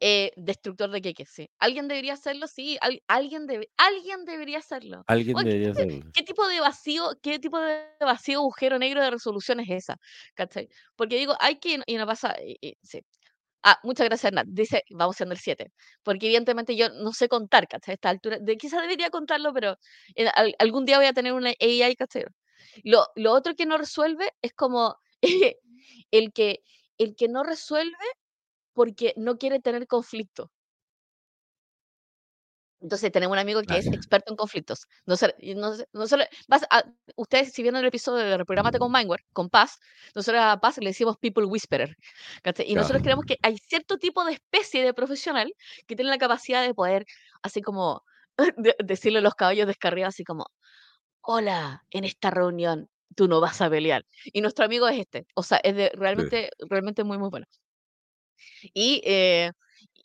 Eh, 0.00 0.32
destructor 0.36 0.90
de 0.90 1.00
queques, 1.02 1.28
sí. 1.30 1.48
¿Alguien 1.58 1.86
debería 1.88 2.14
hacerlo? 2.14 2.46
Sí, 2.46 2.78
al- 2.80 3.02
alguien, 3.06 3.46
debe, 3.46 3.68
alguien 3.76 4.24
debería 4.24 4.58
hacerlo. 4.58 5.04
Alguien 5.06 5.36
Oye, 5.36 5.44
¿qué, 5.44 5.50
debería 5.50 5.72
de- 5.74 5.82
hacerlo. 5.94 6.10
qué 6.14 6.22
tipo 6.22 6.48
de 6.48 6.60
vacío, 6.60 7.10
qué 7.22 7.38
tipo 7.38 7.58
de 7.60 7.86
vacío, 8.00 8.38
agujero 8.40 8.78
negro 8.78 9.02
de 9.02 9.10
resolución 9.10 9.60
es 9.60 9.68
esa? 9.70 9.96
¿Cachai? 10.34 10.68
Porque 10.96 11.16
digo, 11.16 11.34
hay 11.40 11.58
que, 11.58 11.78
y 11.86 11.96
no 11.96 12.06
pasa, 12.06 12.34
y- 12.42 12.56
y- 12.60 12.74
sí. 12.82 13.00
Ah, 13.62 13.78
muchas 13.82 14.06
gracias, 14.06 14.32
Nat. 14.32 14.46
Dice, 14.48 14.84
vamos 14.90 15.16
siendo 15.16 15.34
el 15.34 15.38
7. 15.40 15.70
Porque 16.02 16.26
evidentemente 16.26 16.76
yo 16.76 16.88
no 16.90 17.12
sé 17.12 17.28
contar, 17.28 17.68
¿cachai? 17.68 17.92
A 17.92 17.94
esta 17.94 18.08
altura, 18.10 18.38
de, 18.40 18.56
quizás 18.56 18.80
debería 18.82 19.10
contarlo, 19.10 19.52
pero 19.52 19.76
en 20.14 20.28
al- 20.34 20.54
algún 20.58 20.86
día 20.86 20.96
voy 20.96 21.06
a 21.06 21.12
tener 21.12 21.34
una 21.34 21.50
AI, 21.60 21.94
¿cachai? 21.96 22.24
Lo, 22.84 23.06
lo 23.16 23.32
otro 23.32 23.54
que 23.54 23.66
no 23.66 23.76
resuelve 23.78 24.32
es 24.42 24.52
como 24.54 24.96
el 26.10 26.32
que, 26.32 26.60
el 26.98 27.14
que 27.16 27.28
no 27.28 27.42
resuelve 27.42 27.96
porque 28.80 29.12
no 29.16 29.36
quiere 29.36 29.60
tener 29.60 29.86
conflicto. 29.86 30.50
Entonces 32.82 33.12
tenemos 33.12 33.34
un 33.34 33.38
amigo 33.38 33.60
que 33.60 33.76
es 33.76 33.84
Claro. 33.84 33.96
experto 33.98 34.32
en 34.32 34.36
conflictos. 34.36 34.86
No 35.04 35.14
se- 35.16 35.34
no 35.54 35.74
se- 35.74 35.86
no 35.92 36.06
solo- 36.06 36.24
vas 36.48 36.62
a- 36.70 36.82
ustedes, 37.16 37.52
si 37.52 37.60
vieron 37.62 37.80
el 37.80 37.86
episodio 37.86 38.24
de 38.24 38.38
Reprogramate 38.38 38.78
con 38.78 38.90
Mindware, 38.90 39.20
con 39.34 39.50
Paz, 39.50 39.78
nosotros 40.14 40.42
a 40.42 40.58
Paz 40.58 40.78
le 40.78 40.86
decimos 40.86 41.18
People 41.18 41.44
Whisperer. 41.44 41.94
¿cachai? 42.42 42.70
Y 42.70 42.74
nosotros 42.74 43.00
Ya. 43.00 43.04
creemos 43.04 43.26
que 43.26 43.36
hay 43.42 43.58
cierto 43.58 43.98
tipo 43.98 44.24
de 44.24 44.32
especie 44.32 44.82
de 44.82 44.94
profesional 44.94 45.52
que 45.86 45.94
tiene 45.94 46.10
la 46.10 46.16
capacidad 46.18 46.62
de 46.62 46.72
poder, 46.72 47.04
así 47.42 47.60
como, 47.60 48.02
de- 48.56 48.76
decirle 48.82 49.18
a 49.18 49.22
los 49.22 49.34
caballos 49.34 49.66
descarriados, 49.66 50.14
así 50.14 50.24
como, 50.24 50.46
hola, 51.22 51.82
en 51.90 52.04
esta 52.04 52.30
reunión 52.30 52.88
tú 53.16 53.28
no 53.28 53.40
vas 53.40 53.60
a 53.62 53.70
pelear. 53.70 54.04
Y 54.32 54.40
nuestro 54.42 54.64
amigo 54.66 54.88
es 54.88 55.00
este. 55.00 55.26
O 55.34 55.42
sea, 55.42 55.60
es 55.64 55.76
de, 55.76 55.90
Sí. 55.92 55.96
realmente, 55.98 56.50
realmente 56.70 57.04
muy, 57.04 57.18
muy 57.18 57.30
bueno. 57.30 57.46
Y, 58.74 59.02
eh, 59.04 59.52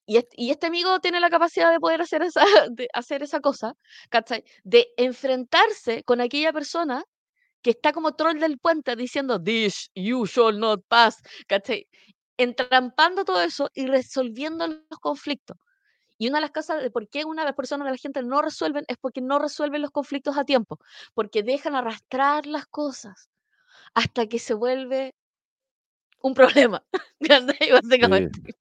y, 0.06 0.18
est- 0.18 0.34
y 0.36 0.52
este 0.52 0.68
amigo 0.68 1.00
tiene 1.00 1.20
la 1.20 1.30
capacidad 1.30 1.72
de 1.72 1.80
poder 1.80 2.02
hacer 2.02 2.24
esa, 2.24 2.44
de 2.72 2.88
hacer 2.94 3.24
esa 3.24 3.40
cosa. 3.42 3.74
De 4.64 4.88
enfrentarse 4.98 6.04
con 6.04 6.22
aquella 6.22 6.54
persona 6.54 7.04
que 7.62 7.72
está 7.72 7.94
como 7.94 8.16
troll 8.16 8.40
del 8.40 8.60
puente 8.60 8.96
diciendo, 8.96 9.42
this 9.42 9.90
you 9.96 10.26
shall 10.26 10.58
not 10.60 10.82
pass, 10.88 11.18
¿cachai? 11.48 11.88
Entrampando 12.38 13.26
todo 13.26 13.42
eso 13.42 13.70
y 13.74 13.88
resolviendo 13.88 14.68
los 14.68 15.00
conflictos. 15.02 15.58
Y 16.18 16.30
una 16.30 16.38
de 16.40 16.44
las 16.44 16.52
cosas 16.52 16.82
de 16.84 16.92
por 16.92 17.10
qué 17.10 17.26
una 17.26 17.52
personas 17.54 17.86
de 17.88 17.92
la 17.92 17.98
gente 17.98 18.24
no 18.24 18.42
resuelven 18.42 18.86
es 18.88 18.98
porque 18.98 19.22
no 19.22 19.40
resuelven 19.40 19.82
los 19.82 19.92
conflictos 19.92 20.38
a 20.38 20.46
tiempo, 20.46 20.80
porque 21.14 21.44
dejan 21.44 21.76
arrastrar 21.76 22.46
las 22.48 22.68
cosas 22.68 23.30
hasta 23.96 24.28
que 24.28 24.40
se 24.40 24.54
vuelve 24.54 25.16
un 26.26 26.34
problema. 26.34 26.84
Sí. 27.20 27.72
Básicamente. 27.72 28.56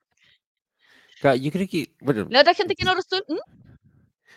Claro, 1.20 1.36
yo 1.36 1.50
creo 1.50 1.68
que, 1.68 1.94
bueno, 2.00 2.26
La 2.30 2.40
otra 2.40 2.54
gente 2.54 2.74
que 2.74 2.84
no 2.84 2.94
resuelve, 2.94 3.26
¿Mm? 3.28 3.38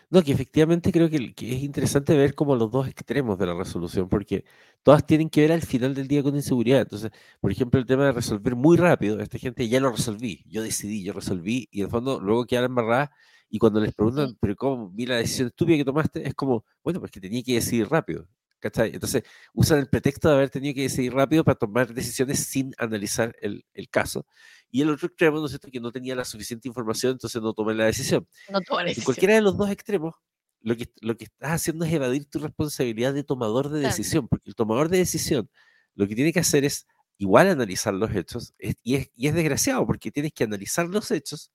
no, 0.09 0.21
que 0.21 0.31
efectivamente 0.31 0.91
creo 0.91 1.09
que, 1.09 1.33
es 1.37 1.63
interesante 1.63 2.17
ver 2.17 2.33
como 2.33 2.55
los 2.55 2.71
dos 2.71 2.87
extremos 2.87 3.37
de 3.37 3.45
la 3.45 3.53
resolución, 3.53 4.09
porque 4.09 4.43
todas 4.83 5.05
tienen 5.05 5.29
que 5.29 5.41
ver 5.41 5.51
al 5.51 5.61
final 5.61 5.93
del 5.93 6.07
día 6.07 6.23
con 6.23 6.35
inseguridad. 6.35 6.81
Entonces, 6.81 7.11
por 7.39 7.51
ejemplo, 7.51 7.79
el 7.79 7.85
tema 7.85 8.05
de 8.05 8.11
resolver 8.11 8.55
muy 8.55 8.75
rápido, 8.75 9.19
esta 9.19 9.37
gente 9.37 9.69
ya 9.69 9.79
lo 9.79 9.91
resolví, 9.91 10.43
yo 10.47 10.61
decidí, 10.61 11.03
yo 11.03 11.13
resolví, 11.13 11.69
y 11.71 11.79
en 11.79 11.85
el 11.85 11.91
fondo 11.91 12.19
luego 12.19 12.45
quedan 12.45 12.65
embarradas, 12.65 13.09
y 13.49 13.59
cuando 13.59 13.79
les 13.79 13.93
preguntan, 13.93 14.35
pero 14.41 14.55
¿cómo 14.55 14.89
vi 14.89 15.05
la 15.05 15.17
decisión 15.17 15.47
estúpida 15.49 15.77
que 15.77 15.85
tomaste? 15.85 16.27
Es 16.27 16.33
como, 16.33 16.65
bueno, 16.83 16.99
pues 16.99 17.11
que 17.11 17.21
tenía 17.21 17.43
que 17.43 17.53
decidir 17.53 17.87
rápido. 17.87 18.27
¿Cachai? 18.59 18.91
Entonces, 18.93 19.23
usan 19.53 19.79
el 19.79 19.87
pretexto 19.89 20.29
de 20.29 20.35
haber 20.35 20.49
tenido 20.49 20.73
que 20.75 20.81
decidir 20.83 21.13
rápido 21.13 21.43
para 21.43 21.55
tomar 21.57 21.93
decisiones 21.93 22.39
sin 22.45 22.73
analizar 22.77 23.35
el, 23.41 23.65
el 23.73 23.89
caso. 23.89 24.25
Y 24.69 24.81
el 24.81 24.89
otro 24.89 25.07
extremo, 25.07 25.37
¿no 25.39 25.45
es 25.45 25.51
cierto?, 25.51 25.69
que 25.71 25.79
no 25.79 25.91
tenía 25.91 26.15
la 26.15 26.25
suficiente 26.25 26.67
información, 26.67 27.13
entonces 27.13 27.41
no 27.41 27.53
tomé 27.53 27.73
la 27.75 27.85
decisión. 27.85 28.27
No 28.51 28.61
toma 28.61 28.81
En 28.81 28.87
decisión. 28.87 29.05
cualquiera 29.05 29.35
de 29.35 29.41
los 29.41 29.57
dos 29.57 29.69
extremos, 29.69 30.15
lo 30.61 30.75
que, 30.75 30.91
lo 31.01 31.15
que 31.15 31.25
estás 31.25 31.51
haciendo 31.51 31.85
es 31.85 31.93
evadir 31.93 32.25
tu 32.25 32.39
responsabilidad 32.39 33.13
de 33.13 33.23
tomador 33.23 33.69
de 33.69 33.79
Claro. 33.81 33.95
decisión, 33.95 34.27
porque 34.27 34.49
el 34.49 34.55
tomador 34.55 34.89
de 34.89 34.97
decisión 34.97 35.49
lo 35.95 36.07
que 36.07 36.15
tiene 36.15 36.33
que 36.33 36.39
hacer 36.39 36.65
es 36.65 36.85
igual 37.19 37.47
analizar 37.47 37.93
los 37.93 38.13
hechos, 38.15 38.53
es- 38.57 38.75
y, 38.83 38.95
es, 38.95 39.09
y 39.15 39.27
es 39.27 39.33
desgraciado, 39.35 39.85
porque 39.85 40.11
tienes 40.11 40.33
que 40.33 40.43
analizar 40.43 40.87
los 40.87 41.09
hechos, 41.11 41.51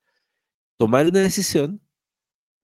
tomar 0.78 1.06
una 1.06 1.20
decisión, 1.20 1.80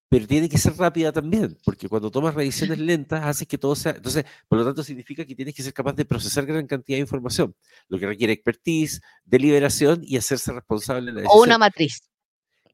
pero 0.08 0.26
tiene 0.26 0.48
que 0.48 0.56
ser 0.58 0.74
rápida 0.76 1.12
también, 1.12 1.56
porque 1.64 1.88
cuando 1.88 2.10
tomas 2.10 2.34
revisiones 2.34 2.78
lentas 2.78 3.24
haces 3.24 3.46
que 3.46 3.58
todo 3.58 3.76
sea... 3.76 3.92
Entonces, 3.92 4.24
por 4.48 4.58
lo 4.58 4.64
tanto, 4.64 4.82
significa 4.82 5.24
que 5.24 5.34
tienes 5.34 5.54
que 5.54 5.62
ser 5.62 5.72
capaz 5.74 5.92
de 5.94 6.04
procesar 6.04 6.46
gran 6.46 6.66
cantidad 6.66 6.96
de 6.96 7.02
información, 7.02 7.54
lo 7.88 7.98
que 7.98 8.06
requiere 8.06 8.32
expertise, 8.32 9.00
deliberación 9.24 10.00
y 10.02 10.16
hacerse 10.16 10.52
responsable 10.52 11.06
de 11.12 11.12
la 11.12 11.18
O 11.20 11.22
decisión. 11.22 11.48
una 11.48 11.58
matriz. 11.58 12.02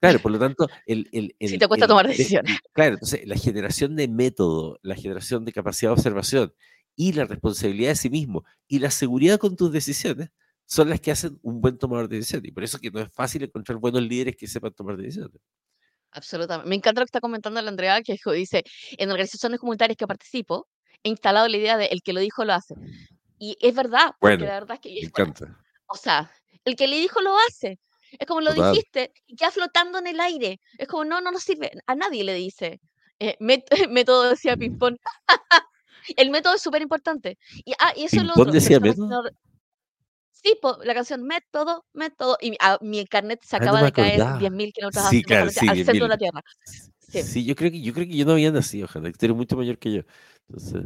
Claro, 0.00 0.18
por 0.20 0.32
lo 0.32 0.38
tanto, 0.38 0.68
el, 0.86 1.08
el, 1.12 1.34
Si 1.48 1.58
te 1.58 1.66
cuesta 1.66 1.86
el 1.86 1.88
tomar 1.88 2.06
de- 2.06 2.12
decisiones. 2.12 2.58
claro, 2.72 2.94
entonces 2.94 3.26
la 3.26 3.36
generación 3.36 3.96
de 3.96 4.06
método, 4.08 4.78
la 4.82 4.94
generación 4.96 5.44
de 5.44 5.52
capacidad 5.52 5.90
de 5.90 5.94
observación 5.94 6.52
y 6.94 7.12
la 7.14 7.24
responsabilidad 7.24 7.88
de 7.90 7.96
sí 7.96 8.10
mismo 8.10 8.44
y 8.68 8.78
la 8.78 8.90
seguridad 8.90 9.38
con 9.38 9.56
tus 9.56 9.72
decisiones 9.72 10.28
son 10.66 10.88
las 10.90 11.00
que 11.00 11.10
hacen 11.10 11.38
un 11.42 11.60
buen 11.60 11.78
tomador 11.78 12.08
de 12.08 12.16
decisiones. 12.16 12.48
Y 12.48 12.52
por 12.52 12.64
eso 12.64 12.78
que 12.78 12.90
no 12.90 13.00
es 13.00 13.08
fácil 13.12 13.42
encontrar 13.42 13.78
buenos 13.78 14.02
líderes 14.02 14.36
que 14.36 14.46
sepan 14.46 14.72
tomar 14.74 14.96
decisiones. 14.96 15.40
Absolutamente. 16.14 16.68
Me 16.68 16.76
encanta 16.76 17.00
lo 17.00 17.04
que 17.06 17.08
está 17.08 17.20
comentando 17.20 17.60
la 17.60 17.68
Andrea, 17.68 18.00
que 18.02 18.16
dice, 18.32 18.62
en 18.96 19.10
organizaciones 19.10 19.60
comunitarias 19.60 19.96
que 19.96 20.06
participo, 20.06 20.68
he 21.02 21.08
instalado 21.10 21.48
la 21.48 21.56
idea 21.56 21.76
de 21.76 21.86
el 21.86 22.02
que 22.02 22.12
lo 22.12 22.20
dijo 22.20 22.44
lo 22.44 22.54
hace. 22.54 22.74
Y 23.38 23.56
es 23.60 23.74
verdad, 23.74 24.12
porque 24.20 24.36
Bueno, 24.36 24.46
la 24.46 24.60
verdad 24.60 24.74
es 24.76 24.80
que, 24.80 24.88
me 24.90 24.98
es 25.00 25.04
encanta. 25.08 25.58
o 25.86 25.96
sea, 25.96 26.30
el 26.64 26.76
que 26.76 26.86
le 26.88 26.96
dijo 26.98 27.20
lo 27.20 27.36
hace. 27.48 27.78
Es 28.12 28.26
como 28.28 28.40
lo 28.40 28.54
Total. 28.54 28.70
dijiste, 28.72 29.12
y 29.26 29.34
queda 29.34 29.50
flotando 29.50 29.98
en 29.98 30.06
el 30.06 30.20
aire. 30.20 30.60
Es 30.78 30.86
como, 30.86 31.04
no, 31.04 31.20
no 31.20 31.32
nos 31.32 31.42
sirve. 31.42 31.72
A 31.86 31.94
nadie 31.96 32.22
le 32.22 32.34
dice. 32.34 32.80
Eh, 33.18 33.36
método 33.90 34.30
decía 34.30 34.56
Pimpón. 34.56 34.98
el 36.16 36.30
método 36.30 36.54
es 36.54 36.62
súper 36.62 36.80
importante. 36.82 37.38
Y, 37.64 37.72
ah, 37.80 37.92
y 37.96 38.04
eso 38.04 38.16
es 38.16 38.22
lo 38.22 38.28
¿Pimpón 38.34 38.42
otro. 38.48 38.52
decía 38.52 38.78
método? 38.80 39.08
no- 39.08 39.22
Sí, 40.44 40.58
po, 40.60 40.78
la 40.84 40.92
canción 40.92 41.22
Método, 41.24 41.86
Método. 41.94 42.36
Y 42.38 42.50
mi, 42.50 42.56
ah, 42.60 42.76
mi 42.82 43.06
carnet 43.06 43.42
se 43.42 43.56
Ah, 43.56 43.60
no 43.60 43.64
acaba 43.64 43.80
me 43.80 43.86
de 43.86 43.92
caer 43.92 44.20
acordaba. 44.20 44.38
10.000 44.38 44.72
kilómetros 44.74 45.06
Sí, 45.06 45.22
claro, 45.22 45.48
sí, 45.50 45.66
al 45.66 45.76
centro 45.76 46.04
de 46.04 46.08
10.000. 46.08 46.08
la 46.10 46.18
Tierra. 46.18 46.40
Sí. 47.00 47.22
Sí, 47.22 47.44
yo 47.46 47.54
creo 47.54 47.70
que 47.70 47.80
yo 47.80 47.94
creo 47.94 48.06
que 48.06 48.16
yo 48.16 48.26
no 48.26 48.32
había 48.32 48.50
nacido, 48.52 48.84
ojalá, 48.86 49.10
que 49.10 49.16
tú 49.18 49.24
eres 49.26 49.36
mucho 49.36 49.56
mayor 49.56 49.78
que 49.78 49.92
yo. 49.92 50.02
Entonces, 50.48 50.84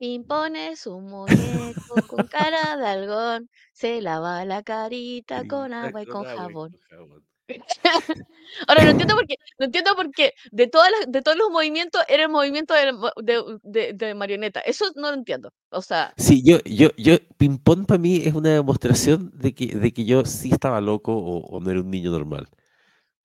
Impones 0.00 0.86
un 0.86 1.06
muñeco 1.06 2.06
con 2.06 2.28
cara 2.28 2.76
de 2.76 2.86
algón, 2.86 3.50
se 3.72 4.00
lava 4.02 4.44
la 4.44 4.62
carita 4.62 5.44
con 5.46 5.72
agua 5.74 6.02
y 6.02 6.06
con 6.06 6.24
agua 6.26 6.52
y 6.52 6.56
jabón. 6.56 6.70
con 6.70 6.80
jabón. 6.90 7.24
Ahora 8.68 8.84
no 8.84 8.90
entiendo 8.90 9.14
por 9.14 9.26
qué, 9.26 9.36
no 9.58 9.66
entiendo 9.66 9.94
por 9.96 10.12
qué 10.12 10.34
de 10.52 10.66
todas 10.68 10.90
las, 10.92 11.10
de 11.12 11.22
todos 11.22 11.36
los 11.36 11.50
movimientos 11.50 12.02
era 12.08 12.24
el 12.24 12.28
movimiento 12.30 12.74
de, 12.74 12.92
mo- 12.92 13.12
de, 13.22 13.42
de- 13.62 13.92
de 13.94 14.14
marioneta. 14.14 14.60
Eso 14.60 14.86
no 14.96 15.08
lo 15.10 15.14
entiendo. 15.16 15.52
O 15.70 15.82
sea, 15.82 16.14
Sí, 16.16 16.42
yo, 16.44 16.58
yo, 16.64 16.88
yo, 16.96 17.16
ping-pong 17.36 17.86
para 17.86 17.98
mí 17.98 18.16
es 18.24 18.34
una 18.34 18.50
demostración 18.50 19.30
de 19.34 19.54
que, 19.54 19.66
de 19.76 19.92
que 19.92 20.04
yo 20.04 20.24
sí 20.24 20.50
estaba 20.52 20.80
loco 20.80 21.14
o, 21.16 21.38
o 21.46 21.60
no 21.60 21.70
era 21.70 21.80
un 21.80 21.90
niño 21.90 22.10
normal. 22.10 22.48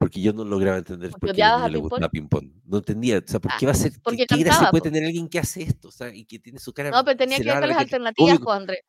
Porque 0.04 0.22
yo 0.22 0.34
no 0.34 0.44
lograba 0.44 0.78
entender 0.80 1.12
porque 1.12 1.28
por 1.28 1.36
qué 1.36 1.44
a 1.44 1.64
Pimpón. 1.66 1.82
gustaba 1.82 2.10
ping-pong. 2.10 2.52
No 2.66 2.78
entendía, 2.80 3.20
o 3.20 3.22
sea, 3.26 3.40
¿por 3.40 3.54
Ah, 3.54 3.56
qué 3.58 3.66
va 3.66 3.72
a 3.72 3.76
ser, 3.76 3.94
porque 4.04 4.26
qué 4.26 4.36
gracia 4.38 4.70
puede 4.70 4.82
tener 4.82 5.06
alguien 5.06 5.30
que 5.30 5.40
hace 5.40 5.64
esto? 5.64 5.88
O 5.88 5.92
sea, 5.92 6.14
y 6.14 6.26
que 6.26 6.40
tiene 6.40 6.60
su 6.60 6.74
cara, 6.74 6.92
No, 6.92 7.06
pero 7.06 7.16
tenía 7.16 7.38
se 7.38 7.44
que 7.44 7.50
ver 7.50 7.60
con 7.60 7.62
la 7.70 7.76
las 7.76 7.78
alternativas, 7.84 8.36
Obvio, 8.36 8.44
pues, 8.44 8.58
André. 8.58 8.84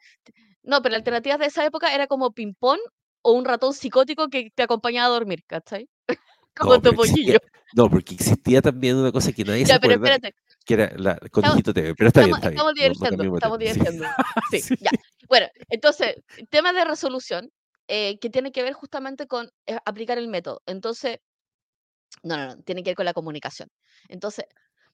No, 0.64 0.82
pero 0.82 0.92
las 0.94 1.00
alternativas 1.02 1.38
de 1.38 1.46
esa 1.46 1.64
época 1.64 1.94
era 1.94 2.08
como 2.08 2.32
ping-pong 2.32 2.80
o 3.22 3.32
un 3.32 3.44
ratón 3.44 3.74
psicótico 3.74 4.28
que 4.28 4.50
te 4.52 4.64
acompañaba 4.64 5.06
a 5.06 5.10
dormir, 5.10 5.44
¿cachai? 5.46 5.88
Como 6.56 6.70
no, 6.70 6.76
existía, 6.78 6.90
Topollillo. 6.92 7.38
no, 7.74 7.90
porque 7.90 8.14
existía 8.14 8.62
también 8.62 8.96
una 8.96 9.10
cosa 9.12 9.32
que 9.32 9.44
nadie 9.44 9.66
se 9.66 9.72
Ya, 9.72 9.78
pero 9.80 9.94
acuerda. 9.94 10.14
espérate. 10.16 10.36
que 10.64 10.74
era 10.74 10.92
la 10.96 11.16
con 11.30 11.44
Hijito 11.44 11.74
TV, 11.74 11.94
pero 11.94 12.08
está 12.08 12.22
estamos, 12.22 12.40
bien, 12.40 12.54
está 12.54 12.72
estamos 12.72 12.74
bien. 12.74 12.92
no- 12.92 12.98
no 12.98 13.10
divirtiendo, 13.10 13.16
cambiemos 13.16 13.40
de 13.40 13.46
estamos 13.46 13.58
sí. 13.58 13.64
divirtiendo. 13.64 14.06
Sí, 14.50 14.60
Sí. 14.60 14.74
ya. 14.80 14.90
Bueno, 15.28 15.46
entonces, 15.68 16.16
tema 16.50 16.72
de 16.72 16.84
resolución, 16.84 17.50
eh, 17.88 18.18
que 18.18 18.30
tiene 18.30 18.52
que 18.52 18.62
ver 18.62 18.72
justamente 18.72 19.26
con 19.26 19.50
eh, 19.66 19.78
aplicar 19.84 20.18
el 20.18 20.28
método. 20.28 20.62
Entonces, 20.66 21.18
no, 22.22 22.36
no, 22.36 22.46
no, 22.46 22.62
tiene 22.62 22.82
que 22.82 22.90
ver 22.90 22.96
con 22.96 23.04
la 23.06 23.14
comunicación. 23.14 23.68
Entonces, 24.08 24.46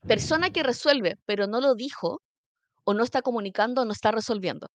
persona 0.06 0.50
que 0.50 0.62
resuelve, 0.62 1.16
pero 1.26 1.46
no 1.46 1.60
lo 1.60 1.74
dijo, 1.74 2.22
o 2.84 2.94
no 2.94 3.04
está 3.04 3.22
comunicando, 3.22 3.84
no 3.84 3.92
está 3.92 4.10
resolviendo. 4.12 4.68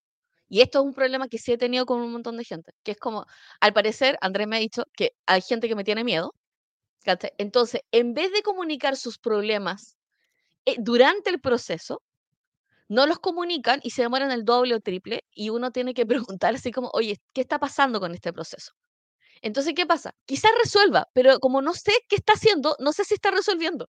Y 0.47 0.61
esto 0.61 0.79
es 0.79 0.85
un 0.85 0.93
problema 0.93 1.27
que 1.27 1.37
sí 1.39 1.53
he 1.53 1.57
tenido 1.57 1.85
con 1.85 1.99
un 2.01 2.11
montón 2.11 2.37
de 2.37 2.45
gente, 2.45 2.71
que 2.83 2.91
es 2.91 2.97
como, 2.97 3.25
al 3.59 3.73
parecer, 3.73 4.17
Andrés 4.21 4.47
me 4.47 4.57
ha 4.57 4.59
dicho 4.59 4.85
que 4.95 5.13
hay 5.25 5.41
gente 5.41 5.67
que 5.67 5.75
me 5.75 5.83
tiene 5.83 6.03
miedo. 6.03 6.33
Entonces, 7.37 7.81
en 7.91 8.13
vez 8.13 8.31
de 8.31 8.41
comunicar 8.41 8.95
sus 8.97 9.19
problemas 9.19 9.95
eh, 10.65 10.75
durante 10.79 11.29
el 11.29 11.39
proceso, 11.39 12.01
no 12.89 13.05
los 13.07 13.19
comunican 13.19 13.79
y 13.83 13.91
se 13.91 14.03
demoran 14.03 14.31
el 14.31 14.45
doble 14.45 14.75
o 14.75 14.79
triple 14.81 15.23
y 15.33 15.49
uno 15.49 15.71
tiene 15.71 15.93
que 15.93 16.05
preguntar 16.37 16.55
así 16.55 16.71
como, 16.71 16.89
oye, 16.93 17.19
¿qué 17.33 17.41
está 17.41 17.59
pasando 17.59 17.99
con 17.99 18.13
este 18.13 18.33
proceso? 18.33 18.73
Entonces, 19.41 19.73
¿qué 19.75 19.85
pasa? 19.85 20.15
Quizás 20.25 20.51
resuelva, 20.63 21.07
pero 21.13 21.39
como 21.39 21.61
no 21.61 21.73
sé 21.73 21.93
qué 22.09 22.17
está 22.17 22.33
haciendo, 22.33 22.75
no 22.79 22.93
sé 22.93 23.05
si 23.05 23.15
está 23.15 23.31
resolviendo. 23.31 23.89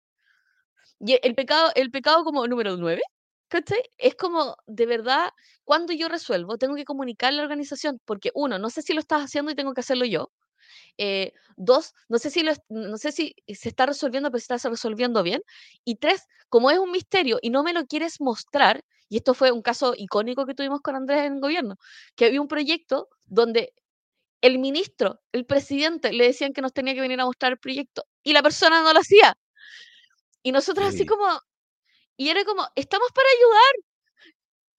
Y 0.99 1.19
el 1.23 1.36
pecado, 1.36 1.71
el 1.75 1.91
pecado 1.91 2.23
como 2.23 2.47
número 2.47 2.77
nueve, 2.77 3.01
¿cachai? 3.49 3.82
Es 3.97 4.15
como, 4.15 4.56
de 4.67 4.86
verdad, 4.86 5.30
cuando 5.63 5.93
yo 5.93 6.08
resuelvo, 6.10 6.58
tengo 6.58 6.75
que 6.75 6.86
comunicar 6.86 7.30
a 7.30 7.36
la 7.36 7.43
organización, 7.43 7.99
porque 8.06 8.32
uno, 8.36 8.60
no 8.60 8.69
sé 8.69 8.82
si 8.82 8.93
lo 8.93 8.99
estás 9.01 9.23
haciendo 9.23 9.51
y 9.51 9.56
tengo 9.56 9.73
que 9.73 9.82
hacerlo 9.82 10.06
yo. 10.06 10.32
Eh, 10.97 11.34
dos, 11.58 11.93
no 12.10 12.17
sé 12.19 12.30
si 12.30 12.43
lo, 12.43 12.54
no 12.69 12.97
sé 12.97 13.12
si 13.12 13.36
se 13.47 13.69
está 13.69 13.86
resolviendo, 13.86 14.30
pero 14.32 14.39
se 14.41 14.54
está 14.54 14.69
resolviendo 14.69 15.23
bien. 15.23 15.41
Y 15.86 15.95
tres, 15.95 16.27
como 16.49 16.71
es 16.71 16.80
un 16.80 16.91
misterio 16.91 17.39
y 17.41 17.49
no 17.49 17.63
me 17.63 17.73
lo 17.73 17.86
quieres 17.86 18.21
mostrar, 18.21 18.84
y 19.10 19.17
esto 19.17 19.34
fue 19.34 19.51
un 19.51 19.62
caso 19.62 19.93
icónico 19.97 20.45
que 20.45 20.54
tuvimos 20.56 20.82
con 20.82 20.95
Andrés 20.95 21.25
en 21.25 21.36
el 21.36 21.41
gobierno, 21.41 21.75
que 22.15 22.25
había 22.25 22.41
un 22.41 22.47
proyecto 22.47 23.10
donde 23.25 23.73
el 24.41 24.60
ministro, 24.60 25.21
el 25.34 25.45
presidente, 25.45 26.13
le 26.13 26.25
decían 26.27 26.54
que 26.54 26.62
nos 26.62 26.73
tenía 26.73 26.93
que 26.95 27.01
venir 27.01 27.19
a 27.21 27.25
mostrar 27.25 27.54
el 27.54 27.60
proyecto 27.60 28.06
y 28.23 28.34
la 28.34 28.43
persona 28.43 28.82
no 28.84 28.93
lo 28.93 28.99
hacía. 28.99 29.38
Y 30.43 30.51
nosotros 30.51 30.88
así 30.88 30.99
Sí, 30.99 31.06
como, 31.06 31.25
y 32.17 32.30
era 32.30 32.45
como, 32.45 32.67
estamos 32.75 33.10
para 33.13 33.27
ayudar. 33.38 33.75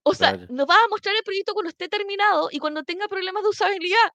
O 0.05 0.14
sea, 0.14 0.33
claro. 0.33 0.46
nos 0.48 0.66
vas 0.66 0.79
a 0.85 0.88
mostrar 0.88 1.14
el 1.16 1.22
proyecto 1.25 1.55
cuando 1.55 1.70
esté 1.70 1.88
terminado 1.88 2.48
y 2.53 2.59
cuando 2.61 2.83
tenga 2.85 3.09
problemas 3.09 3.42
de 3.42 3.48
usabilidad. 3.51 4.09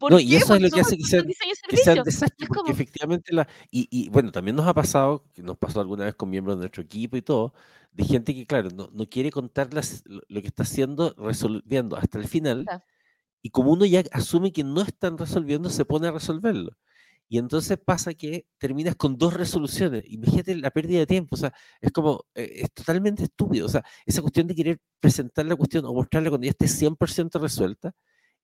¿Por 0.00 0.12
No, 0.12 0.18
qué? 0.18 0.24
y 0.24 0.36
eso 0.36 0.54
es 0.56 0.62
lo 0.62 0.70
que 0.70 0.80
hace 0.80 0.96
que 0.98 1.04
sean, 1.04 1.26
que 1.68 1.76
sean 1.76 2.02
desastres, 2.02 2.42
Es 2.42 2.48
porque 2.48 2.60
como, 2.60 2.70
efectivamente 2.72 3.34
la... 3.34 3.46
Y, 3.70 3.86
y 3.90 4.08
bueno, 4.08 4.32
también 4.32 4.56
nos 4.56 4.66
ha 4.66 4.74
pasado, 4.74 5.24
nos 5.36 5.58
pasó 5.58 5.80
alguna 5.80 6.06
vez 6.06 6.14
con 6.16 6.30
miembros 6.30 6.56
de 6.56 6.60
nuestro 6.62 6.82
equipo 6.82 7.16
y 7.18 7.22
todo, 7.22 7.54
de 7.92 8.04
gente 8.04 8.34
que, 8.34 8.46
claro, 8.46 8.70
no, 8.74 8.88
no 8.92 9.08
quiere 9.08 9.30
contar 9.30 9.74
las- 9.74 10.02
lo, 10.06 10.40
que 10.42 10.48
está 10.48 10.64
haciendo, 10.64 11.14
resolviendo 11.18 11.96
hasta 11.96 12.18
el 12.18 12.28
final, 12.28 12.60
o 12.62 12.64
sea, 12.64 12.84
y 13.42 13.50
como 13.50 13.72
uno 13.72 13.86
ya 13.86 14.04
asume 14.12 14.52
que 14.52 14.64
no 14.64 14.82
están 14.82 15.18
resolviendo, 15.18 15.70
se 15.70 15.84
pone 15.86 16.08
a 16.08 16.12
resolverlo. 16.12 16.76
Y 17.28 17.38
entonces 17.38 17.78
pasa 17.78 18.14
que 18.14 18.46
terminas 18.58 18.96
con 18.96 19.16
dos 19.18 19.34
resoluciones. 19.34 20.04
Imagínate 20.08 20.56
la 20.56 20.70
pérdida 20.72 20.98
de 21.00 21.06
tiempo. 21.06 21.36
O 21.36 21.38
sea, 21.38 21.52
es 21.80 21.92
como, 21.92 22.24
eh, 22.34 22.62
es 22.64 22.72
totalmente 22.72 23.24
estúpido. 23.24 23.66
O 23.66 23.68
sea, 23.68 23.84
esa 24.06 24.20
cuestión 24.22 24.48
de 24.48 24.54
querer 24.56 24.80
presentar 25.00 25.46
la 25.46 25.56
cuestión 25.56 25.84
o 25.86 25.94
mostrarla 25.94 26.30
cuando 26.30 26.46
ya 26.46 26.50
esté 26.52 26.66
100% 26.68 27.38
resuelta, 27.40 27.92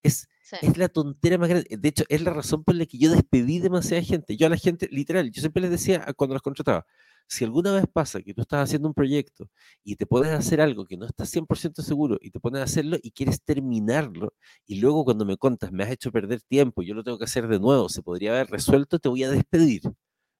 es, 0.02 0.28
sí, 0.42 0.56
es 0.62 0.76
la 0.78 0.88
tontera 0.88 1.38
más 1.38 1.48
grande. 1.48 1.76
De 1.76 1.88
hecho, 1.88 2.04
es 2.08 2.22
la 2.22 2.32
razón 2.32 2.64
por 2.64 2.74
la 2.74 2.86
que 2.86 2.98
yo 2.98 3.10
despedí 3.10 3.58
demasiada 3.58 4.02
gente. 4.02 4.36
Yo 4.36 4.46
a 4.46 4.50
la 4.50 4.56
gente, 4.56 4.88
literal, 4.90 5.30
yo 5.30 5.40
siempre 5.40 5.62
les 5.62 5.70
decía 5.70 6.06
cuando 6.16 6.34
los 6.34 6.42
contrataba, 6.42 6.86
si 7.28 7.44
alguna 7.44 7.72
vez 7.72 7.84
pasa 7.92 8.20
que 8.22 8.34
tú 8.34 8.42
estás 8.42 8.62
haciendo 8.62 8.88
un 8.88 8.94
proyecto 8.94 9.50
y 9.82 9.96
te 9.96 10.06
pones 10.06 10.30
a 10.30 10.36
hacer 10.36 10.60
algo 10.60 10.86
que 10.86 10.96
no 10.96 11.06
estás 11.06 11.30
100% 11.30 11.82
seguro 11.82 12.18
y 12.20 12.30
te 12.30 12.40
pones 12.40 12.60
a 12.60 12.64
hacerlo 12.64 12.98
y 13.02 13.10
quieres 13.10 13.42
terminarlo, 13.42 14.34
y 14.66 14.76
luego 14.80 15.04
cuando 15.04 15.24
me 15.24 15.36
contas, 15.36 15.72
me 15.72 15.84
has 15.84 15.90
hecho 15.90 16.12
perder 16.12 16.40
tiempo, 16.42 16.82
yo 16.82 16.94
lo 16.94 17.02
tengo 17.02 17.18
que 17.18 17.24
hacer 17.24 17.48
de 17.48 17.58
nuevo, 17.58 17.88
se 17.88 18.02
podría 18.02 18.30
haber 18.32 18.48
resuelto, 18.48 18.98
te 18.98 19.08
voy 19.08 19.24
a 19.24 19.30
despedir. 19.30 19.82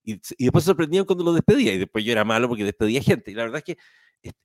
Y, 0.05 0.15
y 0.39 0.45
después 0.45 0.65
sorprendían 0.65 1.05
cuando 1.05 1.25
lo 1.25 1.33
despedía, 1.33 1.75
y 1.75 1.79
después 1.79 2.05
yo 2.05 2.13
era 2.13 2.25
malo 2.25 2.49
porque 2.49 2.65
despedía 2.65 3.03
gente. 3.03 3.33
Y 3.33 3.35
la 3.35 3.45
verdad 3.45 3.59
es 3.59 3.65
que, 3.65 3.77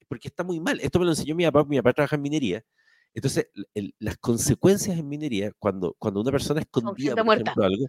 porque 0.07 0.27
está 0.27 0.43
muy 0.43 0.59
mal. 0.59 0.79
Esto 0.81 0.99
me 0.99 1.05
lo 1.05 1.11
enseñó 1.11 1.35
mi 1.35 1.45
papá, 1.45 1.63
mi 1.65 1.77
papá 1.77 1.93
trabaja 1.93 2.15
en 2.15 2.21
minería. 2.23 2.63
Entonces, 3.13 3.47
el- 3.73 3.93
las 3.99 4.17
consecuencias 4.17 4.97
en 4.97 5.07
minería, 5.07 5.51
cuando, 5.59 5.95
cuando 5.99 6.21
una 6.21 6.31
persona 6.31 6.61
son 6.61 6.63
escondía, 6.63 7.15
por 7.15 7.25
ejemplo, 7.35 7.63
algo, 7.65 7.85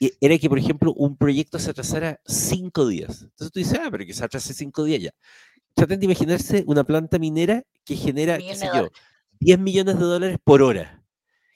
y 0.00 0.12
era 0.20 0.38
que, 0.38 0.48
por 0.48 0.58
ejemplo, 0.58 0.92
un 0.94 1.16
proyecto 1.16 1.58
se 1.58 1.70
atrasara 1.70 2.20
cinco 2.26 2.86
días. 2.86 3.22
Entonces 3.22 3.52
tú 3.52 3.58
dices, 3.60 3.78
ah, 3.82 3.88
pero 3.90 4.04
que 4.06 4.12
se 4.14 4.24
atrase 4.24 4.52
cinco 4.54 4.84
días 4.84 5.02
ya. 5.02 5.10
Traten 5.74 6.00
de 6.00 6.06
imaginarse 6.06 6.64
una 6.66 6.84
planta 6.84 7.18
minera 7.18 7.62
que 7.84 7.96
genera, 7.96 8.38
qué 8.38 8.54
sé 8.54 8.66
yo, 8.66 8.72
dólares. 8.72 8.92
10 9.40 9.58
millones 9.58 9.98
de 9.98 10.04
dólares 10.04 10.38
por 10.44 10.62
hora. 10.62 11.02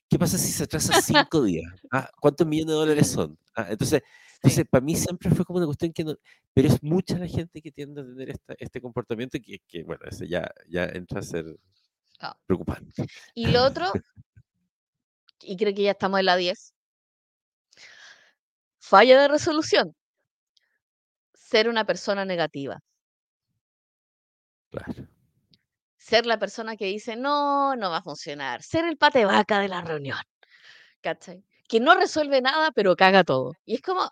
¿Qué 0.08 0.18
pasa 0.18 0.38
si 0.38 0.52
se 0.52 0.64
atrasa 0.64 0.92
cinco 1.02 1.42
días? 1.44 1.72
Ah, 1.92 2.08
¿Cuántos 2.20 2.46
millones 2.46 2.68
de 2.72 2.74
dólares 2.74 3.08
son? 3.08 3.36
Ah, 3.56 3.66
entonces, 3.70 4.02
entonces, 4.36 4.64
para 4.70 4.84
mí 4.84 4.94
siempre 4.96 5.30
fue 5.30 5.44
como 5.44 5.58
una 5.58 5.66
cuestión 5.66 5.92
que 5.92 6.04
no... 6.04 6.16
Pero 6.54 6.68
es 6.68 6.82
mucha 6.82 7.18
la 7.18 7.26
gente 7.26 7.60
que 7.60 7.72
tiende 7.72 8.00
a 8.00 8.04
tener 8.04 8.30
esta- 8.30 8.54
este 8.58 8.80
comportamiento 8.80 9.38
que, 9.44 9.58
que, 9.66 9.82
bueno, 9.82 10.02
ese 10.08 10.28
ya, 10.28 10.48
ya 10.68 10.84
entra 10.86 11.20
a 11.20 11.22
ser 11.22 11.56
ah. 12.20 12.36
preocupante. 12.46 13.06
Y 13.34 13.46
lo 13.48 13.64
otro, 13.64 13.92
y 15.40 15.56
creo 15.56 15.74
que 15.74 15.82
ya 15.82 15.92
estamos 15.92 16.20
en 16.20 16.26
la 16.26 16.36
10, 16.36 16.74
falla 18.78 19.20
de 19.20 19.28
resolución. 19.28 19.94
Ser 21.34 21.68
una 21.68 21.84
persona 21.84 22.24
negativa. 22.24 22.80
Claro. 24.70 25.08
Ser 25.96 26.26
la 26.26 26.38
persona 26.38 26.76
que 26.76 26.86
dice, 26.86 27.16
no, 27.16 27.74
no 27.76 27.90
va 27.90 27.98
a 27.98 28.02
funcionar. 28.02 28.62
Ser 28.62 28.84
el 28.84 28.96
pate 28.96 29.24
vaca 29.24 29.60
de 29.60 29.68
la 29.68 29.80
reunión. 29.80 30.18
¿Cachai? 31.00 31.44
Que 31.68 31.80
no 31.80 31.94
resuelve 31.94 32.40
nada, 32.40 32.70
pero 32.72 32.96
caga 32.96 33.24
todo. 33.24 33.54
Y 33.64 33.74
es 33.74 33.82
como, 33.82 34.10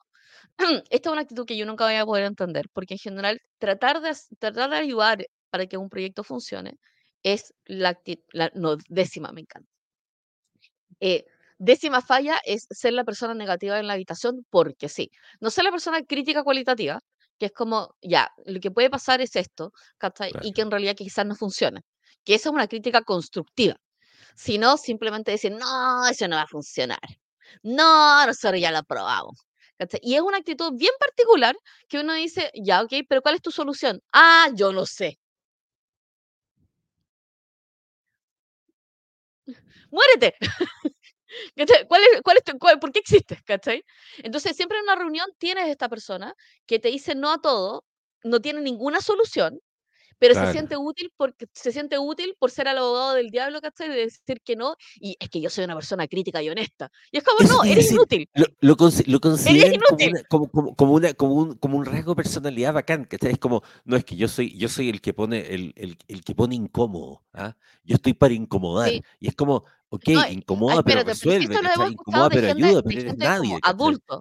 esta 0.91 1.09
es 1.09 1.13
una 1.13 1.23
actitud 1.23 1.47
que 1.47 1.57
yo 1.57 1.67
nunca 1.67 1.85
voy 1.85 1.95
a 1.95 2.05
poder 2.05 2.25
entender, 2.25 2.69
porque 2.73 2.95
en 2.95 2.99
general 2.99 3.41
tratar 3.59 4.01
de, 4.01 4.17
tratar 4.39 4.71
de 4.71 4.77
ayudar 4.77 5.27
para 5.51 5.67
que 5.67 5.77
un 5.77 5.89
proyecto 5.89 6.25
funcione 6.25 6.79
es 7.25 7.53
la, 7.65 7.99
no, 8.55 8.77
décima, 8.89 9.33
me 9.33 9.41
encanta. 9.41 9.69
Eh, 11.01 11.25
décima 11.59 12.01
falla 12.03 12.41
es 12.45 12.67
ser 12.71 12.93
la 12.93 13.05
persona 13.05 13.35
negativa 13.35 13.79
en 13.79 13.87
la 13.87 13.95
habitación, 13.95 14.47
porque 14.51 14.89
sí. 14.89 15.11
No 15.41 15.51
ser 15.51 15.65
la 15.65 15.71
persona 15.73 16.03
crítica 16.05 16.45
cualitativa, 16.45 17.01
que 17.39 17.47
es 17.47 17.53
como, 17.53 17.97
ya, 18.03 18.31
lo 18.47 18.61
que 18.61 18.71
puede 18.71 18.91
pasar 18.91 19.21
es 19.21 19.35
esto, 19.37 19.73
¿cachai? 19.99 20.31
Y 20.43 20.53
que 20.53 20.63
Claro. 20.63 20.67
en 20.69 20.71
realidad 20.73 20.95
quizás 20.97 21.27
no 21.27 21.35
funciona. 21.35 21.81
Que 22.25 22.35
esa 22.37 22.51
es 22.51 22.55
una 22.55 22.69
crítica 22.69 23.03
constructiva. 23.03 23.77
Si 24.37 24.59
no, 24.59 24.77
simplemente 24.79 25.33
decir, 25.33 25.53
no, 25.53 26.07
eso 26.09 26.29
no 26.29 26.37
va 26.37 26.43
a 26.43 26.47
funcionar. 26.49 27.01
No, 27.63 28.27
nosotros 28.27 28.61
ya 28.61 28.73
lo 28.73 28.83
probamos. 28.85 29.41
¿cachai? 29.79 30.01
Y 30.03 30.15
es 30.17 30.23
una 30.23 30.39
actitud 30.39 30.73
bien 30.77 30.93
particular 31.01 31.57
que 31.89 32.01
uno 32.01 32.15
dice, 32.15 32.51
ya, 32.55 32.83
ok, 32.83 32.93
pero 33.09 33.23
¿cuál 33.23 33.37
es 33.37 33.43
tu 33.43 33.51
solución? 33.51 34.01
Ah, 34.13 34.49
yo 34.55 34.73
no 34.73 34.87
sé. 34.87 35.19
Muérete. 39.95 40.35
¿Cuál 41.89 42.03
es, 42.13 42.23
cuál 42.23 42.37
es 42.39 42.45
tu- 42.45 42.59
cuál- 42.59 42.79
¿Por 42.79 42.93
qué 42.93 43.01
existes? 43.01 43.43
¿Cachai? 43.45 43.85
Entonces, 44.19 44.57
siempre 44.57 44.79
en 44.79 44.85
una 44.85 44.97
reunión 44.97 45.27
tienes 45.39 45.69
esta 45.69 45.89
persona 45.89 46.35
que 46.67 46.79
te 46.79 46.89
dice 46.89 47.15
no 47.15 47.33
a 47.33 47.41
todo, 47.41 47.85
no 48.25 48.41
tiene 48.41 48.61
ninguna 48.61 49.01
solución, 49.01 49.61
pero 50.25 50.33
se 50.35 50.41
Claro. 50.41 50.53
siente 50.53 50.77
útil 50.79 51.13
porque 51.19 51.47
se 51.53 51.71
siente 51.71 51.99
útil 51.99 52.35
por 52.39 52.51
ser 52.51 52.67
el 52.67 52.79
abogado 52.79 53.13
del 53.13 53.29
diablo, 53.31 53.61
¿cachai? 53.61 53.91
De 53.91 53.97
decir 53.97 54.41
que 54.43 54.57
no, 54.57 54.75
y 54.99 55.17
es 55.21 55.29
que 55.29 55.39
yo 55.39 55.51
soy 55.51 55.65
una 55.67 55.75
persona 55.75 56.09
crítica 56.09 56.43
y 56.43 56.49
honesta. 56.49 56.91
Y 57.13 57.19
es 57.19 57.25
como, 57.25 57.41
Eso 57.41 57.59
no, 57.59 57.65
eres 57.65 57.77
decir, 57.85 57.93
inútil, 57.93 58.29
lo, 58.35 58.47
lo, 58.61 58.77
consi- 58.79 59.07
lo 59.07 59.21
consideran 59.69 59.79
como, 60.31 60.49
como, 60.51 60.75
como, 60.77 60.93
una, 60.95 61.13
como, 61.13 61.35
un, 61.35 61.55
como 61.59 61.77
un 61.77 61.85
rasgo 61.85 62.13
de 62.13 62.17
personalidad 62.23 62.73
bacán, 62.73 63.05
¿cachai? 63.05 63.33
Es 63.33 63.39
como, 63.39 63.63
no 63.85 63.97
es 63.99 64.05
que 64.07 64.17
yo 64.17 64.27
soy, 64.27 64.57
yo 64.57 64.71
soy 64.71 64.89
el 64.89 65.03
que 65.03 65.13
pone, 65.13 65.41
el, 65.55 65.75
el, 65.77 65.99
el 66.09 66.25
que 66.25 66.35
pone 66.35 66.55
incómodo, 66.55 67.23
¿ah? 67.35 67.55
Yo 67.85 67.97
estoy 67.97 68.15
para 68.15 68.33
incomodar. 68.33 68.89
Sí. 68.89 69.03
Y 69.21 69.29
es 69.29 69.35
como, 69.35 69.65
ok, 69.91 70.09
No, 70.09 70.27
incomoda, 70.29 70.83
pero 70.83 71.01
espérate, 71.01 71.05
pero 71.05 71.13
resuelve, 71.37 71.55
escuchado 71.55 71.91
Incomoda, 71.91 72.31
pero 72.31 72.47
ayuda, 72.49 72.83
pero 72.83 73.01
eres 73.01 73.17
nadie, 73.19 73.59
adulto. 73.63 74.21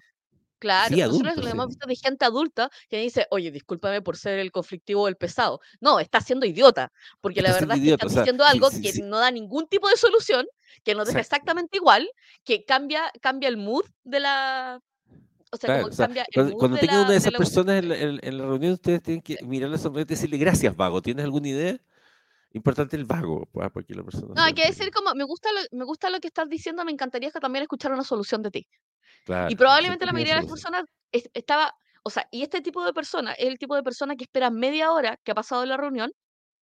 Claro, 0.63 0.95
Sí, 0.95 1.01
nosotros 1.01 1.35
adulto, 1.35 1.41
lo 1.41 1.49
hemos 1.49 1.67
visto 1.67 1.85
de 1.87 1.95
gente 1.97 2.23
adulta 2.25 2.69
que 2.89 2.97
dice, 2.97 3.27
oye, 3.31 3.51
discúlpame 3.51 4.01
por 4.01 4.15
ser 4.15 4.39
el 4.39 4.49
conflictivo 4.51 5.01
o 5.03 5.07
el 5.09 5.17
pesado. 5.17 5.59
No, 5.81 5.99
estás 5.99 6.25
siendo 6.25 6.45
idiota, 6.45 6.91
porque 7.21 7.41
la 7.41 7.51
Estás 7.51 7.53
verdad 7.53 7.75
es 7.75 7.81
que 7.83 7.89
idiota, 7.89 8.05
estás 8.05 8.07
o 8.07 8.09
sea, 8.09 8.25
diciendo 8.25 8.45
algo 8.45 8.71
sí, 8.71 8.79
que 8.79 8.93
sí, 8.93 9.01
no 9.01 9.19
da 9.19 9.29
ningún 9.31 9.67
tipo 9.67 9.89
de 9.89 9.97
solución, 9.97 10.45
que 10.85 10.95
nos 10.95 11.07
deja 11.07 11.19
exacto. 11.19 11.21
exactamente 11.21 11.77
igual, 11.77 12.09
que 12.45 12.63
cambia, 12.63 13.11
cambia 13.21 13.49
el 13.49 13.57
mood 13.57 13.83
de 14.03 14.19
la, 14.21 14.79
o 15.51 15.57
sea, 15.57 15.69
Claro, 15.69 15.85
como 15.85 15.89
o 15.89 15.91
sea, 15.93 16.09
cambia 16.09 16.25
el 16.31 16.43
mood 16.45 16.57
cuando 16.57 16.77
de 16.77 16.79
tengan 16.79 16.99
una 17.01 17.11
la, 17.11 17.13
de 17.13 17.17
de 17.19 17.29
esas 17.29 17.31
la 17.31 17.39
personas 17.41 17.77
en 17.79 17.89
la, 17.89 17.97
en- 17.97 18.19
en 18.21 18.37
la 18.37 18.45
reunión, 18.45 18.73
ustedes 18.73 19.01
tienen 19.01 19.21
que 19.21 19.37
Sí. 19.37 19.43
mirarle 19.43 19.77
sonreír 19.77 20.05
y 20.07 20.09
decirle, 20.15 20.37
gracias, 20.37 20.75
vago, 20.75 21.01
¿tienes 21.01 21.23
alguna 21.23 21.47
idea? 21.49 21.77
Importante 22.53 22.95
el 22.97 23.05
vago, 23.05 23.49
ah, 23.61 23.69
porque 23.71 23.95
la 23.95 24.03
persona 24.03 24.35
No, 24.35 24.41
hay 24.43 24.53
que 24.53 24.65
decir 24.65 24.89
como, 24.91 25.13
me 25.15 25.23
gusta, 25.23 25.49
lo, 25.51 25.59
me 25.77 25.85
gusta 25.85 26.09
lo 26.09 26.19
que 26.19 26.27
estás 26.27 26.49
diciendo, 26.49 26.83
me 26.85 26.91
encantaría 26.91 27.31
que 27.31 27.39
también 27.39 27.63
escuchar 27.63 27.91
una 27.93 28.03
solución 28.03 28.41
de 28.41 28.51
ti. 28.51 28.67
Y 29.21 29.25
Claro, 29.25 29.57
probablemente 29.57 30.05
siempre 30.05 30.05
la 30.07 30.13
mayoría 30.13 30.33
de 30.35 30.41
las 30.41 30.49
personas 30.49 30.83
es- 31.11 31.29
estaba, 31.33 31.73
O 32.05 32.09
sea, 32.09 32.27
y 32.31 32.43
este 32.43 32.59
tipo 32.61 32.83
de 32.83 32.91
persona 32.91 33.31
es 33.31 33.47
el 33.47 33.57
tipo 33.57 33.75
de 33.77 33.83
persona 33.83 34.17
que 34.17 34.25
espera 34.25 34.49
media 34.49 34.91
hora 34.91 35.17
que 35.23 35.31
ha 35.31 35.35
pasado 35.35 35.65
la 35.65 35.77
reunión 35.77 36.11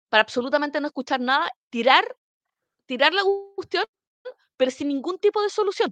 para 0.10 0.22
absolutamente 0.22 0.80
no 0.80 0.86
escuchar 0.88 1.20
nada, 1.20 1.50
tirar, 1.72 2.06
tirar 2.86 3.12
la 3.12 3.24
cuestión, 3.56 3.86
pero 4.56 4.70
sin 4.70 4.90
ningún 4.90 5.18
tipo 5.18 5.42
de 5.42 5.50
solución. 5.50 5.92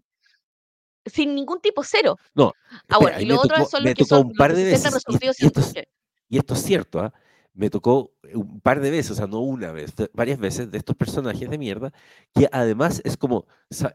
Sin 1.06 1.34
ningún 1.34 1.60
tipo, 1.62 1.84
cero. 1.84 2.18
No, 2.36 2.54
Ahora, 2.90 3.18
ahí 3.18 3.24
y 3.26 3.28
lo 3.28 3.40
otro 3.40 3.56
tocó, 3.56 3.70
son 3.70 3.84
los 3.86 3.94
que 3.96 4.06
son 4.06 4.28
un 4.28 4.34
par 4.36 4.56
de 4.56 4.64
veces, 4.66 5.04
y, 5.08 5.26
y 5.26 5.48
esto, 5.48 5.62
y 6.30 6.38
esto 6.38 6.54
es 6.54 6.62
cierto, 6.62 7.00
¿ah? 7.00 7.14
me 7.54 7.70
tocó 7.70 8.14
un 8.34 8.62
par 8.62 8.80
de 8.80 8.92
veces, 8.92 9.12
o 9.12 9.16
sea, 9.16 9.26
no 9.28 9.40
una 9.40 9.72
vez, 9.72 9.94
varias 10.14 10.38
veces 10.38 10.70
de 10.70 10.78
estos 10.78 10.96
personajes 10.96 11.50
de 11.50 11.58
mierda, 11.58 11.92
que 12.36 12.48
además 12.52 13.02
es 13.04 13.18
como, 13.18 13.48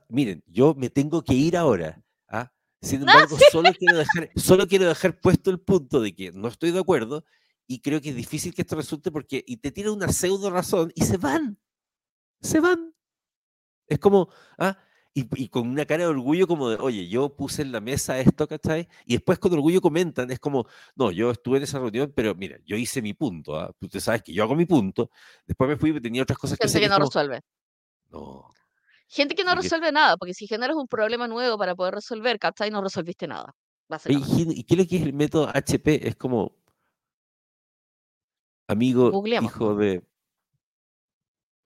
miren, 0.09 0.43
yo 0.47 0.75
me 0.75 0.91
tengo 0.91 1.23
que 1.23 1.35
ir 1.35 1.57
ahora, 1.57 1.97
¿ah? 1.97 2.04
Sin 2.85 3.01
¡Ah, 3.09 3.13
embargo, 3.13 3.39
sí! 3.39 3.45
solo 3.51 3.73
quiero, 3.73 3.99
dejar, 3.99 4.31
solo 4.37 4.67
quiero 4.69 4.87
dejar 4.87 5.19
puesto 5.21 5.51
el 5.51 5.61
punto 5.61 6.01
de 6.01 6.15
que 6.15 6.33
no 6.33 6.49
estoy 6.49 6.71
de 6.71 6.81
acuerdo 6.81 7.25
y 7.67 7.81
creo 7.81 8.01
que 8.01 8.11
es 8.11 8.17
difícil 8.17 8.55
que 8.55 8.63
esto 8.63 8.77
resulte 8.77 9.11
porque, 9.11 9.43
y 9.47 9.57
te 9.57 9.73
tiran 9.73 9.93
una 9.93 10.09
pseudo 10.13 10.51
razón 10.51 10.93
y 10.95 11.03
se 11.05 11.17
van, 11.17 11.59
se 12.41 12.61
van. 12.61 12.95
Es 13.87 13.99
como, 13.99 14.29
ah, 14.59 14.79
y, 15.15 15.27
y 15.43 15.49
con 15.49 15.69
una 15.69 15.87
cara 15.87 16.05
de 16.05 16.11
orgullo 16.11 16.47
como 16.47 16.69
de, 16.69 16.77
oye, 16.77 17.09
yo 17.09 17.35
puse 17.37 17.63
en 17.63 17.73
la 17.73 17.81
mesa 17.81 18.19
esto, 18.19 18.47
¿cachai? 18.49 18.89
Y 19.07 19.15
después 19.15 19.39
con 19.39 19.53
orgullo 19.53 19.81
comentan, 19.81 20.31
es 20.31 20.41
como, 20.41 20.67
no, 20.97 21.11
yo 21.11 21.31
estuve 21.31 21.59
en 21.59 21.63
esa 21.65 21.79
reunión, 21.79 22.13
pero 22.15 22.35
mira, 22.35 22.59
yo 22.67 22.77
hice 22.77 23.01
mi 23.01 23.15
punto, 23.15 23.59
¿ah? 23.59 23.73
Tú 23.79 23.89
te 23.89 24.01
sabes 24.01 24.23
que 24.23 24.33
yo 24.33 24.43
hago 24.43 24.55
mi 24.57 24.67
punto, 24.67 25.11
después 25.47 25.69
me 25.69 25.77
fui 25.77 25.91
y 25.91 26.01
tenía 26.01 26.23
otras 26.23 26.39
cosas 26.39 26.59
que 26.59 26.67
hacer 26.67 26.83
que 26.83 26.89
no 26.89 26.97
como, 26.97 27.07
resuelve. 27.07 27.41
no, 28.11 28.51
Gente 29.15 29.37
que 29.37 29.45
no 29.45 29.55
resuelve 29.55 29.93
nada, 29.93 30.17
porque 30.17 30.35
si 30.35 30.49
generas 30.49 30.77
un 30.77 30.89
problema 30.89 31.29
nuevo 31.29 31.57
para 31.57 31.77
poder 31.77 31.95
resolver, 31.95 32.37
¿cachai? 32.41 32.71
No 32.73 32.83
resolviste 32.83 33.29
nada. 33.29 33.55
¿y 34.09 34.17
¿y 34.61 34.65
qué 34.65 34.75
es 34.75 34.79
lo 34.81 34.87
que 34.87 34.97
es 34.97 35.03
el 35.03 35.13
método 35.13 35.49
HP? 35.55 36.09
Es 36.09 36.17
como 36.17 36.57
amigo, 38.67 39.13
hijo 39.25 39.77
de 39.77 40.05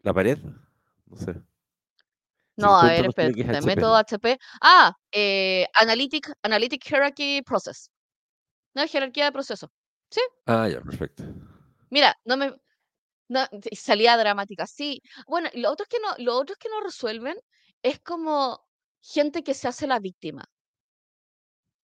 la 0.02 0.12
pared, 0.12 0.38
no 1.06 1.16
sé. 1.16 1.40
No, 2.56 2.78
a 2.78 2.88
ver, 2.88 3.14
qué 3.14 3.28
es. 3.28 3.48
HP. 3.48 3.62
Método 3.62 3.96
HP. 3.96 4.38
Ah, 4.60 4.92
eh, 5.10 5.66
Analytic, 5.80 6.30
Analytic 6.42 6.84
Hierarchy 6.84 7.40
Process. 7.42 7.90
No, 8.74 8.86
jerarquía 8.86 9.24
de 9.24 9.32
proceso. 9.32 9.72
Sí, 10.10 10.20
Ah, 10.44 10.68
ya, 10.68 10.82
perfecto. 10.82 11.24
mira, 11.88 12.14
no 12.26 12.36
me. 12.36 12.54
No, 13.28 13.46
salida 13.72 14.16
dramática, 14.16 14.66
sí. 14.66 15.02
Bueno, 15.26 15.50
lo 15.54 15.70
otro 15.70 15.84
es 15.84 15.88
que 15.88 16.00
no, 16.00 16.14
lo 16.24 16.36
otro 16.36 16.54
es 16.54 16.58
que 16.58 16.68
no 16.68 16.80
resuelven 16.80 17.36
es 17.82 18.00
como 18.00 18.66
gente 19.00 19.42
que 19.42 19.54
se 19.54 19.68
hace 19.68 19.86
la 19.86 20.00
víctima. 20.00 20.44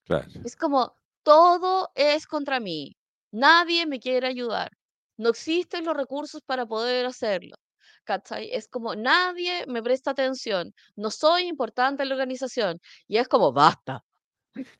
Claro. 0.05 0.28
Es 0.45 0.57
como, 0.57 0.97
todo 1.22 1.90
es 1.95 2.26
contra 2.26 2.61
mí. 2.61 2.97
Nadie 3.30 3.86
me 3.86 4.01
quiere 4.01 4.26
ayudar. 4.26 4.70
No 5.16 5.30
existen 5.30 5.84
los 5.84 5.97
recursos 5.97 6.42
para 6.45 6.66
poder 6.66 7.07
hacerlo. 7.07 7.57
¿Cachai? 8.05 8.51
Es 8.53 8.68
como, 8.68 8.95
nadie 8.95 9.64
me 9.66 9.82
presta 9.82 10.11
atención. 10.11 10.74
No 10.97 11.11
soy 11.11 11.45
importante 11.49 12.03
en 12.03 12.11
la 12.11 12.14
organización. 12.16 12.80
Y 13.09 13.16
es 13.18 13.28
como, 13.28 13.53
basta, 13.53 14.05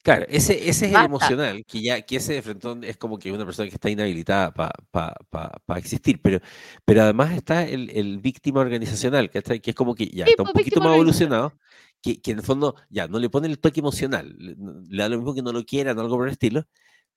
Claro, 0.03 0.25
ese, 0.29 0.69
ese 0.69 0.87
es 0.87 0.93
el 0.93 1.03
emocional, 1.03 1.65
que 1.67 1.83
ya 1.83 2.01
que 2.03 2.17
ese 2.17 2.41
frentón 2.43 2.85
es 2.85 2.97
como 2.97 3.19
que 3.19 3.33
una 3.33 3.45
persona 3.45 3.69
que 3.69 3.75
está 3.75 3.91
inhabilitada 3.91 4.53
para 4.55 5.79
existir, 5.79 6.21
pero, 6.23 6.39
pero 6.85 7.03
además 7.03 7.33
está 7.33 7.65
el, 7.65 7.91
el 7.91 8.19
víctima 8.21 8.61
organizacional, 8.61 9.31
¿cachai? 9.31 9.61
que 9.61 9.71
es 9.71 9.77
como 9.77 9.95
que 9.95 10.07
ya 10.09 10.27
Sí, 10.27 10.31
está 10.31 10.43
un 10.45 10.51
pues 10.51 10.53
poquito 10.53 10.81
víctima 10.81 10.91
más 10.91 10.93
evolucionado, 10.93 11.59
que, 12.01 12.21
que 12.21 12.31
en 12.33 12.39
el 12.39 12.45
fondo 12.45 12.77
ya 12.89 13.09
no 13.09 13.19
le 13.19 13.31
pone 13.31 13.49
el 13.49 13.59
toque 13.59 13.81
emocional, 13.81 14.35
le, 14.39 14.55
le 14.89 15.03
da 15.03 15.09
lo 15.09 15.17
mismo 15.17 15.35
que 15.35 15.43
no 15.43 15.53
lo 15.53 15.65
quieran, 15.65 15.99
algo 15.99 16.17
por 16.17 16.27
el 16.29 16.33
estilo, 16.33 16.65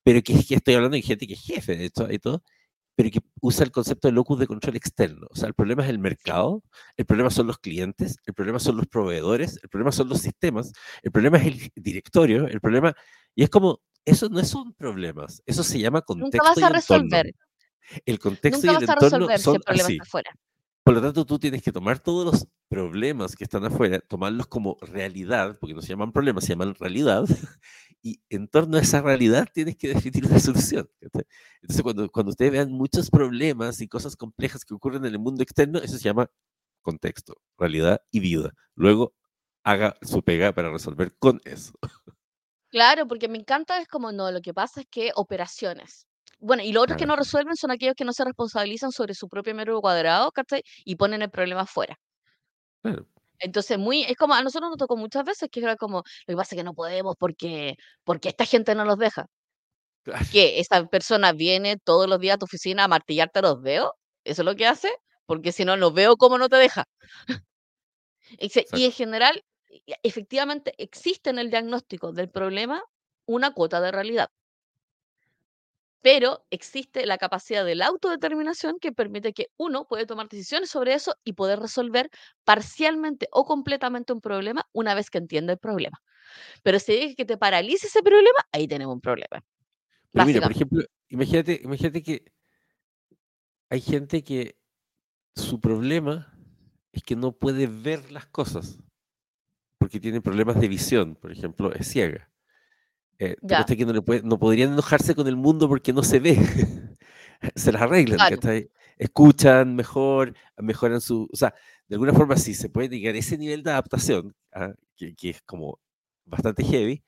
pero 0.04 0.22
que 0.24 0.34
que 0.46 0.56
estoy 0.56 0.76
hablando 0.76 0.96
de 0.96 1.02
gente 1.04 1.28
que 1.28 1.34
es 1.34 1.42
jefe 1.42 1.76
de 1.78 1.86
esto 1.88 2.12
y 2.12 2.20
todo, 2.20 2.44
pero 2.98 3.12
que 3.12 3.20
usa 3.42 3.64
el 3.64 3.72
concepto 3.72 4.08
de 4.08 4.12
locus 4.12 4.40
de 4.40 4.48
control 4.48 4.76
externo. 4.76 5.28
O 5.30 5.36
sea, 5.36 5.48
el 5.48 5.54
problema 5.54 5.84
es 5.84 5.90
el 5.92 6.00
mercado, 6.00 6.64
el 6.96 7.06
problema 7.06 7.30
son 7.30 7.46
los 7.46 7.60
clientes, 7.60 8.18
el 8.26 8.34
problema 8.34 8.58
son 8.58 8.76
los 8.76 8.88
proveedores, 8.88 9.60
el 9.62 9.70
problema 9.70 9.92
son 9.92 10.10
los 10.10 10.20
sistemas, 10.20 10.74
el 11.04 11.12
problema 11.12 11.38
es 11.38 11.46
el 11.46 11.72
directorio, 11.76 12.48
el 12.48 12.60
problema... 12.60 12.96
Y 13.36 13.44
es 13.44 13.52
como, 13.52 13.82
eso 14.04 14.30
no 14.30 14.44
son 14.44 14.74
problemas, 14.74 15.44
eso 15.46 15.62
se 15.62 15.80
llama 15.80 16.04
nunca 16.08 16.40
vas 16.42 16.56
contexto 16.56 16.60
y 16.60 16.64
a 16.64 16.68
entorno. 16.70 16.74
resolver. 16.74 17.36
El 18.04 18.18
contexto 18.20 18.66
Nunca 18.66 18.80
y 18.80 18.82
el 18.82 18.88
vas 18.88 18.90
a 18.90 18.94
entorno 18.94 19.28
resolver 19.28 19.38
si 19.38 19.44
son 19.44 19.56
el 19.58 19.62
problema 19.62 19.84
así. 19.86 19.94
está 19.94 20.04
afuera. 20.04 20.32
Por 20.88 20.94
lo 20.94 21.02
tanto, 21.02 21.26
tú 21.26 21.38
tienes 21.38 21.62
que 21.62 21.74
tomar 21.74 22.00
todos 22.00 22.24
los 22.24 22.48
problemas 22.70 23.36
que 23.36 23.44
están 23.44 23.66
afuera, 23.66 24.00
tomarlos 24.00 24.48
como 24.48 24.78
realidad, 24.80 25.58
porque 25.60 25.74
no 25.74 25.82
se 25.82 25.90
llaman 25.90 26.14
problemas, 26.14 26.46
se 26.46 26.54
llaman 26.54 26.76
realidad, 26.76 27.26
y 28.02 28.22
en 28.30 28.48
torno 28.48 28.78
a 28.78 28.80
esa 28.80 29.02
realidad 29.02 29.50
tienes 29.54 29.76
que 29.76 29.90
definir 29.90 30.26
una 30.26 30.40
solución. 30.40 30.90
Entonces, 31.02 31.84
cuando, 31.84 32.10
cuando 32.10 32.30
ustedes 32.30 32.54
vean 32.54 32.72
muchos 32.72 33.10
problemas 33.10 33.82
y 33.82 33.90
cosas 33.90 34.16
complejas 34.16 34.64
que 34.64 34.74
ocurren 34.76 35.04
en 35.04 35.12
el 35.12 35.20
mundo 35.20 35.44
externo, 35.44 35.80
eso 35.80 35.98
se 35.98 36.06
llama 36.06 36.32
contexto, 36.82 37.36
realidad 37.58 38.02
y 38.10 38.22
vida. 38.22 38.54
Luego, 38.74 39.14
haga 39.66 39.98
su 40.04 40.24
pega 40.24 40.54
para 40.54 40.72
resolver 40.72 41.14
con 41.20 41.42
eso. 41.44 41.74
Claro, 42.70 43.10
porque 43.10 43.28
me 43.28 43.38
encanta, 43.38 43.82
es 43.82 43.90
como, 43.90 44.14
no, 44.14 44.32
lo 44.32 44.42
que 44.42 44.54
pasa 44.54 44.80
es 44.80 44.88
que 44.90 45.12
operaciones. 45.16 46.07
Bueno, 46.40 46.64
y 46.64 46.72
los 46.72 46.84
otros 46.84 46.98
que 46.98 47.06
Claro, 47.06 47.08
no 47.08 47.16
resuelven 47.16 47.56
son 47.56 47.72
aquellos 47.72 47.96
que 47.96 48.06
no 48.06 48.14
se 48.14 48.24
responsabilizan 48.26 48.92
sobre 48.92 49.14
su 49.16 49.28
propio 49.30 49.54
metro 49.56 49.80
cuadrado, 49.82 50.32
¿cachai? 50.32 50.62
Y 50.86 50.96
ponen 50.96 51.22
el 51.22 51.30
problema 51.32 51.62
afuera. 51.62 51.96
claro. 52.82 53.08
Entonces, 53.40 53.78
muy, 53.78 54.04
es 54.04 54.16
como, 54.18 54.34
a 54.34 54.42
nosotros 54.44 54.70
nos 54.72 54.78
tocó 54.80 54.98
muchas 54.98 55.24
veces 55.24 55.50
que 55.52 55.60
era 55.60 55.76
como, 55.76 55.98
lo 55.98 56.04
que 56.34 56.36
pasa 56.36 56.56
es 56.56 56.60
que 56.60 56.64
no 56.64 56.74
podemos 56.74 57.16
porque, 57.20 57.76
porque 58.04 58.30
esta 58.30 58.46
gente 58.46 58.74
no 58.76 58.84
nos 58.86 58.98
deja. 58.98 59.26
claro, 60.04 60.28
Que 60.30 60.60
esa 60.60 60.86
persona 60.88 61.32
viene 61.34 61.78
todos 61.78 62.08
los 62.10 62.20
días 62.20 62.36
a 62.36 62.38
tu 62.40 62.46
oficina 62.46 62.84
a 62.86 62.88
martillarte 62.88 63.42
los 63.42 63.62
dedos, 63.62 63.92
eso 64.24 64.42
es 64.42 64.46
lo 64.46 64.56
que 64.56 64.68
hace, 64.68 64.90
porque 65.26 65.52
si 65.52 65.66
no, 65.66 65.78
no 65.78 65.92
veo 65.92 66.18
cómo 66.18 66.38
no 66.38 66.50
te 66.50 66.58
deja. 66.58 66.86
Y 68.72 68.86
en 68.86 68.92
general, 68.92 69.44
y- 69.70 69.94
efectivamente, 70.04 70.74
existe 70.78 71.30
en 71.30 71.40
el 71.40 71.50
diagnóstico 71.50 72.12
del 72.14 72.30
problema 72.30 72.84
una 73.26 73.52
cuota 73.54 73.82
de 73.82 73.92
realidad. 73.92 74.30
Pero 76.10 76.46
existe 76.52 77.06
la 77.06 77.18
capacidad 77.18 77.66
de 77.66 77.76
la 77.76 77.88
autodeterminación 77.88 78.80
que 78.80 78.94
permite 78.94 79.34
que 79.34 79.48
uno 79.58 79.86
puede 79.90 80.06
tomar 80.06 80.30
decisiones 80.30 80.70
sobre 80.70 80.94
eso 80.94 81.16
y 81.26 81.34
poder 81.34 81.60
resolver 81.60 82.10
parcialmente 82.46 83.28
o 83.30 83.44
completamente 83.44 84.14
un 84.14 84.22
problema 84.22 84.66
una 84.72 84.96
vez 84.96 85.10
que 85.10 85.18
entiende 85.18 85.52
el 85.52 85.60
problema. 85.60 86.02
Pero 86.64 86.80
si 86.80 86.94
deja 86.94 87.14
que 87.14 87.26
te 87.26 87.38
paralice 87.38 87.88
ese 87.88 88.02
problema, 88.02 88.40
ahí 88.54 88.70
tenemos 88.70 88.96
un 88.96 89.02
problema, 89.02 89.44
Pero 90.14 90.26
mira, 90.26 90.40
por 90.40 90.54
ejemplo, 90.54 90.86
imagínate, 91.10 91.60
imagínate 91.62 92.02
que 92.02 92.24
hay 93.70 93.82
gente 93.82 94.24
que 94.24 94.58
su 95.36 95.60
problema 95.60 96.34
es 96.94 97.04
que 97.04 97.18
no 97.18 97.34
puede 97.34 97.68
ver 97.68 98.14
las 98.14 98.28
cosas 98.28 98.80
porque 99.78 100.00
tiene 100.00 100.22
problemas 100.22 100.58
de 100.58 100.70
visión, 100.70 101.16
por 101.16 101.34
ejemplo, 101.34 101.74
es 101.74 101.86
ciega. 101.86 102.32
Eh, 103.20 103.36
¿tú 103.48 103.48
Ya, 103.48 103.58
cachai 103.60 103.78
que 103.78 103.86
no, 103.86 103.94
le 103.94 104.02
puede- 104.02 104.22
no 104.24 104.38
podrían 104.40 104.74
enojarse 104.74 105.16
con 105.16 105.28
el 105.28 105.36
mundo 105.36 105.68
porque 105.68 105.94
no 105.94 106.04
se 106.04 106.20
ve? 106.20 106.36
se 107.56 107.72
las 107.72 107.82
arreglan. 107.82 108.20
Escuchan 108.98 109.76
mejor, 109.76 110.34
mejoran 110.58 111.02
su... 111.02 111.30
O 111.32 111.36
sea, 111.36 111.54
de 111.88 111.96
alguna 111.96 112.14
forma 112.14 112.36
sí 112.36 112.54
se 112.54 112.70
puede 112.70 112.90
llegar 112.90 113.16
a 113.16 113.20
ese 113.20 113.38
nivel 113.38 113.64
de 113.64 113.72
adaptación, 113.72 114.36
ah, 114.54 114.74
que, 114.96 115.16
que 115.16 115.30
es 115.32 115.42
como 115.44 115.80
bastante 116.26 116.64
heavy, 116.64 117.04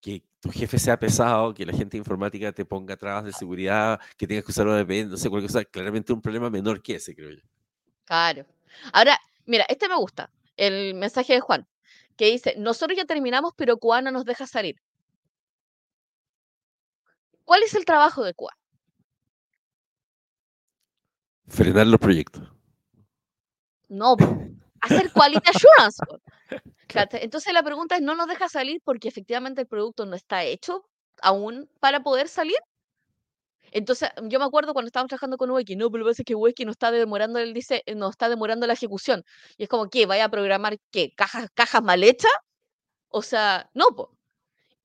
que 0.00 0.24
tu 0.40 0.50
jefe 0.50 0.78
sea 0.78 0.98
pesado, 0.98 1.54
que 1.54 1.66
la 1.66 1.72
gente 1.72 1.96
informática 1.96 2.52
te 2.52 2.64
ponga 2.64 2.96
trabas 2.96 3.24
de 3.24 3.32
seguridad, 3.32 4.00
que 4.16 4.26
tengas 4.26 4.44
que 4.44 4.52
usar 4.52 4.66
VPN, 4.68 5.10
no 5.10 5.16
sé, 5.16 5.30
cualquier 5.30 5.50
cosa, 5.52 5.64
claramente 5.64 6.12
un 6.12 6.22
problema 6.22 6.50
menor 6.50 6.82
que 6.82 6.96
ese, 6.96 7.14
creo 7.16 7.30
yo. 7.32 7.42
claro. 8.04 8.46
Ahora, 8.92 9.18
mira, 9.46 9.64
este 9.68 9.88
me 9.88 9.96
gusta, 9.96 10.30
el 10.56 10.94
mensaje 10.94 11.34
de 11.34 11.40
Juan, 11.40 11.66
que 12.16 12.26
dice, 12.26 12.54
nosotros 12.58 12.96
ya 12.96 13.04
terminamos, 13.06 13.52
pero 13.56 13.78
Cuba 13.78 14.02
no 14.02 14.10
nos 14.10 14.24
deja 14.24 14.46
salir. 14.46 14.76
¿Cuál 17.46 17.62
es 17.62 17.74
el 17.74 17.84
trabajo 17.84 18.24
de 18.24 18.34
Cuba? 18.34 18.52
Frenar 21.46 21.86
los 21.86 22.00
proyectos. 22.00 22.42
No, 23.88 24.16
hacer 24.80 25.12
quality 25.12 25.48
assurance. 25.48 26.02
Entonces 27.22 27.52
la 27.52 27.62
pregunta 27.62 27.94
es, 27.94 28.02
¿no 28.02 28.16
nos 28.16 28.26
deja 28.26 28.48
salir 28.48 28.82
porque 28.84 29.08
efectivamente 29.08 29.60
el 29.60 29.68
producto 29.68 30.06
no 30.06 30.16
está 30.16 30.42
hecho 30.42 30.84
aún 31.22 31.70
para 31.78 32.02
poder 32.02 32.28
salir? 32.28 32.58
Entonces, 33.70 34.10
yo 34.22 34.38
me 34.40 34.44
acuerdo 34.44 34.72
cuando 34.72 34.88
estábamos 34.88 35.08
trabajando 35.08 35.36
con 35.36 35.50
Weki, 35.50 35.76
no, 35.76 35.90
pero 35.90 36.00
lo 36.00 36.06
que 36.06 36.10
pasa 36.12 36.22
es 36.22 36.54
que 36.54 36.64
no 36.64 36.70
está 36.72 36.90
demorando 36.90 37.38
el 37.38 37.54
dice, 37.54 37.84
no 37.94 38.10
está 38.10 38.28
demorando 38.28 38.66
la 38.66 38.72
ejecución. 38.72 39.24
Y 39.56 39.64
es 39.64 39.68
como, 39.68 39.88
¿qué? 39.88 40.06
¿Vaya 40.06 40.24
a 40.24 40.30
programar 40.30 40.78
qué? 40.90 41.12
¿Cajas, 41.14 41.48
cajas 41.54 41.82
mal 41.82 42.02
hechas? 42.02 42.30
O 43.08 43.22
sea, 43.22 43.70
no, 43.74 43.86
po. 43.94 44.15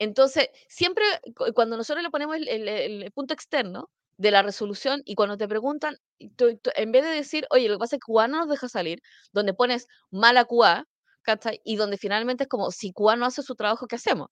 Entonces, 0.01 0.49
siempre 0.67 1.05
cu- 1.35 1.53
cuando 1.53 1.77
nosotros 1.77 2.01
le 2.03 2.09
ponemos 2.09 2.35
el, 2.37 3.11
punto 3.13 3.33
externo 3.35 3.89
de 4.17 4.31
la 4.31 4.41
resolución 4.41 5.01
y 5.05 5.13
cuando 5.15 5.37
te 5.37 5.47
preguntan, 5.47 5.95
en 6.19 6.91
vez 6.91 7.03
de 7.03 7.09
decir, 7.11 7.45
oye, 7.51 7.67
lo 7.69 7.75
que 7.75 7.79
pasa 7.79 7.95
es 7.97 7.99
que 8.01 8.11
QA 8.11 8.27
no 8.27 8.39
nos 8.39 8.49
deja 8.49 8.67
salir, 8.69 8.99
donde 9.31 9.53
pones 9.53 9.87
mala 10.11 10.45
QA, 10.45 10.85
¿cachai? 11.21 11.61
Y 11.63 11.75
donde 11.75 11.97
finalmente 11.97 12.43
es 12.45 12.49
como, 12.49 12.71
si 12.71 12.91
QA 12.93 13.15
no 13.15 13.25
hace 13.27 13.43
su 13.43 13.53
trabajo, 13.55 13.85
¿qué 13.87 13.95
hacemos? 13.97 14.29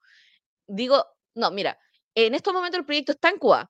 Digo, 0.68 1.06
no, 1.36 1.52
mira, 1.52 1.78
en 2.16 2.36
estos 2.36 2.54
momentos 2.54 2.80
el 2.80 2.86
proyecto 2.86 3.14
está 3.14 3.30
en 3.30 3.40
QA. 3.40 3.70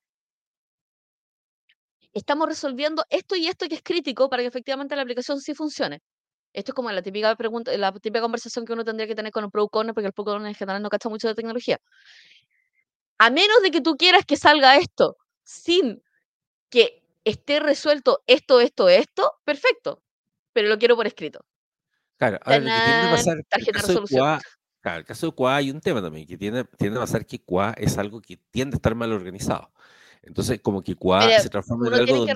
Estamos 2.12 2.46
resolviendo 2.48 3.04
esto 3.10 3.34
y 3.34 3.48
esto 3.48 3.66
que 3.68 3.74
es 3.74 3.82
crítico 3.82 4.30
para 4.30 4.44
que 4.44 4.46
efectivamente 4.48 4.94
la 4.94 5.02
aplicación 5.02 5.40
sí 5.40 5.54
funcione. 5.56 6.00
Esto 6.52 6.72
es 6.72 6.74
como 6.74 6.90
la 6.90 7.02
típica 7.02 7.34
pregunta, 7.36 7.76
la 7.76 7.92
típica 7.92 8.20
conversación 8.20 8.64
que 8.64 8.72
uno 8.72 8.84
tendría 8.84 9.06
que 9.06 9.14
tener 9.14 9.32
con 9.32 9.44
un 9.44 9.50
product 9.50 9.76
owner, 9.76 9.94
porque 9.94 10.08
el 10.08 10.12
product 10.12 10.36
owner 10.36 10.48
en 10.48 10.54
general 10.54 10.82
no 10.82 10.88
cacha 10.88 11.08
mucho 11.08 11.28
de 11.28 11.34
tecnología. 11.34 11.78
A 13.18 13.30
menos 13.30 13.62
de 13.62 13.70
que 13.70 13.80
tú 13.80 13.96
quieras 13.96 14.24
que 14.24 14.36
salga 14.36 14.76
esto 14.76 15.16
sin 15.44 16.02
que 16.70 17.02
esté 17.24 17.60
resuelto 17.60 18.22
esto, 18.26 18.60
esto, 18.60 18.88
esto, 18.88 19.32
perfecto. 19.44 20.02
Pero 20.52 20.68
lo 20.68 20.78
quiero 20.78 20.96
por 20.96 21.06
escrito. 21.06 21.44
Claro, 22.16 22.38
ahora 22.44 22.58
lo 22.58 22.64
que 22.64 22.70
tiende 22.70 23.08
a 23.08 23.10
pasar, 23.10 23.36
el 23.38 23.72
caso, 23.72 24.00
de 24.00 24.18
QA, 24.18 24.40
claro, 24.80 24.98
el 24.98 25.04
caso 25.04 25.26
de 25.26 25.32
QA 25.34 25.56
hay 25.56 25.70
un 25.70 25.80
tema 25.80 26.02
también, 26.02 26.26
que 26.26 26.36
tiende, 26.36 26.64
tiende 26.76 26.98
a 26.98 27.02
pasar 27.02 27.24
que 27.24 27.38
QA 27.38 27.74
es 27.78 27.96
algo 27.98 28.20
que 28.20 28.36
tiende 28.50 28.74
a 28.74 28.78
estar 28.78 28.94
mal 28.94 29.12
organizado. 29.12 29.72
Entonces, 30.22 30.60
como 30.60 30.82
que 30.82 30.94
QA 30.94 31.40
se 31.40 31.48
transforma 31.48 31.88
en 31.88 31.94
algo 31.94 32.26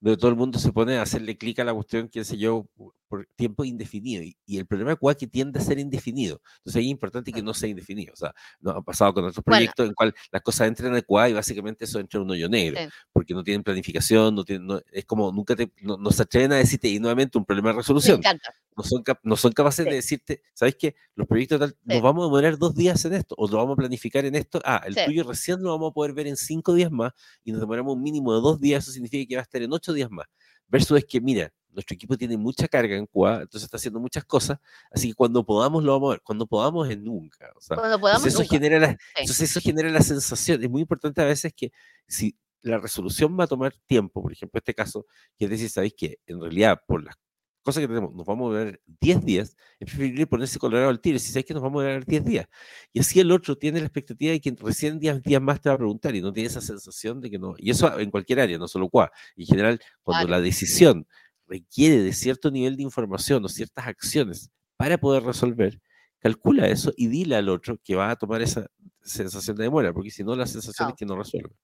donde, 0.00 0.16
todo 0.16 0.30
el 0.30 0.36
mundo 0.36 0.58
se 0.58 0.72
pone 0.72 0.96
a 0.96 1.02
hacerle 1.02 1.36
clic 1.36 1.58
a 1.58 1.64
la 1.64 1.74
cuestión, 1.74 2.08
qué 2.08 2.24
sé 2.24 2.38
yo, 2.38 2.66
por 3.08 3.28
tiempo 3.36 3.64
indefinido. 3.64 4.22
Y, 4.22 4.58
el 4.58 4.66
problema 4.66 4.90
de 4.92 4.96
QA 4.96 5.12
es 5.12 5.18
que 5.18 5.26
tiende 5.26 5.60
a 5.60 5.62
ser 5.62 5.78
indefinido. 5.78 6.40
Entonces, 6.58 6.82
es 6.82 6.88
importante 6.88 7.32
que 7.32 7.42
no 7.42 7.52
sea 7.52 7.68
indefinido. 7.68 8.12
O 8.14 8.16
sea, 8.16 8.34
no 8.60 8.70
ha 8.70 8.82
pasado 8.82 9.12
con 9.14 9.24
otros 9.24 9.44
proyectos 9.44 9.86
en 9.86 9.94
cual 9.94 10.14
las 10.32 10.42
cosas 10.42 10.68
entran 10.68 10.94
en 10.94 11.02
QA 11.02 11.28
y 11.28 11.32
básicamente 11.34 11.84
eso 11.84 11.98
entra 11.98 12.18
en 12.18 12.24
un 12.24 12.30
hoyo 12.30 12.48
negro, 12.48 12.80
porque 13.12 13.34
no 13.34 13.42
tienen 13.42 13.62
planificación, 13.62 14.34
no 14.34 14.44
tienen, 14.44 14.80
es 14.90 15.04
como 15.04 15.30
nunca 15.30 15.54
te, 15.54 15.70
no, 15.82 16.10
se 16.10 16.22
atreven 16.22 16.52
a 16.52 16.56
decirte 16.56 16.88
y 16.88 16.98
nuevamente 16.98 17.36
un 17.36 17.44
problema 17.44 17.70
de 17.70 17.76
resolución. 17.76 18.20
Me 18.20 18.28
encanta 18.28 18.54
no 18.76 18.82
son, 18.82 19.02
no 19.22 19.36
son 19.36 19.52
capaces 19.52 19.84
de 19.84 19.92
decirte, 19.92 20.42
¿sabes 20.52 20.76
qué? 20.76 20.96
Los 21.14 21.26
proyectos 21.26 21.60
tal, 21.60 21.76
nos 21.84 22.02
vamos 22.02 22.22
a 22.22 22.26
demorar 22.26 22.58
dos 22.58 22.74
días 22.74 23.04
en 23.04 23.14
esto, 23.14 23.34
o 23.38 23.48
lo 23.48 23.56
vamos 23.56 23.74
a 23.74 23.76
planificar 23.76 24.24
en 24.24 24.34
esto. 24.34 24.60
Ah, 24.64 24.82
el 24.86 24.96
tuyo 25.04 25.24
recién 25.24 25.62
lo 25.62 25.70
vamos 25.70 25.90
a 25.90 25.94
poder 25.94 26.12
ver 26.12 26.26
en 26.26 26.36
cinco 26.36 26.74
días 26.74 26.90
más 26.90 27.12
y 27.44 27.52
nos 27.52 27.60
demoramos 27.60 27.94
un 27.94 28.02
mínimo 28.02 28.34
de 28.34 28.40
dos 28.40 28.60
días, 28.60 28.84
eso 28.84 28.92
significa 28.92 29.28
que 29.28 29.36
va 29.36 29.40
a 29.40 29.44
estar 29.44 29.62
en 29.62 29.72
ocho 29.72 29.92
días 29.92 30.10
más. 30.10 30.26
Versus 30.66 30.98
es 30.98 31.04
que, 31.04 31.20
mira, 31.20 31.52
nuestro 31.70 31.94
equipo 31.94 32.16
tiene 32.16 32.36
mucha 32.36 32.68
carga 32.68 32.96
en 32.96 33.06
QA, 33.06 33.42
entonces 33.42 33.64
está 33.64 33.76
haciendo 33.76 34.00
muchas 34.00 34.24
cosas, 34.24 34.58
así 34.90 35.08
que 35.08 35.14
cuando 35.14 35.44
podamos 35.44 35.84
lo 35.84 35.92
vamos 35.92 36.08
a 36.08 36.10
ver, 36.12 36.22
cuando 36.22 36.46
podamos 36.46 36.88
es 36.88 36.98
nunca. 36.98 37.52
O 37.56 37.60
sea, 37.60 37.76
cuando 37.76 38.00
podamos 38.00 38.26
eso 38.26 38.44
Genera 38.44 38.78
la, 38.78 38.96
Entonces 39.16 39.50
eso 39.50 39.60
genera 39.60 39.90
la 39.90 40.00
sensación, 40.00 40.62
es 40.62 40.70
muy 40.70 40.82
importante 40.82 41.20
a 41.20 41.24
veces 41.24 41.52
que 41.54 41.72
si 42.06 42.36
la 42.62 42.78
resolución 42.78 43.38
va 43.38 43.44
a 43.44 43.46
tomar 43.46 43.74
tiempo, 43.86 44.22
por 44.22 44.32
ejemplo, 44.32 44.58
este 44.58 44.74
caso, 44.74 45.06
que 45.36 45.44
es 45.44 45.50
decir, 45.50 45.68
¿sabéis 45.68 45.94
que 45.94 46.18
en 46.26 46.40
realidad 46.40 46.80
por 46.86 47.04
las 47.04 47.16
cosa 47.64 47.80
que 47.80 47.88
tenemos, 47.88 48.14
nos 48.14 48.26
vamos 48.26 48.54
a 48.54 48.58
ver 48.58 48.80
10 49.00 49.24
días, 49.24 49.56
es 49.80 49.88
preferible 49.88 50.26
ponerse 50.26 50.58
colorado 50.58 50.90
al 50.90 51.00
tiro, 51.00 51.18
si 51.18 51.32
sabes 51.32 51.46
que 51.46 51.54
nos 51.54 51.62
vamos 51.62 51.82
a 51.82 51.86
ver 51.86 52.04
10 52.04 52.24
días. 52.24 52.46
Y 52.92 53.00
así 53.00 53.18
el 53.18 53.32
otro 53.32 53.56
tiene 53.56 53.80
la 53.80 53.86
expectativa 53.86 54.32
de 54.32 54.40
que 54.40 54.54
recién 54.60 55.00
10 55.00 55.22
días 55.22 55.42
más 55.42 55.60
te 55.60 55.70
va 55.70 55.74
a 55.74 55.78
preguntar 55.78 56.14
y 56.14 56.20
no 56.20 56.32
tiene 56.32 56.48
esa 56.48 56.60
sensación 56.60 57.20
de 57.20 57.30
que 57.30 57.38
no. 57.38 57.54
Y 57.58 57.70
eso 57.70 57.98
en 57.98 58.10
cualquier 58.10 58.40
área, 58.40 58.58
no 58.58 58.68
solo 58.68 58.88
QA. 58.88 59.10
En 59.36 59.46
general, 59.46 59.80
cuando 60.02 60.28
la 60.28 60.40
decisión 60.40 61.06
requiere 61.46 62.02
de 62.02 62.12
cierto 62.12 62.50
nivel 62.50 62.76
de 62.76 62.82
información 62.82 63.44
o 63.44 63.48
ciertas 63.48 63.86
acciones 63.86 64.50
para 64.76 64.98
poder 64.98 65.22
resolver, 65.22 65.80
calcula 66.18 66.68
eso 66.68 66.92
y 66.96 67.08
dile 67.08 67.36
al 67.36 67.48
otro 67.48 67.78
que 67.82 67.96
va 67.96 68.10
a 68.10 68.16
tomar 68.16 68.42
esa 68.42 68.66
sensación 69.02 69.56
de 69.56 69.64
demora, 69.64 69.92
porque 69.92 70.10
si 70.10 70.22
no, 70.22 70.36
la 70.36 70.46
sensación 70.46 70.90
es 70.90 70.94
que 70.96 71.06
no 71.06 71.16
resuelve. 71.16 71.54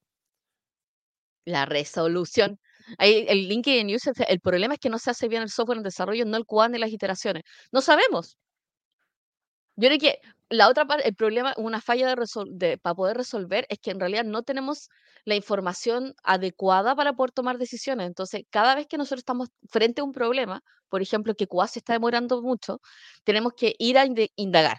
La 1.45 1.65
resolución. 1.65 2.59
Ahí 2.97 3.25
el 3.27 3.47
LinkedIn 3.47 3.93
User, 3.95 4.13
el 4.27 4.39
problema 4.39 4.75
es 4.75 4.79
que 4.79 4.89
no 4.89 4.99
se 4.99 5.11
hace 5.11 5.27
bien 5.27 5.41
el 5.43 5.49
software 5.49 5.77
en 5.77 5.83
desarrollo, 5.83 6.25
no 6.25 6.37
el 6.37 6.45
QA 6.45 6.69
ni 6.69 6.77
las 6.79 6.91
iteraciones. 6.91 7.43
No 7.71 7.81
sabemos. 7.81 8.37
Yo 9.75 9.87
creo 9.87 9.99
que 9.99 10.19
la 10.49 10.69
otra 10.69 10.85
parte, 10.85 11.07
el 11.07 11.15
problema, 11.15 11.53
una 11.57 11.81
falla 11.81 12.13
de, 12.15 12.77
para 12.77 12.95
poder 12.95 13.17
resolver 13.17 13.65
es 13.69 13.79
que 13.79 13.91
en 13.91 13.99
realidad 13.99 14.25
no 14.25 14.43
tenemos 14.43 14.89
la 15.25 15.35
información 15.35 16.13
adecuada 16.23 16.95
para 16.95 17.13
poder 17.13 17.31
tomar 17.31 17.57
decisiones. 17.57 18.07
Entonces, 18.07 18.43
cada 18.49 18.75
vez 18.75 18.87
que 18.87 18.97
nosotros 18.97 19.19
estamos 19.19 19.49
frente 19.69 20.01
a 20.01 20.03
un 20.03 20.11
problema, 20.13 20.61
por 20.89 21.01
ejemplo, 21.01 21.35
que 21.35 21.47
QA 21.47 21.67
se 21.67 21.79
está 21.79 21.93
demorando 21.93 22.41
mucho, 22.41 22.79
tenemos 23.23 23.53
que 23.53 23.75
ir 23.79 23.97
a 23.97 24.05
indagar. 24.35 24.77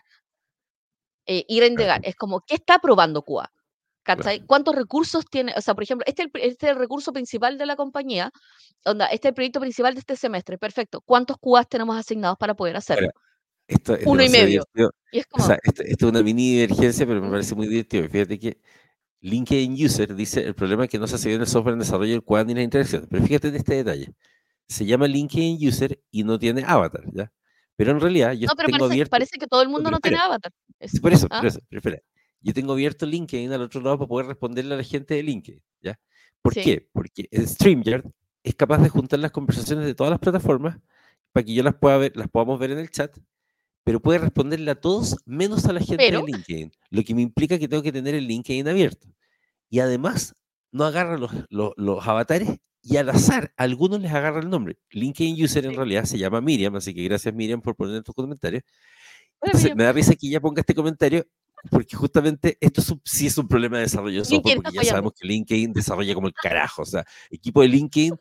Eh, 1.27 1.45
ir 1.49 1.63
a 1.63 1.67
indagar. 1.67 2.01
Es 2.05 2.15
como, 2.17 2.41
¿qué 2.47 2.55
está 2.57 2.79
probando 2.79 3.23
QA? 3.23 3.51
¿Cuántos 4.47 4.75
recursos 4.75 5.25
tiene? 5.31 5.53
O 5.57 5.61
sea, 5.61 5.75
por 5.75 5.85
ejemplo, 5.85 6.05
este, 6.07 6.25
este, 6.35 6.67
es 6.67 6.73
el 6.73 6.79
recurso 6.79 7.13
principal 7.13 7.59
de 7.59 7.67
la 7.67 7.77
compañía, 7.77 8.31
onda, 8.85 9.07
este 9.07 9.29
es 9.29 9.31
el 9.31 9.35
proyecto 9.35 9.61
principal 9.61 9.95
de 9.95 10.01
este 10.01 10.17
semestre, 10.17 10.59
perfecto. 10.59 11.01
¿Cuántos 11.01 11.37
QAs 11.39 11.69
tenemos 11.69 11.97
asignados 11.97 12.37
para 12.39 12.55
poder 12.55 12.77
hacerlo? 12.77 13.11
Uno 14.07 14.23
y 14.23 14.29
medio. 14.29 14.65
o 15.33 15.43
sea, 15.43 15.59
esto, 15.63 15.83
es 15.83 16.03
una 16.03 16.23
mini 16.23 16.57
divergencia, 16.57 17.07
pero 17.07 17.23
me 17.23 17.31
parece 17.31 17.55
muy 17.55 17.69
divertido. 17.69 18.09
Fíjate 18.09 18.39
que 18.39 18.59
LinkedIn 19.21 19.85
User 19.85 20.15
dice, 20.15 20.41
el 20.43 20.55
problema 20.55 20.85
es 20.85 20.91
que 20.91 20.99
no 20.99 21.07
se 21.07 21.15
hace 21.15 21.29
bien 21.29 21.41
el 21.41 21.47
software 21.47 21.75
en 21.75 21.79
desarrollo 21.79 22.13
del 22.13 22.25
QA 22.25 22.45
ni 22.45 22.55
la 22.55 22.63
interacción. 22.63 23.07
Pero 23.09 23.25
fíjate 23.25 23.49
en 23.49 23.55
este 23.57 23.75
detalle. 23.77 24.13
Se 24.69 24.85
llama 24.85 25.07
LinkedIn 25.07 25.67
User 25.67 26.01
y 26.11 26.25
no 26.25 26.39
tiene 26.39 26.65
avatar, 26.67 27.05
¿ya? 27.13 27.33
Pero 27.77 27.93
en 27.93 28.01
realidad 28.01 28.33
yo 28.33 28.49
no, 28.49 28.55
pero 28.55 28.69
tengo 28.69 28.89
parece, 28.89 29.07
parece 29.07 29.39
que 29.39 29.47
todo 29.47 29.63
el 29.63 29.69
mundo 29.69 29.91
no, 29.91 30.01
tiene 30.01 30.19
avatar. 30.19 30.53
por 31.01 31.13
eso, 31.13 31.27
¿ah? 31.31 31.39
por 31.39 31.47
eso, 31.47 31.61
pero 31.69 31.79
espera 31.79 32.03
yo 32.43 32.53
tengo 32.53 32.73
abierto 32.73 33.07
LinkedIn 33.07 33.53
al 33.53 33.63
otro 33.63 33.81
lado 33.81 33.99
para 33.99 34.09
poder 34.09 34.27
responderle 34.27 34.75
a 34.75 34.79
la 34.79 34.85
gente 34.85 35.15
de 35.15 35.23
LinkedIn, 35.23 35.63
¿ya? 35.81 35.99
¿Por 36.43 36.55
qué? 36.55 36.89
Porque 36.93 37.29
StreamYard 37.33 38.05
es 38.43 38.55
capaz 38.55 38.79
de 38.79 38.89
juntar 38.89 39.21
las 39.21 39.31
conversaciones 39.31 39.87
de 39.87 39.95
todas 39.95 40.11
las 40.11 40.19
plataformas 40.19 40.79
para 41.31 41.45
que 41.45 41.55
yo 41.55 41.63
las 41.63 41.75
pueda 41.75 41.97
ver, 41.97 42.17
las 42.17 42.29
podamos 42.29 42.59
ver 42.59 42.73
en 42.73 42.79
el 42.79 42.91
chat, 42.91 43.17
pero 43.85 44.01
puede 44.01 44.19
responderle 44.19 44.71
a 44.71 44.75
todos 44.75 45.17
menos 45.25 45.65
a 45.67 45.73
la 45.73 45.81
gente 45.81 46.11
de 46.11 46.23
LinkedIn, 46.23 46.73
lo 46.91 47.03
que 47.03 47.15
me 47.15 47.23
implica 47.23 47.59
que 47.59 47.69
tengo 47.69 47.83
que 47.83 47.93
tener 47.93 48.15
el 48.15 48.27
LinkedIn 48.27 48.69
abierto. 48.69 49.09
Y 49.71 49.81
además, 49.81 50.35
no 50.73 50.85
agarra 50.85 51.17
los, 51.17 51.31
los, 51.49 52.09
avatares 52.09 52.59
y 52.83 52.97
al 52.97 53.09
azar, 53.11 53.53
a 53.57 53.63
algunos 53.63 54.01
les 54.01 54.13
agarra 54.13 54.41
el 54.41 54.51
nombre. 54.51 54.77
LinkedIn 54.91 55.43
User 55.43 55.65
en 55.65 55.75
realidad 55.75 56.05
se 56.05 56.19
llama 56.19 56.41
Miriam, 56.41 56.75
así 56.77 56.93
que 56.93 57.05
gracias 57.05 57.33
Miriam 57.35 57.63
por 57.63 57.77
poner 57.77 58.03
tus 58.03 58.15
comentarios. 58.15 58.63
Entonces, 59.41 59.75
me 59.75 59.85
da 59.85 59.93
risa 59.93 60.15
que 60.15 60.29
ella 60.29 60.41
ponga 60.41 60.61
este 60.61 60.75
comentario 60.75 61.27
porque 61.71 61.97
justamente 61.97 62.59
esto 62.61 62.83
sí 63.05 63.27
es 63.27 63.39
un 63.39 63.47
problema 63.47 63.77
de 63.77 63.85
desarrollo 63.85 64.21
de 64.21 64.25
software, 64.25 64.57
porque 64.57 64.73
ya 64.73 64.85
sabemos 64.85 65.13
que 65.13 65.27
LinkedIn 65.27 65.73
desarrolla 65.73 66.15
como 66.15 66.27
el 66.27 66.35
carajo, 66.35 66.83
o 66.83 66.87
sea, 66.87 67.05
equipo 67.31 67.63
de 67.63 67.69
LinkedIn, 67.69 68.17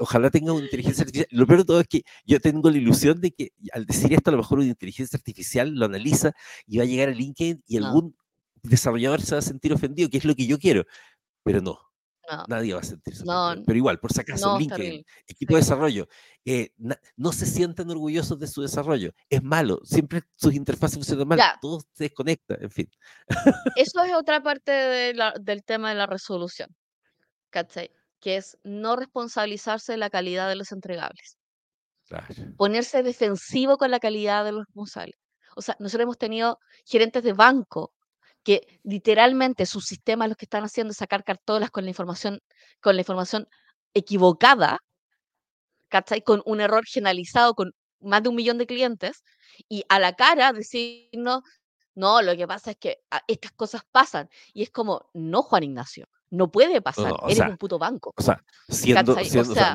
ojalá 0.00 0.30
tenga 0.30 0.52
una 0.52 0.64
inteligencia 0.64 1.02
artificial. 1.02 1.28
Lo 1.30 1.46
peor 1.46 1.58
de 1.60 1.64
todo 1.64 1.80
es 1.80 1.88
que 1.88 2.02
yo 2.24 2.40
tengo 2.40 2.70
la 2.70 2.78
ilusión 2.78 3.20
de 3.20 3.32
que 3.32 3.52
al 3.72 3.84
decir 3.84 4.12
esto, 4.12 4.30
a 4.30 4.32
lo 4.32 4.38
mejor 4.38 4.58
una 4.58 4.68
inteligencia 4.68 5.16
artificial 5.16 5.74
lo 5.74 5.84
analiza 5.86 6.32
y 6.66 6.78
va 6.78 6.84
a 6.84 6.86
llegar 6.86 7.08
a 7.08 7.12
LinkedIn 7.12 7.62
y 7.66 7.76
algún 7.76 8.16
desarrollador 8.62 9.20
se 9.20 9.34
va 9.34 9.38
a 9.40 9.42
sentir 9.42 9.72
ofendido, 9.72 10.08
que 10.08 10.18
es 10.18 10.24
lo 10.24 10.34
que 10.34 10.46
yo 10.46 10.58
quiero, 10.58 10.84
pero 11.42 11.60
no. 11.60 11.85
Nadie 12.48 12.74
va 12.74 12.80
a 12.80 12.84
sentirse. 12.84 13.24
pero 13.66 13.76
igual, 13.76 13.98
por 13.98 14.12
si 14.12 14.20
acaso, 14.20 14.58
LinkedIn, 14.58 15.04
equipo 15.26 15.54
de 15.54 15.60
desarrollo, 15.60 16.08
eh, 16.44 16.72
no 17.16 17.32
se 17.32 17.46
sientan 17.46 17.90
orgullosos 17.90 18.38
de 18.38 18.46
su 18.46 18.62
desarrollo. 18.62 19.12
Es 19.28 19.42
malo, 19.42 19.80
siempre 19.84 20.22
sus 20.36 20.54
interfaces 20.54 20.96
funcionan 20.96 21.28
mal, 21.28 21.40
todo 21.60 21.80
se 21.92 22.04
desconecta, 22.04 22.56
en 22.60 22.70
fin. 22.70 22.90
Eso 23.76 24.02
es 24.04 24.12
otra 24.14 24.42
parte 24.42 24.72
del 24.72 25.64
tema 25.64 25.90
de 25.90 25.96
la 25.96 26.06
resolución, 26.06 26.74
¿cachai? 27.50 27.90
Que 28.20 28.36
es 28.36 28.58
no 28.64 28.96
responsabilizarse 28.96 29.92
de 29.92 29.98
la 29.98 30.10
calidad 30.10 30.48
de 30.48 30.56
los 30.56 30.72
entregables. 30.72 31.38
Ponerse 32.56 33.02
defensivo 33.02 33.76
con 33.78 33.90
la 33.90 33.98
calidad 33.98 34.44
de 34.44 34.52
los 34.52 34.66
responsables. 34.66 35.16
O 35.56 35.62
sea, 35.62 35.76
nosotros 35.80 36.04
hemos 36.04 36.18
tenido 36.18 36.58
gerentes 36.84 37.24
de 37.24 37.32
banco 37.32 37.92
que 38.46 38.78
literalmente 38.84 39.66
sus 39.66 39.86
sistemas 39.86 40.28
lo 40.28 40.36
que 40.36 40.44
están 40.44 40.62
haciendo 40.62 40.92
es 40.92 40.98
sacar 40.98 41.24
cartolas 41.24 41.72
con 41.72 41.82
la 41.82 41.90
información, 41.90 42.38
con 42.80 42.94
la 42.94 43.02
información 43.02 43.48
equivocada, 43.92 44.78
¿cachai? 45.88 46.22
Con 46.22 46.42
un 46.46 46.60
error 46.60 46.84
generalizado 46.86 47.54
con 47.54 47.72
más 47.98 48.22
de 48.22 48.28
un 48.28 48.36
millón 48.36 48.58
de 48.58 48.68
clientes, 48.68 49.24
y 49.68 49.82
a 49.88 49.98
la 49.98 50.12
cara 50.12 50.52
decirnos, 50.52 51.42
no, 51.96 52.22
lo 52.22 52.36
que 52.36 52.46
pasa 52.46 52.70
es 52.70 52.76
que 52.76 52.98
ah, 53.10 53.20
estas 53.26 53.50
cosas 53.50 53.82
pasan. 53.90 54.28
Y 54.54 54.62
es 54.62 54.70
como, 54.70 55.10
no, 55.12 55.42
Juan 55.42 55.64
Ignacio, 55.64 56.06
no 56.30 56.48
puede 56.52 56.80
pasar, 56.80 57.14
eres 57.28 57.40
un 57.40 57.56
puto 57.56 57.80
banco. 57.80 58.14
O 58.16 58.22
sea, 58.22 58.44
siendo, 58.68 59.16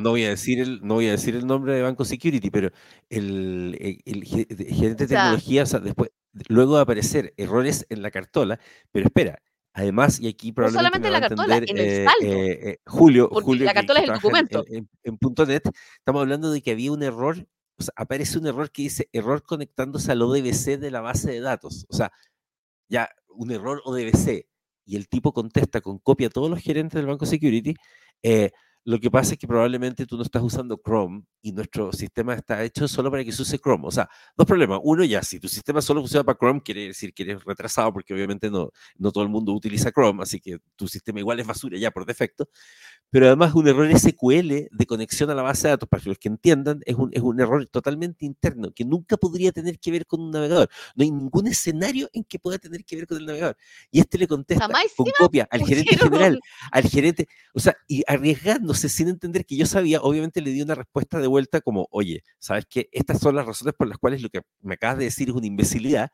no, 0.02 0.12
voy 0.12 0.24
a 0.24 0.30
decir 0.30 0.62
el, 0.62 0.80
no 0.82 0.94
voy 0.94 1.10
a 1.10 1.12
decir 1.12 1.36
el 1.36 1.46
nombre 1.46 1.76
de 1.76 1.82
Banco 1.82 2.06
Security, 2.06 2.50
pero 2.50 2.72
el, 3.10 4.02
el, 4.06 4.24
gerente 4.24 5.08
de 5.08 5.16
tecnología, 5.16 5.66
después, 5.66 6.12
luego 6.48 6.76
de 6.76 6.82
aparecer 6.82 7.34
errores 7.38 7.86
en 7.90 8.02
la 8.02 8.12
cartola, 8.12 8.60
pero 8.92 9.08
espera, 9.08 9.42
además, 9.74 10.20
y 10.20 10.28
aquí 10.28 10.52
probablemente. 10.52 11.00
No 11.00 11.08
solamente 11.08 11.08
en 11.08 11.14
la 11.14 11.28
cartola, 11.28 11.58
en 11.58 11.78
el 11.78 11.80
eh, 11.80 12.06
saldo. 12.06 12.34
Eh, 12.34 12.70
eh, 12.70 12.80
Julio, 12.86 13.30
Julio, 13.32 13.66
la 13.66 13.74
cartola 13.74 14.00
es 14.00 14.10
el 14.10 14.16
documento. 14.16 14.66
En, 14.68 14.90
en, 15.04 15.18
.NET, 15.48 15.70
estamos 16.00 16.22
hablando 16.22 16.52
de 16.52 16.62
que 16.62 16.72
había 16.72 16.92
un 16.92 17.04
error, 17.04 17.46
o 17.78 17.84
sea, 17.84 17.94
aparece 17.96 18.38
un 18.38 18.48
error 18.48 18.72
que 18.72 18.84
dice 18.84 19.10
error 19.12 19.44
conectándose 19.44 20.12
al 20.12 20.22
ODBC 20.22 20.80
de 20.80 20.92
la 20.92 21.02
base 21.02 21.32
de 21.32 21.40
datos. 21.40 21.86
O 21.90 21.96
sea, 21.96 22.12
ya, 22.90 23.10
un 23.30 23.52
error 23.52 23.82
ODBC. 23.86 24.48
Y 24.84 24.96
el 24.96 25.08
tipo 25.08 25.32
contesta 25.32 25.80
con 25.80 26.00
copia 26.00 26.28
a 26.28 26.32
todos 26.32 26.50
los 26.50 26.60
gerentes 26.60 26.98
del 26.98 27.06
Banco 27.06 27.26
Security. 27.26 27.76
Lo 28.84 29.00
que 29.00 29.12
pasa 29.12 29.34
es 29.34 29.40
que 29.40 29.48
probablemente 29.48 30.08
tú 30.08 30.18
no 30.18 30.24
estás 30.24 30.42
usando 30.42 30.82
Chrome 30.84 31.24
y 31.42 31.52
nuestro 31.52 31.92
sistema 31.94 32.34
está 32.34 32.64
hecho 32.64 32.88
solo 32.88 33.12
para 33.12 33.24
que 33.24 33.32
se 33.32 33.44
use 33.44 33.60
Chrome. 33.60 33.88
O 33.88 33.92
sea, 33.92 34.10
dos 34.36 34.48
problemas. 34.48 34.80
Uno, 34.84 35.04
ya, 35.04 35.22
si 35.22 35.40
tu 35.40 35.48
sistema 35.48 35.82
solo 35.82 36.02
funciona 36.02 36.24
para 36.24 36.38
Chrome, 36.38 36.62
quiere 36.64 36.88
decir 36.88 37.14
que 37.14 37.24
eres 37.24 37.44
retrasado 37.46 37.94
porque 37.94 38.14
obviamente 38.14 38.50
no, 38.50 38.72
no 38.98 39.12
todo 39.12 39.24
el 39.24 39.30
mundo 39.30 39.54
utiliza 39.54 39.92
Chrome, 39.92 40.24
así 40.24 40.40
que 40.40 40.58
tu 40.76 40.88
sistema 40.88 41.20
igual 41.20 41.40
es 41.40 41.46
basura 41.46 41.78
ya 41.78 41.92
por 41.92 42.06
defecto. 42.06 42.50
Pero 43.12 43.28
además 43.28 43.54
un 43.54 43.68
error 43.68 43.88
SQL 43.94 44.70
de 44.72 44.86
conexión 44.88 45.30
a 45.30 45.36
la 45.36 45.42
base 45.42 45.68
de 45.68 45.72
datos, 45.72 45.90
para 45.90 46.02
los 46.06 46.18
que 46.18 46.30
entiendan, 46.30 46.82
es 46.86 46.96
un, 46.96 47.10
es 47.14 47.22
un 47.22 47.40
error 47.40 47.68
totalmente 47.68 48.26
interno 48.26 48.72
que 48.72 48.86
nunca 48.86 49.18
podría 49.18 49.52
tener 49.52 49.80
que 49.80 49.92
ver 49.92 50.06
con 50.06 50.22
un 50.22 50.32
navegador. 50.32 50.70
No 50.96 51.04
hay 51.04 51.12
ningún 51.12 51.48
escenario 51.48 52.10
en 52.14 52.24
que 52.24 52.40
pueda 52.40 52.58
tener 52.58 52.84
que 52.86 52.96
ver 52.96 53.06
con 53.06 53.18
el 53.18 53.26
navegador. 53.26 53.58
Y 53.92 54.00
este 54.00 54.18
le 54.18 54.28
contesta 54.28 54.68
con 54.96 55.08
copia 55.20 55.48
al 55.52 55.66
gerente 55.66 55.98
general, 55.98 56.40
al 56.72 56.84
gerente, 56.84 57.28
o 57.54 57.60
sea, 57.60 57.76
y 57.88 58.02
arriesgándose 58.72 58.90
sin 58.90 59.10
entender 59.10 59.46
que 59.46 59.56
yo 59.56 59.66
sabía, 59.66 60.02
obviamente 60.02 60.42
le 60.42 60.52
di 60.52 60.62
una 60.62 60.76
respuesta 60.76 61.20
de 61.20 61.28
vuelta 61.28 61.62
como, 61.62 61.88
oye, 61.92 62.24
¿sabes 62.40 62.66
qué? 62.70 62.90
Estas 62.92 63.20
son 63.20 63.36
las 63.36 63.46
razones 63.46 63.74
por 63.78 63.88
las 63.88 63.98
cuales 63.98 64.22
lo 64.22 64.30
que 64.30 64.42
me 64.62 64.76
acabas 64.76 64.98
de 64.98 65.06
decir 65.06 65.30
es 65.30 65.36
una 65.36 65.48
imbecilidad. 65.48 66.10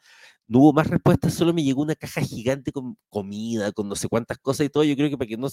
No 0.48 0.60
hubo 0.60 0.74
más 0.74 0.88
respuestas, 0.88 1.34
solo 1.34 1.54
me 1.54 1.64
llegó 1.64 1.82
una 1.82 1.96
caja 1.96 2.22
gigante 2.22 2.72
con 2.72 2.98
comida, 3.10 3.72
con 3.72 3.90
no 3.90 3.96
sé 3.96 4.08
cuántas 4.08 4.38
cosas 4.40 4.66
y 4.66 4.70
todo. 4.70 4.84
Yo 4.84 4.96
creo 4.96 5.10
que 5.10 5.18
para 5.18 5.28
que 5.28 5.38
no, 5.38 5.48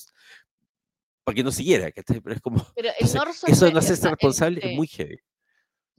para 1.25 1.35
que 1.35 1.45
no 1.45 1.53
siguiera, 1.53 1.91
Pero 1.93 2.35
es 2.35 2.41
como, 2.41 2.65
Pero 2.75 2.91
eso 2.99 3.65
de 3.65 3.73
no 3.73 3.79
hacerse 3.79 4.09
responsable 4.09 4.61
es 4.63 4.77
muy 4.77 4.87
heavy. 4.87 5.19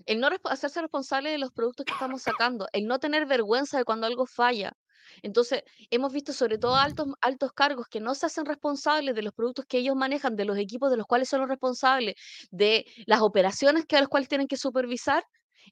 El 0.06 0.20
no 0.20 0.30
hacerse 0.44 0.82
responsable 0.82 1.32
de 1.32 1.38
los 1.38 1.52
productos 1.52 1.86
que 1.86 1.94
estamos 1.94 2.22
sacando, 2.22 2.68
el 2.74 2.86
no 2.86 3.00
tener 3.00 3.26
vergüenza 3.26 3.78
de 3.78 3.86
cuando 3.86 4.08
algo 4.08 4.26
falla. 4.26 4.74
Entonces, 5.22 5.64
hemos 5.90 6.12
visto 6.14 6.34
sobre 6.34 6.58
todo 6.58 6.76
altos, 6.76 7.08
altos 7.22 7.52
cargos 7.54 7.88
que 7.88 8.00
no 8.00 8.16
se 8.16 8.26
hacen 8.26 8.46
responsables 8.46 9.16
de 9.16 9.22
los 9.24 9.34
productos 9.34 9.66
que 9.66 9.78
ellos 9.80 9.96
manejan, 9.96 10.36
de 10.36 10.46
los 10.46 10.58
equipos 10.58 10.90
de 10.92 10.98
los 10.98 11.06
cuales 11.08 11.30
son 11.30 11.42
los 11.42 11.50
responsables, 11.50 12.16
de 12.52 12.86
las 13.06 13.22
operaciones 13.22 13.86
que 13.86 13.98
a 13.98 14.00
los 14.02 14.10
cuales 14.10 14.30
tienen 14.30 14.48
que 14.48 14.58
supervisar. 14.58 15.24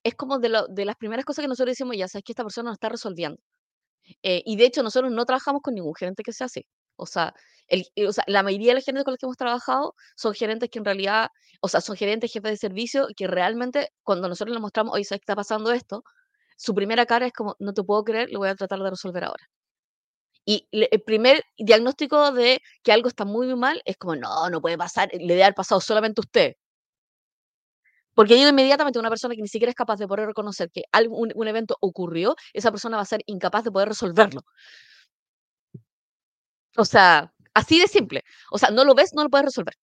Es 0.03 0.15
como 0.15 0.39
de, 0.39 0.63
de 0.69 0.86
las 0.86 0.95
primeras 0.95 1.25
cosas 1.25 1.43
que 1.43 1.47
nosotros 1.49 1.73
decimos, 1.73 1.95
ya 1.97 2.07
sabes 2.07 2.23
que 2.25 2.31
esta 2.34 2.43
persona 2.43 2.69
no 2.69 2.73
está 2.73 2.89
resolviendo. 2.89 3.38
Eh, 4.23 4.41
y 4.45 4.55
de 4.57 4.65
hecho, 4.65 4.84
nosotros 4.84 5.11
no 5.11 5.25
trabajamos 5.25 5.61
con 5.61 5.73
ningún 5.75 5.93
gerente 5.95 6.23
que 6.23 6.34
sea 6.34 6.45
así. 6.47 6.65
O 6.95 7.05
sea, 7.05 7.34
el, 7.67 7.86
o 8.07 8.11
sea, 8.13 8.23
la 8.27 8.43
mayoría 8.43 8.69
de 8.69 8.75
los 8.75 8.86
gerentes 8.86 9.05
con 9.05 9.13
los 9.13 9.17
que 9.19 9.25
hemos 9.25 9.38
trabajado 9.38 9.95
son 10.15 10.34
gerentes 10.34 10.69
que 10.69 10.79
en 10.79 10.86
realidad, 10.86 11.29
o 11.61 11.67
sea, 11.67 11.81
son 11.81 11.95
gerentes, 11.95 12.31
jefes 12.31 12.51
de 12.51 12.57
servicio, 12.57 13.07
que 13.15 13.27
realmente 13.27 13.89
cuando 14.03 14.27
nosotros 14.29 14.53
les 14.53 14.61
mostramos, 14.61 14.93
oye, 14.93 15.03
¿sabes 15.05 15.21
qué 15.21 15.23
está 15.23 15.36
pasando 15.36 15.71
esto? 15.71 16.03
Su 16.58 16.74
primera 16.76 17.06
cara 17.06 17.28
es 17.28 17.34
como, 17.34 17.56
no 17.60 17.74
te 17.74 17.84
puedo 17.84 18.04
creer, 18.04 18.30
lo 18.32 18.39
voy 18.39 18.49
a 18.49 18.56
tratar 18.56 18.80
de 18.80 18.89
resolver 18.89 19.24
ahora. 19.24 19.49
Y 20.45 20.68
el 20.72 21.01
primer 21.04 21.43
diagnóstico 21.58 22.32
de 22.34 22.62
que 22.84 22.91
algo 22.91 23.08
está 23.08 23.26
muy, 23.26 23.56
mal 23.56 23.82
es 23.86 23.97
como, 23.97 24.16
no, 24.16 24.49
no 24.49 24.62
puede 24.62 24.78
pasar, 24.78 25.10
le 25.14 25.20
debe 25.28 25.43
haber 25.43 25.56
pasado 25.56 25.80
solamente 25.82 26.20
a 26.20 26.24
usted. 26.26 26.54
Porque 28.16 28.39
yo 28.39 28.47
inmediatamente 28.47 28.99
una 28.99 29.10
persona 29.10 29.36
que 29.36 29.41
ni 29.41 29.47
siquiera 29.47 29.70
es 29.72 29.76
capaz 29.76 29.97
de 29.97 30.08
poder 30.08 30.28
reconocer 30.28 30.70
que 30.72 30.84
algún, 30.91 31.32
un 31.36 31.47
evento 31.47 31.78
ocurrió, 31.82 32.36
esa 32.54 32.72
persona 32.72 32.97
va 32.97 33.04
a 33.04 33.06
ser 33.06 33.22
incapaz 33.26 33.64
de 33.64 33.72
poder 33.72 33.89
resolverlo. 33.89 34.41
O 36.78 36.86
sea, 36.86 37.32
así 37.54 37.80
de 37.80 37.88
simple. 37.88 38.24
O 38.51 38.58
sea, 38.58 38.70
no 38.70 38.84
lo 38.84 38.93
ves, 38.95 39.14
no 39.14 39.24
lo 39.24 39.30
puedes 39.30 39.45
resolver. 39.45 39.76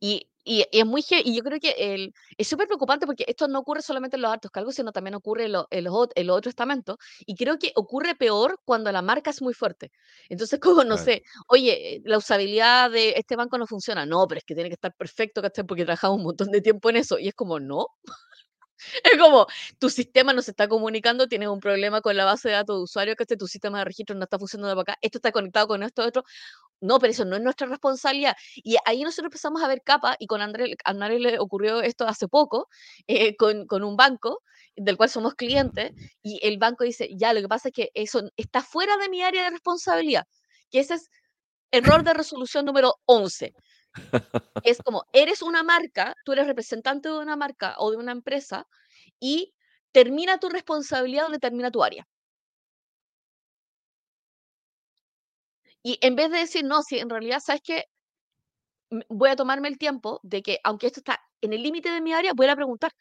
Y, 0.00 0.28
y, 0.44 0.64
es 0.72 0.86
muy 0.86 1.04
y 1.08 1.36
yo 1.36 1.42
creo 1.42 1.60
que 1.60 1.74
el, 1.78 2.14
es 2.36 2.48
súper 2.48 2.66
preocupante 2.66 3.06
porque 3.06 3.24
esto 3.28 3.46
no 3.48 3.60
ocurre 3.60 3.82
solamente 3.82 4.16
en 4.16 4.22
los 4.22 4.32
altos 4.32 4.50
cargos, 4.50 4.74
sino 4.74 4.92
también 4.92 5.14
ocurre 5.14 5.44
en, 5.44 5.52
los, 5.52 5.66
en 5.70 6.30
otros 6.30 6.50
estamentos. 6.50 6.96
Y 7.26 7.36
creo 7.36 7.58
que 7.58 7.72
ocurre 7.76 8.14
peor 8.14 8.58
cuando 8.64 8.90
la 8.92 9.02
marca 9.02 9.30
es 9.30 9.42
muy 9.42 9.54
fuerte. 9.54 9.92
Entonces, 10.28 10.58
como 10.82 10.84
no 10.84 10.98
sé, 10.98 11.22
oye, 11.48 12.02
la 12.04 12.18
usabilidad 12.18 12.90
de 12.90 13.10
este 13.16 13.36
banco 13.36 13.58
no 13.58 13.66
funciona. 13.66 14.06
No, 14.06 14.26
pero 14.26 14.38
es 14.38 14.44
que 14.44 14.54
tiene 14.54 14.70
que 14.70 14.74
estar 14.74 14.94
perfecto, 14.94 15.42
¿cachai? 15.42 15.64
Porque 15.64 15.84
trabajamos 15.84 16.18
un 16.18 16.24
montón 16.24 16.50
de 16.50 16.60
tiempo 16.60 16.90
en 16.90 16.96
eso. 16.96 17.18
Y 17.18 17.28
es 17.28 17.34
como, 17.34 17.60
no. 17.60 17.86
Es 19.04 19.18
como, 19.18 19.46
tu 19.78 19.90
sistema 19.90 20.32
no 20.32 20.42
se 20.42 20.50
está 20.50 20.68
comunicando, 20.68 21.28
tienes 21.28 21.48
un 21.48 21.60
problema 21.60 22.00
con 22.00 22.16
la 22.16 22.24
base 22.24 22.48
de 22.48 22.54
datos 22.54 22.78
de 22.78 22.82
usuario, 22.82 23.16
que 23.16 23.24
este, 23.24 23.36
tu 23.36 23.46
sistema 23.46 23.78
de 23.78 23.84
registro 23.84 24.16
no 24.16 24.24
está 24.24 24.38
funcionando 24.38 24.74
para 24.74 24.94
acá, 24.94 24.98
esto 25.02 25.18
está 25.18 25.32
conectado 25.32 25.68
con 25.68 25.82
esto, 25.82 26.04
otro. 26.04 26.24
No, 26.82 26.98
pero 26.98 27.12
eso 27.12 27.24
no 27.24 27.36
es 27.36 27.42
nuestra 27.42 27.68
responsabilidad. 27.68 28.36
Y 28.56 28.76
ahí 28.84 29.02
nosotros 29.02 29.26
empezamos 29.26 29.62
a 29.62 29.68
ver 29.68 29.82
capas, 29.84 30.16
y 30.18 30.26
con 30.26 30.42
Andrés, 30.42 30.74
a 30.84 30.90
Andrés 30.90 31.20
le 31.20 31.38
ocurrió 31.38 31.80
esto 31.80 32.06
hace 32.06 32.28
poco, 32.28 32.68
eh, 33.06 33.36
con, 33.36 33.66
con 33.66 33.84
un 33.84 33.96
banco 33.96 34.40
del 34.76 34.96
cual 34.96 35.08
somos 35.08 35.34
clientes, 35.34 35.92
y 36.22 36.40
el 36.42 36.58
banco 36.58 36.84
dice, 36.84 37.08
ya, 37.16 37.32
lo 37.32 37.40
que 37.40 37.48
pasa 37.48 37.68
es 37.68 37.74
que 37.74 37.90
eso 37.94 38.22
está 38.36 38.62
fuera 38.62 38.96
de 38.96 39.08
mi 39.08 39.22
área 39.22 39.44
de 39.44 39.50
responsabilidad, 39.50 40.24
que 40.70 40.80
ese 40.80 40.94
es 40.94 41.08
error 41.72 42.04
de 42.04 42.14
resolución 42.14 42.64
número 42.66 42.96
11. 43.06 43.54
Es 44.64 44.78
como, 44.82 45.04
eres 45.12 45.42
una 45.42 45.62
marca, 45.62 46.14
tú 46.24 46.32
eres 46.32 46.46
representante 46.46 47.08
de 47.08 47.18
una 47.18 47.36
marca 47.36 47.74
o 47.78 47.90
de 47.90 47.96
una 47.98 48.12
empresa 48.12 48.66
y 49.20 49.54
termina 49.92 50.38
tu 50.38 50.48
responsabilidad 50.48 51.24
donde 51.24 51.38
termina 51.38 51.70
tu 51.70 51.84
área. 51.84 52.06
Y 55.82 55.98
en 56.00 56.16
vez 56.16 56.30
de 56.30 56.38
decir, 56.38 56.64
no, 56.64 56.82
si 56.82 56.98
en 56.98 57.10
realidad, 57.10 57.40
¿sabes 57.44 57.62
qué? 57.64 57.84
Voy 59.08 59.30
a 59.30 59.36
tomarme 59.36 59.68
el 59.68 59.78
tiempo 59.78 60.20
de 60.22 60.42
que, 60.42 60.58
aunque 60.64 60.86
esto 60.86 61.00
está 61.00 61.20
en 61.40 61.52
el 61.52 61.62
límite 61.62 61.90
de 61.90 62.00
mi 62.00 62.12
área, 62.12 62.32
voy 62.34 62.46
a 62.46 62.56
preguntar 62.56 62.92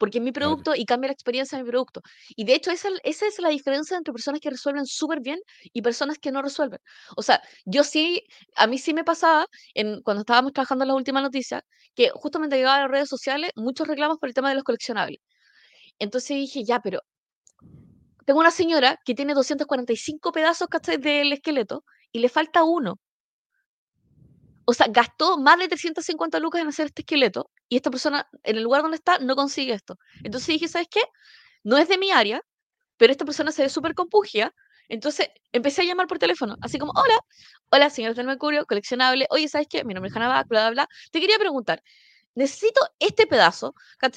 porque 0.00 0.16
es 0.16 0.24
mi 0.24 0.32
producto 0.32 0.74
y 0.74 0.86
cambia 0.86 1.08
la 1.08 1.12
experiencia 1.12 1.58
de 1.58 1.64
mi 1.64 1.70
producto. 1.70 2.00
Y 2.30 2.44
de 2.44 2.54
hecho, 2.54 2.70
esa, 2.70 2.88
esa 3.04 3.26
es 3.26 3.38
la 3.38 3.50
diferencia 3.50 3.98
entre 3.98 4.14
personas 4.14 4.40
que 4.40 4.48
resuelven 4.48 4.86
súper 4.86 5.20
bien 5.20 5.38
y 5.74 5.82
personas 5.82 6.18
que 6.18 6.32
no 6.32 6.40
resuelven. 6.40 6.80
O 7.18 7.22
sea, 7.22 7.42
yo 7.66 7.84
sí, 7.84 8.26
a 8.56 8.66
mí 8.66 8.78
sí 8.78 8.94
me 8.94 9.04
pasaba, 9.04 9.46
en, 9.74 10.00
cuando 10.00 10.22
estábamos 10.22 10.54
trabajando 10.54 10.84
en 10.84 10.88
las 10.88 10.96
últimas 10.96 11.22
noticias, 11.22 11.62
que 11.94 12.08
justamente 12.14 12.56
llegaban 12.56 12.78
a 12.78 12.82
las 12.84 12.90
redes 12.90 13.10
sociales 13.10 13.50
muchos 13.56 13.86
reclamos 13.86 14.16
por 14.16 14.30
el 14.30 14.34
tema 14.34 14.48
de 14.48 14.54
los 14.54 14.64
coleccionables. 14.64 15.18
Entonces 15.98 16.30
dije, 16.30 16.64
ya, 16.64 16.80
pero 16.80 17.02
tengo 18.24 18.40
una 18.40 18.50
señora 18.50 18.98
que 19.04 19.14
tiene 19.14 19.34
245 19.34 20.32
pedazos 20.32 20.68
del 20.98 21.34
esqueleto 21.34 21.84
y 22.12 22.20
le 22.20 22.28
falta 22.28 22.64
uno 22.64 22.98
o 24.70 24.72
sea, 24.72 24.86
gastó 24.88 25.36
más 25.36 25.58
de 25.58 25.66
350 25.66 26.38
lucas 26.38 26.62
en 26.62 26.68
hacer 26.68 26.86
este 26.86 27.02
esqueleto 27.02 27.50
y 27.68 27.74
esta 27.74 27.90
persona 27.90 28.28
en 28.44 28.56
el 28.56 28.62
lugar 28.62 28.82
donde 28.82 28.98
está 28.98 29.18
no 29.18 29.34
consigue 29.34 29.72
esto. 29.72 29.98
Entonces 30.22 30.46
dije, 30.46 30.68
¿sabes 30.68 30.86
qué? 30.88 31.00
No 31.64 31.76
es 31.76 31.88
de 31.88 31.98
mi 31.98 32.12
área, 32.12 32.40
pero 32.96 33.10
esta 33.10 33.24
persona 33.24 33.50
se 33.50 33.62
ve 33.62 33.68
súper 33.68 33.94
compugia. 33.94 34.54
Entonces 34.88 35.28
empecé 35.50 35.82
a 35.82 35.86
llamar 35.86 36.06
por 36.06 36.20
teléfono, 36.20 36.56
así 36.62 36.78
como, 36.78 36.92
hola, 36.94 37.18
hola, 37.70 37.90
señor 37.90 38.14
del 38.14 38.26
Mercurio, 38.26 38.64
coleccionable. 38.64 39.26
Oye, 39.30 39.48
¿sabes 39.48 39.66
qué? 39.68 39.84
Mi 39.84 39.92
nombre 39.92 40.08
es 40.10 40.16
Hanna 40.16 40.28
bla, 40.28 40.44
bla, 40.48 40.70
bla. 40.70 40.88
Te 41.10 41.20
quería 41.20 41.38
preguntar, 41.38 41.82
necesito 42.34 42.80
este 42.98 43.26
pedazo, 43.26 43.74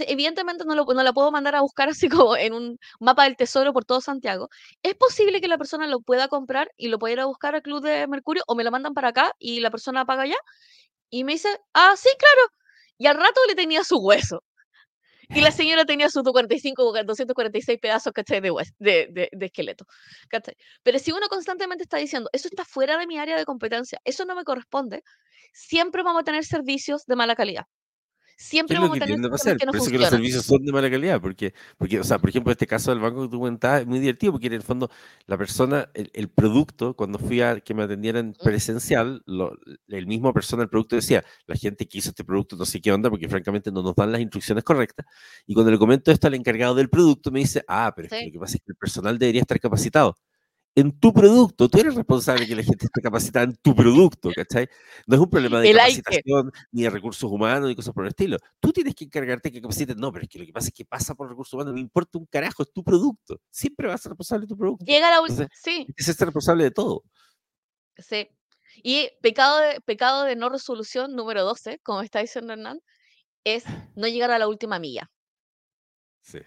evidentemente 0.08 0.66
no, 0.66 0.76
lo, 0.76 0.86
no 0.86 1.04
la 1.04 1.14
puedo 1.14 1.32
mandar 1.32 1.56
a 1.56 1.62
buscar 1.62 1.90
así 1.90 2.10
como 2.10 2.36
en 2.38 2.54
un 2.54 2.80
mapa 3.00 3.24
del 3.26 3.38
tesoro 3.38 3.74
por 3.74 3.86
todo 3.86 4.02
Santiago. 4.02 4.50
¿Es 4.84 4.96
posible 4.96 5.42
que 5.42 5.48
la 5.48 5.58
persona 5.58 5.88
lo 5.88 6.02
pueda 6.02 6.28
comprar 6.28 6.72
y 6.78 6.88
lo 6.90 7.00
pueda 7.00 7.14
ir 7.14 7.20
a 7.22 7.26
buscar 7.26 7.56
al 7.56 7.62
Club 7.62 7.84
de 7.84 8.08
Mercurio 8.08 8.44
o 8.48 8.56
me 8.56 8.64
lo 8.64 8.72
mandan 8.72 8.94
para 8.94 9.10
acá 9.10 9.34
y 9.40 9.60
la 9.60 9.72
persona 9.72 10.06
paga 10.06 10.26
ya? 10.28 10.38
Y 11.10 11.24
me 11.24 11.34
dice, 11.34 11.50
ah, 11.74 11.94
sí, 11.98 12.10
claro. 12.18 12.50
Y 12.98 13.08
al 13.08 13.18
rato 13.18 13.42
le 13.48 13.56
tenía 13.56 13.84
su 13.84 13.98
hueso. 14.00 14.44
Y 15.30 15.42
la 15.42 15.52
señora 15.52 15.86
tenía 15.86 16.10
sus 16.10 16.24
245, 16.24 17.04
246 17.06 17.80
pedazos, 17.80 18.14
De, 18.80 19.08
de, 19.12 19.30
de, 19.32 19.46
esqueleto, 19.46 19.86
Pero 20.84 21.00
si 21.00 21.12
uno 21.12 21.28
constantemente 21.28 21.84
está 21.84 21.98
diciendo, 21.98 22.30
eso 22.34 22.48
está 22.48 22.66
fuera 22.66 22.98
de 22.98 23.08
mi 23.08 23.18
área 23.18 23.38
de 23.38 23.46
competencia, 23.46 24.00
eso 24.04 24.26
no 24.26 24.36
me 24.36 24.44
corresponde, 24.44 25.04
siempre 25.54 26.04
vamos 26.04 26.22
a 26.22 26.24
tener 26.26 26.46
servicios 26.46 27.06
de 27.06 27.16
mala 27.16 27.36
calidad. 27.36 27.66
Siempre 28.44 28.78
vamos 28.78 28.98
a 28.98 29.06
tener 29.06 29.22
que 29.22 29.30
pasar? 29.30 29.58
Que 29.58 29.66
no 29.66 29.72
Por 29.72 29.82
eso 29.82 29.90
que 29.90 29.98
los 29.98 30.10
servicios 30.10 30.46
son 30.46 30.66
de 30.66 30.72
mala 30.74 30.92
calidad, 30.92 31.22
porque, 31.22 31.54
porque, 31.78 32.00
o 32.00 32.04
sea, 32.04 32.20
por 32.20 32.30
ejemplo, 32.30 32.52
este 32.52 32.68
caso 32.68 32.92
del 32.92 33.00
banco 33.00 33.22
que 33.22 33.30
tú 33.30 33.40
comentabas 33.40 33.82
es 33.82 33.88
muy 33.88 34.00
divertido, 34.00 34.34
porque 34.34 34.48
en 34.48 34.54
el 34.54 34.62
fondo 34.62 34.92
la 35.28 35.38
persona, 35.38 35.90
el, 35.94 36.30
producto, 36.30 36.94
cuando 36.94 37.20
fui 37.20 37.40
a 37.42 37.62
que 37.62 37.74
me 37.74 37.84
atendieran 37.84 38.36
presencial, 38.44 39.24
lo, 39.26 39.58
el 39.88 40.08
mismo 40.08 40.34
persona, 40.34 40.64
el 40.64 40.70
producto 40.70 40.98
decía, 40.98 41.24
la 41.48 41.56
gente 41.56 41.88
quiso 41.88 42.10
este 42.10 42.26
producto, 42.26 42.58
no 42.58 42.66
sé 42.66 42.82
qué 42.82 42.92
onda, 42.92 43.10
porque 43.10 43.30
francamente 43.30 43.72
no 43.72 43.82
nos 43.82 43.96
dan 43.96 44.12
las 44.12 44.20
instrucciones 44.20 44.66
correctas. 44.66 45.06
Y 45.48 45.54
cuando 45.54 45.72
le 45.72 45.78
comento 45.78 46.12
esto 46.12 46.28
al 46.28 46.34
encargado 46.34 46.76
del 46.76 46.90
producto, 46.90 47.32
me 47.32 47.40
dice, 47.40 47.64
ah, 47.68 47.94
pero 47.96 48.08
es 48.08 48.12
que 48.12 48.26
lo 48.26 48.32
que 48.34 48.40
pasa 48.40 48.58
es 48.58 48.62
que 48.62 48.72
el 48.72 48.76
personal 48.76 49.18
debería 49.18 49.42
estar 49.42 49.60
capacitado 49.60 50.18
en 50.76 50.92
tu 51.00 51.14
producto. 51.14 51.70
Tú 51.70 51.80
eres 51.80 51.96
responsable 51.96 52.42
de 52.42 52.48
que 52.48 52.56
la 52.56 52.64
gente 52.64 52.86
esté 52.86 53.02
capacitada 53.02 53.46
en 53.46 53.56
tu 53.58 53.76
producto, 53.76 54.32
¿cachai? 54.36 54.68
No 55.06 55.16
es 55.16 55.22
un 55.22 55.30
problema 55.30 55.60
de 55.60 55.72
capacitación, 55.72 56.52
ni 56.72 56.84
de 56.84 56.90
recursos 56.90 57.30
humanos, 57.32 57.70
ni 57.70 57.76
cosas 57.76 57.94
por 57.94 58.06
el 58.06 58.10
estilo. 58.10 58.38
Tú 58.60 58.72
tienes 58.72 58.96
que 58.96 59.06
encargarte 59.06 59.50
de 59.50 59.54
que 59.54 59.62
capaciten. 59.62 59.98
No, 59.98 60.12
pero 60.12 60.24
es 60.24 60.30
que 60.30 60.40
lo 60.40 60.46
que 60.46 60.54
pasa 60.54 60.68
es 60.68 60.74
que 60.74 60.86
pasa 60.86 61.16
por 61.16 61.30
recursos 61.30 61.54
humanos, 61.54 61.74
no 61.74 61.80
importa 61.80 62.18
un 62.18 62.26
carajo, 62.26 62.64
es 62.64 62.72
tu 62.72 62.84
producto. 62.84 63.40
Siempre 63.50 63.88
vas 63.88 64.02
a 64.02 64.04
ser 64.04 64.10
responsable 64.12 64.46
de 64.46 64.48
tu 64.48 64.58
producto. 64.58 64.86
Llega 64.86 65.10
la 65.10 65.22
última, 65.22 65.48
sí. 65.54 65.88
Es 65.96 66.06
ser 66.06 66.28
responsable 66.28 66.64
de 66.64 66.72
todo. 66.72 67.04
Sí. 67.98 68.30
Y 68.82 69.12
pecado 69.22 69.60
de, 69.60 69.82
pecado 69.82 70.24
de 70.24 70.36
no 70.36 70.50
resolución 70.50 71.16
número 71.16 71.44
12, 71.44 71.80
como 71.84 72.02
está 72.02 72.20
diciendo 72.20 72.54
Hernán, 72.54 72.80
es 73.44 73.64
no 73.96 74.08
llegar 74.08 74.32
a 74.32 74.40
la 74.40 74.48
última 74.48 74.80
milla. 74.80 75.12
Sí. 76.22 76.40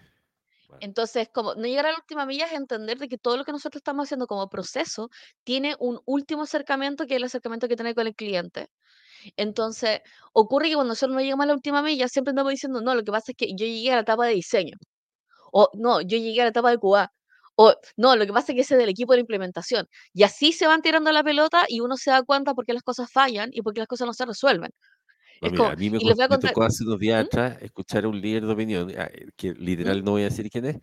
Entonces, 0.79 1.29
como 1.33 1.55
no 1.55 1.63
llegar 1.67 1.87
a 1.87 1.91
la 1.91 1.97
última 1.97 2.25
milla 2.25 2.45
es 2.45 2.53
entender 2.53 2.97
de 2.99 3.07
que 3.09 3.17
todo 3.17 3.37
lo 3.37 3.43
que 3.45 3.51
nosotros 3.51 3.79
estamos 3.79 4.05
haciendo 4.07 4.27
como 4.27 4.47
proceso 4.49 5.09
tiene 5.43 5.75
un 5.79 5.99
último 6.05 6.43
acercamiento 6.43 7.05
que 7.07 7.15
es 7.15 7.17
el 7.17 7.23
acercamiento 7.25 7.67
que 7.67 7.75
tiene 7.75 7.95
con 7.95 8.07
el 8.07 8.15
cliente. 8.15 8.67
Entonces, 9.37 10.01
ocurre 10.33 10.69
que 10.69 10.75
cuando 10.75 10.91
nosotros 10.91 11.15
no 11.15 11.21
llegamos 11.21 11.43
a 11.45 11.47
la 11.47 11.53
última 11.55 11.81
milla, 11.81 12.07
siempre 12.09 12.31
andamos 12.31 12.51
diciendo, 12.51 12.81
no, 12.81 12.95
lo 12.95 13.03
que 13.03 13.11
pasa 13.11 13.31
es 13.33 13.37
que 13.37 13.47
yo 13.51 13.65
llegué 13.65 13.91
a 13.91 13.95
la 13.95 14.01
etapa 14.01 14.25
de 14.27 14.33
diseño. 14.35 14.77
O 15.51 15.69
no, 15.75 16.01
yo 16.01 16.17
llegué 16.17 16.41
a 16.41 16.45
la 16.45 16.49
etapa 16.51 16.71
de 16.71 16.77
QA. 16.79 17.11
O 17.55 17.73
no, 17.97 18.15
lo 18.15 18.25
que 18.25 18.33
pasa 18.33 18.51
es 18.51 18.55
que 18.55 18.61
ese 18.61 18.75
es 18.75 18.79
del 18.79 18.89
equipo 18.89 19.13
de 19.13 19.21
implementación. 19.21 19.87
Y 20.13 20.23
así 20.23 20.53
se 20.53 20.67
van 20.67 20.81
tirando 20.81 21.11
la 21.11 21.23
pelota 21.23 21.65
y 21.67 21.79
uno 21.81 21.97
se 21.97 22.11
da 22.11 22.23
cuenta 22.23 22.53
por 22.53 22.65
qué 22.65 22.73
las 22.73 22.83
cosas 22.83 23.11
fallan 23.11 23.49
y 23.53 23.61
por 23.63 23.73
qué 23.73 23.81
las 23.81 23.87
cosas 23.87 24.07
no 24.07 24.13
se 24.13 24.25
resuelven. 24.25 24.71
No, 25.41 25.47
Es 25.47 25.51
mira, 25.51 25.57
como, 25.57 25.69
a 25.69 25.75
mí 25.75 25.89
me, 25.89 25.99
contar. 26.27 26.39
tocó 26.39 26.63
hace 26.63 26.83
unos 26.83 26.99
días 26.99 27.23
¿Mm? 27.23 27.25
atrás 27.25 27.57
escuchar 27.61 28.05
a 28.05 28.07
un 28.09 28.19
líder 28.19 28.45
de 28.45 28.53
opinión, 28.53 28.91
ah, 28.97 29.09
que 29.35 29.53
¿Mm? 29.53 29.57
literal 29.59 30.03
no 30.03 30.11
voy 30.11 30.21
a 30.23 30.25
decir 30.25 30.49
quién 30.49 30.65
es, 30.65 30.79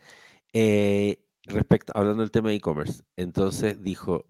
eh, 0.52 1.18
respecto, 1.44 1.92
hablando 1.96 2.22
del 2.22 2.30
tema 2.30 2.50
de 2.50 2.56
e-commerce. 2.56 3.02
Entonces 3.16 3.82
dijo, 3.82 4.26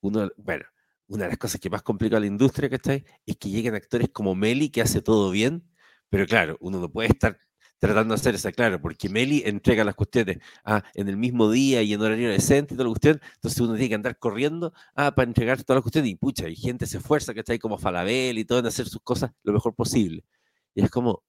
uno, 0.00 0.30
bueno, 0.36 0.64
una 1.08 1.24
de 1.24 1.30
las 1.30 1.38
cosas 1.38 1.60
que 1.60 1.70
más 1.70 1.82
complica 1.82 2.16
a 2.16 2.20
la 2.20 2.26
industria, 2.26 2.70
¿cachai? 2.70 3.04
Es 3.26 3.36
que 3.36 3.50
lleguen 3.50 3.74
actores 3.74 4.08
como 4.10 4.34
Meli, 4.34 4.70
que 4.70 4.82
hace 4.82 5.02
todo 5.02 5.30
bien, 5.30 5.64
pero 6.08 6.26
claro, 6.26 6.56
uno 6.60 6.80
no 6.80 6.90
puede 6.90 7.08
estar 7.10 7.38
tratando 7.84 8.14
de 8.14 8.20
hacer 8.20 8.34
esa, 8.34 8.52
claro, 8.52 8.80
porque 8.80 9.08
Meli 9.08 9.42
entrega 9.44 9.84
las 9.84 9.94
cuestiones 9.94 10.38
ah, 10.64 10.82
en 10.94 11.08
el 11.08 11.16
mismo 11.16 11.50
día 11.50 11.82
y 11.82 11.92
en 11.92 12.00
horario 12.00 12.30
decente 12.30 12.74
y 12.74 12.76
toda 12.76 12.88
la 12.88 12.92
cuestión, 12.92 13.20
entonces 13.34 13.60
uno 13.60 13.74
tiene 13.74 13.88
que 13.88 13.94
andar 13.94 14.18
corriendo 14.18 14.72
ah, 14.94 15.14
para 15.14 15.28
entregar 15.28 15.62
todas 15.62 15.78
las 15.78 15.82
cuestiones 15.82 16.10
y 16.10 16.14
pucha, 16.16 16.48
y 16.48 16.56
gente 16.56 16.86
se 16.86 16.98
esfuerza, 16.98 17.34
que 17.34 17.40
está 17.40 17.52
ahí 17.52 17.58
como 17.58 17.78
Falabella 17.78 18.40
y 18.40 18.44
todo 18.44 18.58
en 18.60 18.66
hacer 18.66 18.86
sus 18.88 19.02
cosas 19.02 19.32
lo 19.42 19.52
mejor 19.52 19.74
posible. 19.74 20.24
Y 20.74 20.82
es 20.82 20.90
como, 20.90 21.22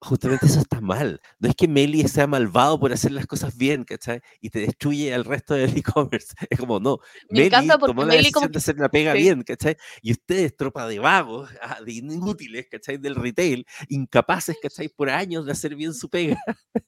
justamente 0.00 0.46
eso 0.46 0.60
está 0.60 0.80
mal. 0.80 1.20
No 1.38 1.48
es 1.48 1.54
que 1.56 1.68
Meli 1.68 2.06
sea 2.08 2.26
malvado 2.26 2.78
por 2.78 2.92
hacer 2.92 3.12
las 3.12 3.26
cosas 3.26 3.56
bien, 3.56 3.84
¿cachai? 3.84 4.20
Y 4.40 4.50
te 4.50 4.60
destruye 4.60 5.12
al 5.12 5.24
resto 5.24 5.54
del 5.54 5.70
e-commerce. 5.78 6.34
Es 6.50 6.58
como, 6.58 6.80
no, 6.80 6.98
Me 7.30 7.48
Meli 7.50 7.68
tomó 7.78 8.02
la 8.04 8.14
Meli 8.14 8.30
como 8.30 8.46
decisión 8.46 8.46
de 8.46 8.52
que... 8.52 8.58
hacer 8.58 8.76
la 8.78 8.88
pega 8.88 9.12
Sí, 9.14 9.18
bien, 9.18 9.42
¿cachai? 9.42 9.76
Y 10.02 10.12
ustedes, 10.12 10.56
tropa 10.56 10.86
de 10.86 10.98
vagos, 10.98 11.50
ah, 11.62 11.78
de 11.84 11.92
inútiles, 11.94 12.66
¿cachai? 12.70 12.98
Del 12.98 13.14
retail, 13.16 13.66
incapaces, 13.88 14.56
¿cachai? 14.62 14.88
Por 14.88 15.10
años 15.10 15.46
de 15.46 15.52
hacer 15.52 15.74
bien 15.74 15.94
su 15.94 16.08
pega. 16.08 16.38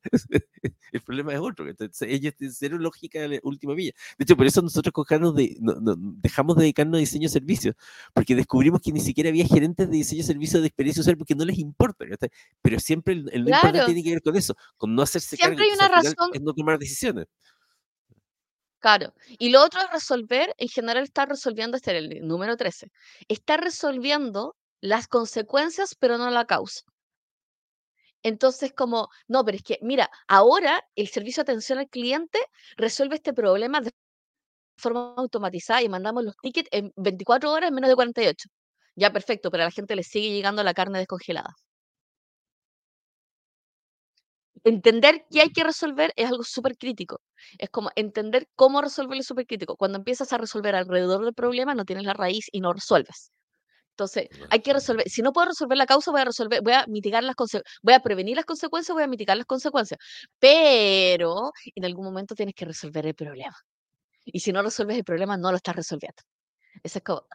El 0.93 1.03
problema 1.03 1.33
es 1.33 1.41
otro. 1.41 1.69
Entonces, 1.69 2.09
ellos 2.09 2.35
tienen 2.37 2.55
cero 2.55 2.79
lógica 2.79 3.21
de 3.21 3.29
la 3.29 3.39
última 3.43 3.75
milla. 3.75 3.93
De 4.19 4.25
hecho, 4.25 4.37
por 4.37 4.47
eso 4.47 4.61
nosotros 4.63 4.93
de, 5.35 5.57
no- 5.61 5.75
no- 5.81 5.97
dejamos 5.97 6.57
de 6.57 6.63
dedicarnos 6.63 6.97
a 6.97 7.01
diseño 7.01 7.23
de 7.29 7.33
servicios, 7.33 7.75
porque 8.15 8.35
descubrimos 8.35 8.81
que 8.81 8.93
ni 8.93 9.01
siquiera 9.01 9.31
había 9.31 9.47
gerentes 9.47 9.89
de 9.89 9.97
diseño 9.97 10.23
de 10.23 10.27
servicios 10.27 10.63
de 10.63 10.69
experiencia 10.69 11.01
usuaria 11.01 11.19
porque 11.19 11.35
no 11.35 11.45
les 11.45 11.59
importa, 11.59 12.07
¿cachai? 12.09 12.31
Pero 12.63 12.79
siempre 12.81 13.00
el, 13.07 13.31
el 13.33 13.45
no 13.45 13.61
claro. 13.61 13.85
tiene 13.85 14.03
que 14.03 14.11
ver 14.11 14.23
con 14.23 14.37
eso, 14.37 14.55
con 14.77 14.95
no 14.95 15.03
hacerse 15.03 15.37
cargo, 15.39 15.57
Siempre 15.57 15.65
hay 15.65 15.71
entonces 15.71 15.89
una 15.89 15.89
razón, 15.89 16.31
es 16.33 16.41
no 16.43 16.53
tomar 16.55 16.79
decisiones. 16.79 17.27
claro. 18.79 19.15
Y 19.39 19.51
lo 19.51 19.63
otro 19.65 19.81
es 19.81 19.91
resolver, 19.93 20.55
en 20.59 20.69
general 20.69 21.05
está 21.05 21.27
resolviendo, 21.27 21.77
este 21.77 21.91
era 21.91 21.99
el 22.01 22.27
número 22.27 22.57
13, 22.57 22.91
está 23.29 23.57
resolviendo 23.57 24.57
las 24.81 25.07
consecuencias, 25.09 25.95
pero 25.99 26.19
no 26.19 26.31
la 26.31 26.47
causa. 26.47 26.83
Entonces, 28.23 28.73
como, 28.75 29.09
no, 29.29 29.45
pero 29.45 29.57
es 29.57 29.63
que, 29.63 29.79
mira, 29.83 30.11
ahora 30.29 30.83
el 30.95 31.09
servicio 31.09 31.43
de 31.43 31.53
atención 31.53 31.79
al 31.79 31.89
cliente 31.89 32.39
resuelve 32.77 33.17
este 33.17 33.33
problema 33.33 33.81
de 33.81 33.91
forma 34.79 35.15
automatizada 35.17 35.83
y 35.83 35.89
mandamos 35.89 36.25
los 36.25 36.37
tickets 36.43 36.69
en 36.73 36.93
24 36.97 37.53
horas 37.53 37.69
en 37.69 37.75
menos 37.75 37.91
de 37.91 37.97
48. 37.97 38.49
Ya, 38.97 39.13
perfecto, 39.13 39.51
pero 39.51 39.65
a 39.65 39.67
la 39.67 39.73
gente 39.73 39.97
le 39.97 40.03
sigue 40.05 40.31
llegando 40.33 40.63
la 40.63 40.75
carne 40.75 40.99
descongelada. 40.99 41.55
Entender 44.65 45.25
qué 45.31 45.41
hay 45.43 45.51
que 45.51 45.65
resolver 45.65 46.13
es 46.17 46.29
algo 46.29 46.45
súper 46.45 46.77
crítico. 46.77 47.21
Es 47.59 47.71
como 47.71 47.91
entender 47.97 48.49
cómo 48.57 48.83
resolverlo 48.83 49.21
es 49.21 49.27
súper 49.27 49.47
crítico. 49.47 49.77
Cuando 49.77 49.99
empiezas 49.99 50.33
a 50.33 50.39
resolver 50.39 50.75
alrededor 50.75 51.25
del 51.25 51.35
problema, 51.35 51.75
no 51.75 51.85
tienes 51.85 52.05
la 52.05 52.15
raíz 52.15 52.47
y 52.53 52.61
no 52.61 52.73
resuelves. 52.73 53.33
Entonces, 53.91 54.29
hay 54.49 54.61
que 54.61 54.73
resolver. 54.73 55.09
Si 55.09 55.21
no 55.23 55.33
puedo 55.33 55.49
resolver 55.49 55.77
la 55.77 55.87
causa, 55.87 56.11
voy 56.11 56.23
a 56.23 56.25
resolver, 56.25 56.63
voy 56.63 56.73
a 56.73 56.87
mitigar 56.87 57.23
las 57.23 57.37
consecuencias, 57.37 57.79
voy 57.83 57.95
a 57.95 58.01
prevenir 58.01 58.37
las 58.37 58.47
consecuencias, 58.47 58.95
voy 58.95 59.03
a 59.03 59.07
mitigar 59.07 59.37
las 59.37 59.47
consecuencias. 59.47 60.01
Pero 60.39 61.53
en 61.75 61.85
algún 61.85 62.07
momento 62.07 62.35
tienes 62.35 62.55
que 62.55 62.65
resolver 62.65 63.07
el 63.07 63.15
problema. 63.15 63.57
Y 64.25 64.41
si 64.41 64.53
no 64.53 64.63
resuelves 64.63 64.97
el 64.97 65.05
problema, 65.05 65.37
no 65.37 65.51
lo 65.51 65.57
estás 65.57 65.77
resolviendo. 65.77 66.23
Eso 66.83 66.99
es 66.99 67.05
como, 67.05 67.27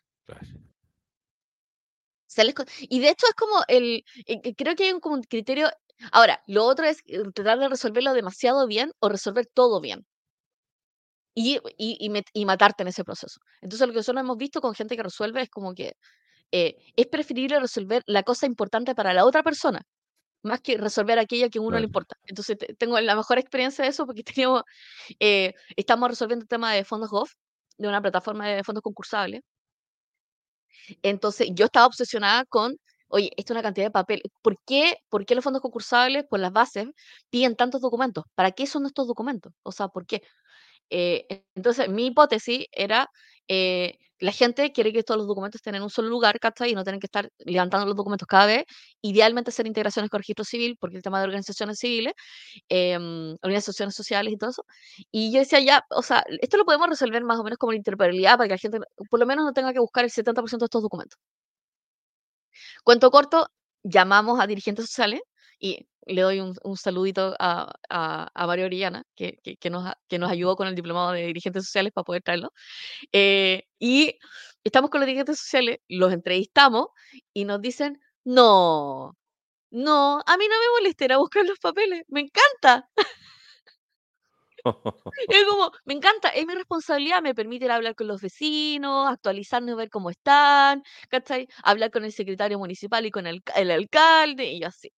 Y 2.90 3.00
de 3.00 3.10
hecho 3.10 3.28
es 3.28 3.34
como 3.36 3.62
el, 3.68 4.04
eh, 4.28 4.56
creo 4.56 4.76
que 4.76 4.86
hay 4.86 4.92
un, 4.94 5.00
como 5.00 5.16
un 5.16 5.24
criterio. 5.24 5.70
Ahora, 6.12 6.42
lo 6.48 6.66
otro 6.66 6.86
es 6.86 7.00
eh, 7.08 7.22
tratar 7.34 7.60
de 7.60 7.70
resolverlo 7.70 8.14
demasiado 8.14 8.68
bien 8.68 8.92
o 9.00 9.10
resolver 9.10 9.46
todo 9.54 9.80
bien. 9.82 10.06
Y, 11.38 11.58
y, 11.78 11.98
y 12.00 12.10
met- 12.10 12.30
y 12.34 12.46
matarte 12.46 12.84
en 12.84 12.88
ese 12.90 13.04
proceso. 13.04 13.40
Entonces, 13.62 13.86
lo 13.88 13.94
que 13.94 14.00
nosotros 14.00 14.22
hemos 14.22 14.38
visto 14.38 14.62
con 14.62 14.74
gente 14.74 14.96
que 14.96 15.04
resuelve 15.04 15.42
es 15.42 15.50
como 15.50 15.74
que 15.74 15.94
eh, 16.52 16.78
es 16.98 17.08
preferible 17.08 17.60
resolver 17.60 18.04
la 18.08 18.24
cosa 18.24 18.46
importante 18.48 18.96
para 18.96 19.14
la 19.14 19.26
otra 19.26 19.44
persona, 19.44 19.82
más 20.44 20.62
que 20.62 20.78
resolver 20.78 21.20
aquella 21.20 21.50
que 21.50 21.60
a 21.60 21.62
uno 21.62 21.72
le 21.80 21.80
Claro. 21.80 21.86
importa. 21.86 22.18
Entonces, 22.26 22.58
te- 22.60 22.76
tengo 22.76 23.00
la 23.02 23.16
mejor 23.16 23.40
experiencia 23.40 23.84
de 23.86 23.92
eso 23.92 24.06
porque 24.08 24.24
teníamos, 24.36 24.64
eh, 25.20 25.54
estamos 25.78 26.10
resolviendo 26.10 26.44
el 26.44 26.50
tema 26.50 26.74
de 26.74 26.86
fondos 26.86 27.10
GOF, 27.12 27.32
de 27.78 27.88
una 27.90 28.02
plataforma 28.02 28.48
de 28.50 28.64
fondos 28.64 28.84
concursables. 28.84 29.42
Entonces, 31.04 31.50
yo 31.54 31.66
estaba 31.66 31.88
obsesionada 31.88 32.46
con, 32.46 32.78
oye, 33.10 33.32
esto 33.38 33.54
es 33.54 33.56
una 33.56 33.64
cantidad 33.64 33.86
de 33.88 33.92
papel. 33.92 34.22
¿Por 34.42 34.58
qué, 34.66 34.98
¿Por 35.10 35.26
qué 35.26 35.36
los 35.36 35.44
fondos 35.44 35.62
concursables, 35.62 36.26
por 36.30 36.40
las 36.40 36.52
bases, 36.54 36.88
piden 37.30 37.56
tantos 37.56 37.82
documentos? 37.82 38.26
¿Para 38.36 38.52
qué 38.52 38.68
son 38.68 38.86
estos 38.86 39.08
documentos? 39.08 39.54
O 39.64 39.72
sea, 39.72 39.88
¿por 39.90 40.06
qué? 40.08 40.22
Eh, 40.90 41.28
entonces, 41.56 41.90
mi 41.90 42.08
hipótesis 42.08 42.66
era, 42.72 43.10
eh, 43.48 43.98
la 44.20 44.32
gente 44.32 44.72
quiere 44.72 44.94
que 44.94 45.04
todos 45.04 45.18
los 45.18 45.28
documentos 45.28 45.60
estén 45.60 45.76
en 45.76 45.84
un 45.84 45.90
solo 45.90 46.10
lugar, 46.10 46.40
¿cachai? 46.40 46.72
Y 46.72 46.76
no 46.76 46.84
tienen 46.84 47.00
que 47.00 47.08
estar 47.08 47.30
levantando 47.40 47.86
los 47.86 47.96
documentos 47.96 48.28
cada 48.28 48.46
vez. 48.46 48.64
Idealmente 49.02 49.50
hacer 49.50 49.68
integraciones 49.68 50.10
con 50.10 50.20
registro 50.20 50.46
civil, 50.46 50.78
porque 50.80 50.98
el 50.98 51.04
tema 51.04 51.20
de 51.20 51.26
organizaciones 51.26 51.80
civiles, 51.80 52.14
em, 52.70 53.36
organizaciones 53.42 53.96
sociales 53.96 54.34
y 54.34 54.38
todo 54.38 54.52
eso. 54.52 54.66
Y 55.12 55.32
yo 55.34 55.40
decía, 55.40 55.60
ya, 55.60 55.86
o 55.90 56.02
sea, 56.02 56.24
esto 56.42 56.58
lo 56.58 56.66
podemos 56.66 56.90
resolver 56.90 57.24
más 57.24 57.40
o 57.40 57.44
menos 57.44 57.58
como 57.58 57.72
la 57.74 57.78
interoperabilidad 57.78 58.38
para 58.38 58.48
que 58.48 58.54
la 58.54 58.58
gente, 58.58 58.80
por 59.10 59.20
lo 59.20 59.26
menos 59.26 59.46
no 59.46 59.54
tenga 59.54 59.74
que 59.74 59.80
buscar 59.80 60.06
el 60.06 60.12
70% 60.12 60.66
de 60.66 60.68
estos 60.68 60.82
documentos. 60.84 61.20
Cuento 62.84 63.12
corto, 63.12 63.48
llamamos 63.84 64.40
a 64.40 64.48
dirigentes 64.48 64.86
sociales 64.86 65.22
y 65.66 65.88
le 66.06 66.22
doy 66.22 66.40
un, 66.40 66.56
un 66.64 66.78
saludito 66.78 67.36
a, 67.40 67.74
a, 67.90 68.30
a 68.34 68.48
Mario 68.48 68.66
Orellana, 68.66 69.04
que, 69.16 69.40
que, 69.60 69.70
nos, 69.72 69.92
que 70.08 70.20
nos 70.20 70.32
ayudó 70.32 70.56
con 70.56 70.68
el 70.68 70.76
diplomado 70.76 71.12
de 71.14 71.26
dirigentes 71.26 71.66
sociales 71.66 71.92
para 71.94 72.04
poder 72.06 72.22
traerlo. 72.22 72.52
Eh, 73.14 73.64
y 73.80 74.20
estamos 74.64 74.92
con 74.92 75.02
los 75.02 75.08
dirigentes 75.08 75.40
sociales, 75.40 75.80
los 75.88 76.14
entrevistamos 76.14 76.88
y 77.34 77.46
nos 77.46 77.62
dicen, 77.62 78.00
no, 78.26 79.18
no, 79.72 80.22
a 80.26 80.38
mí 80.38 80.46
no 80.50 80.56
me 80.60 80.70
molesta 80.80 81.06
ir 81.06 81.14
a 81.14 81.18
buscar 81.18 81.46
los 81.46 81.60
papeles, 81.60 82.04
me 82.10 82.22
encanta. 82.22 82.90
Es 85.28 85.44
como, 85.46 85.72
me 85.86 85.94
encanta, 85.94 86.30
es 86.30 86.46
mi 86.46 86.54
responsabilidad, 86.56 87.22
me 87.22 87.36
permite 87.36 87.70
hablar 87.70 87.96
con 87.96 88.08
los 88.08 88.22
vecinos, 88.22 89.08
actualizarnos, 89.10 89.76
ver 89.78 89.90
cómo 89.90 90.10
están, 90.10 90.84
¿cachai? 91.10 91.48
Hablar 91.64 91.92
con 91.92 92.04
el 92.06 92.12
secretario 92.12 92.58
municipal 92.60 93.06
y 93.06 93.12
con 93.12 93.28
el, 93.28 93.44
el 93.56 93.72
alcalde, 93.72 94.46
y 94.52 94.62
yo 94.62 94.68
así. 94.68 94.92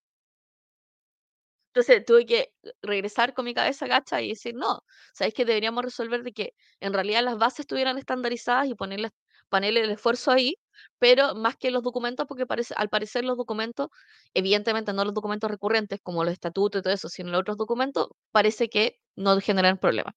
Entonces 1.77 2.05
tuve 2.05 2.25
que 2.25 2.49
regresar 2.81 3.33
con 3.35 3.45
mi 3.45 3.53
cabeza 3.53 3.85
gacha 3.87 4.19
y 4.21 4.29
decir, 4.29 4.55
no, 4.55 4.81
¿sabes 5.13 5.33
que 5.35 5.45
deberíamos 5.45 5.83
resolver 5.83 6.23
de 6.23 6.33
que 6.33 6.53
en 6.79 6.91
realidad 6.93 7.23
las 7.23 7.37
bases 7.37 7.61
estuvieran 7.61 7.99
estandarizadas 7.99 8.67
y 8.67 8.73
ponerles, 8.73 9.11
ponerle 9.49 9.81
el 9.81 9.91
esfuerzo 9.91 10.31
ahí, 10.31 10.55
pero 10.97 11.35
más 11.35 11.55
que 11.55 11.69
los 11.69 11.83
documentos, 11.83 12.25
porque 12.27 12.47
parece, 12.47 12.73
al 12.77 12.89
parecer 12.89 13.25
los 13.25 13.37
documentos, 13.37 13.89
evidentemente 14.33 14.91
no 14.91 15.05
los 15.05 15.13
documentos 15.13 15.51
recurrentes 15.51 15.99
como 16.01 16.23
los 16.23 16.33
estatutos 16.33 16.79
y 16.79 16.83
todo 16.83 16.93
eso, 16.93 17.09
sino 17.09 17.29
los 17.29 17.41
otros 17.41 17.57
documentos, 17.57 18.07
parece 18.31 18.69
que 18.69 18.97
no 19.15 19.39
generan 19.39 19.77
problemas. 19.77 20.15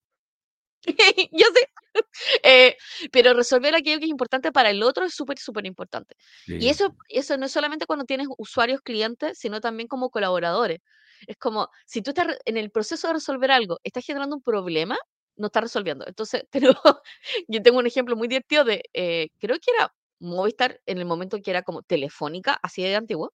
Yo 1.32 1.46
sé, 1.54 1.68
eh, 2.44 2.76
pero 3.12 3.34
resolver 3.34 3.74
aquello 3.74 3.98
que 3.98 4.04
es 4.06 4.10
importante 4.10 4.52
para 4.52 4.70
el 4.70 4.82
otro 4.82 5.04
es 5.04 5.14
súper, 5.14 5.38
súper 5.38 5.66
importante. 5.66 6.14
Y 6.56 6.64
Sí. 6.64 6.68
eso, 6.70 6.96
eso 7.08 7.36
no 7.36 7.46
es 7.46 7.52
solamente 7.52 7.86
cuando 7.86 8.04
tienes 8.06 8.28
usuarios, 8.38 8.80
clientes, 8.82 9.38
sino 9.38 9.60
también 9.60 9.88
como 9.88 10.10
colaboradores. 10.10 10.80
Es 11.26 11.36
como, 11.36 11.68
si 11.86 12.02
tú 12.02 12.10
estás 12.10 12.38
en 12.44 12.56
el 12.56 12.70
proceso 12.70 13.08
de 13.08 13.14
resolver 13.14 13.50
algo, 13.50 13.78
estás 13.84 14.04
generando 14.04 14.36
un 14.36 14.42
problema, 14.42 14.96
no 15.36 15.46
estás 15.46 15.64
resolviendo. 15.64 16.06
Entonces, 16.06 16.44
yo 17.48 17.62
tengo 17.62 17.78
un 17.78 17.86
ejemplo 17.86 18.16
muy 18.16 18.28
divertido 18.28 18.64
de, 18.64 18.82
eh, 18.94 19.28
creo 19.38 19.56
que 19.60 19.70
era 19.76 19.92
Movistar 20.20 20.80
en 20.86 20.98
el 20.98 21.06
momento 21.06 21.38
que 21.42 21.50
era 21.50 21.62
como 21.62 21.82
telefónica, 21.82 22.58
así 22.62 22.82
de 22.82 22.94
antiguo, 22.96 23.32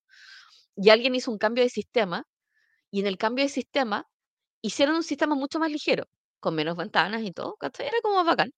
y 0.77 0.91
alguien 0.91 1.15
hizo 1.15 1.31
un 1.31 1.39
cambio 1.39 1.65
de 1.65 1.71
sistema, 1.71 2.25
y 2.91 3.01
en 3.01 3.07
el 3.07 3.19
cambio 3.19 3.45
de 3.45 3.51
sistema 3.51 4.07
hicieron 4.63 4.97
un 4.97 5.03
sistema 5.05 5.35
mucho 5.37 5.59
más 5.61 5.71
ligero, 5.71 6.07
con 6.41 6.55
menos 6.57 6.77
ventanas 6.77 7.23
y 7.23 7.33
todo. 7.33 7.57
Era 7.81 7.99
como 8.03 8.25
bacán. 8.25 8.53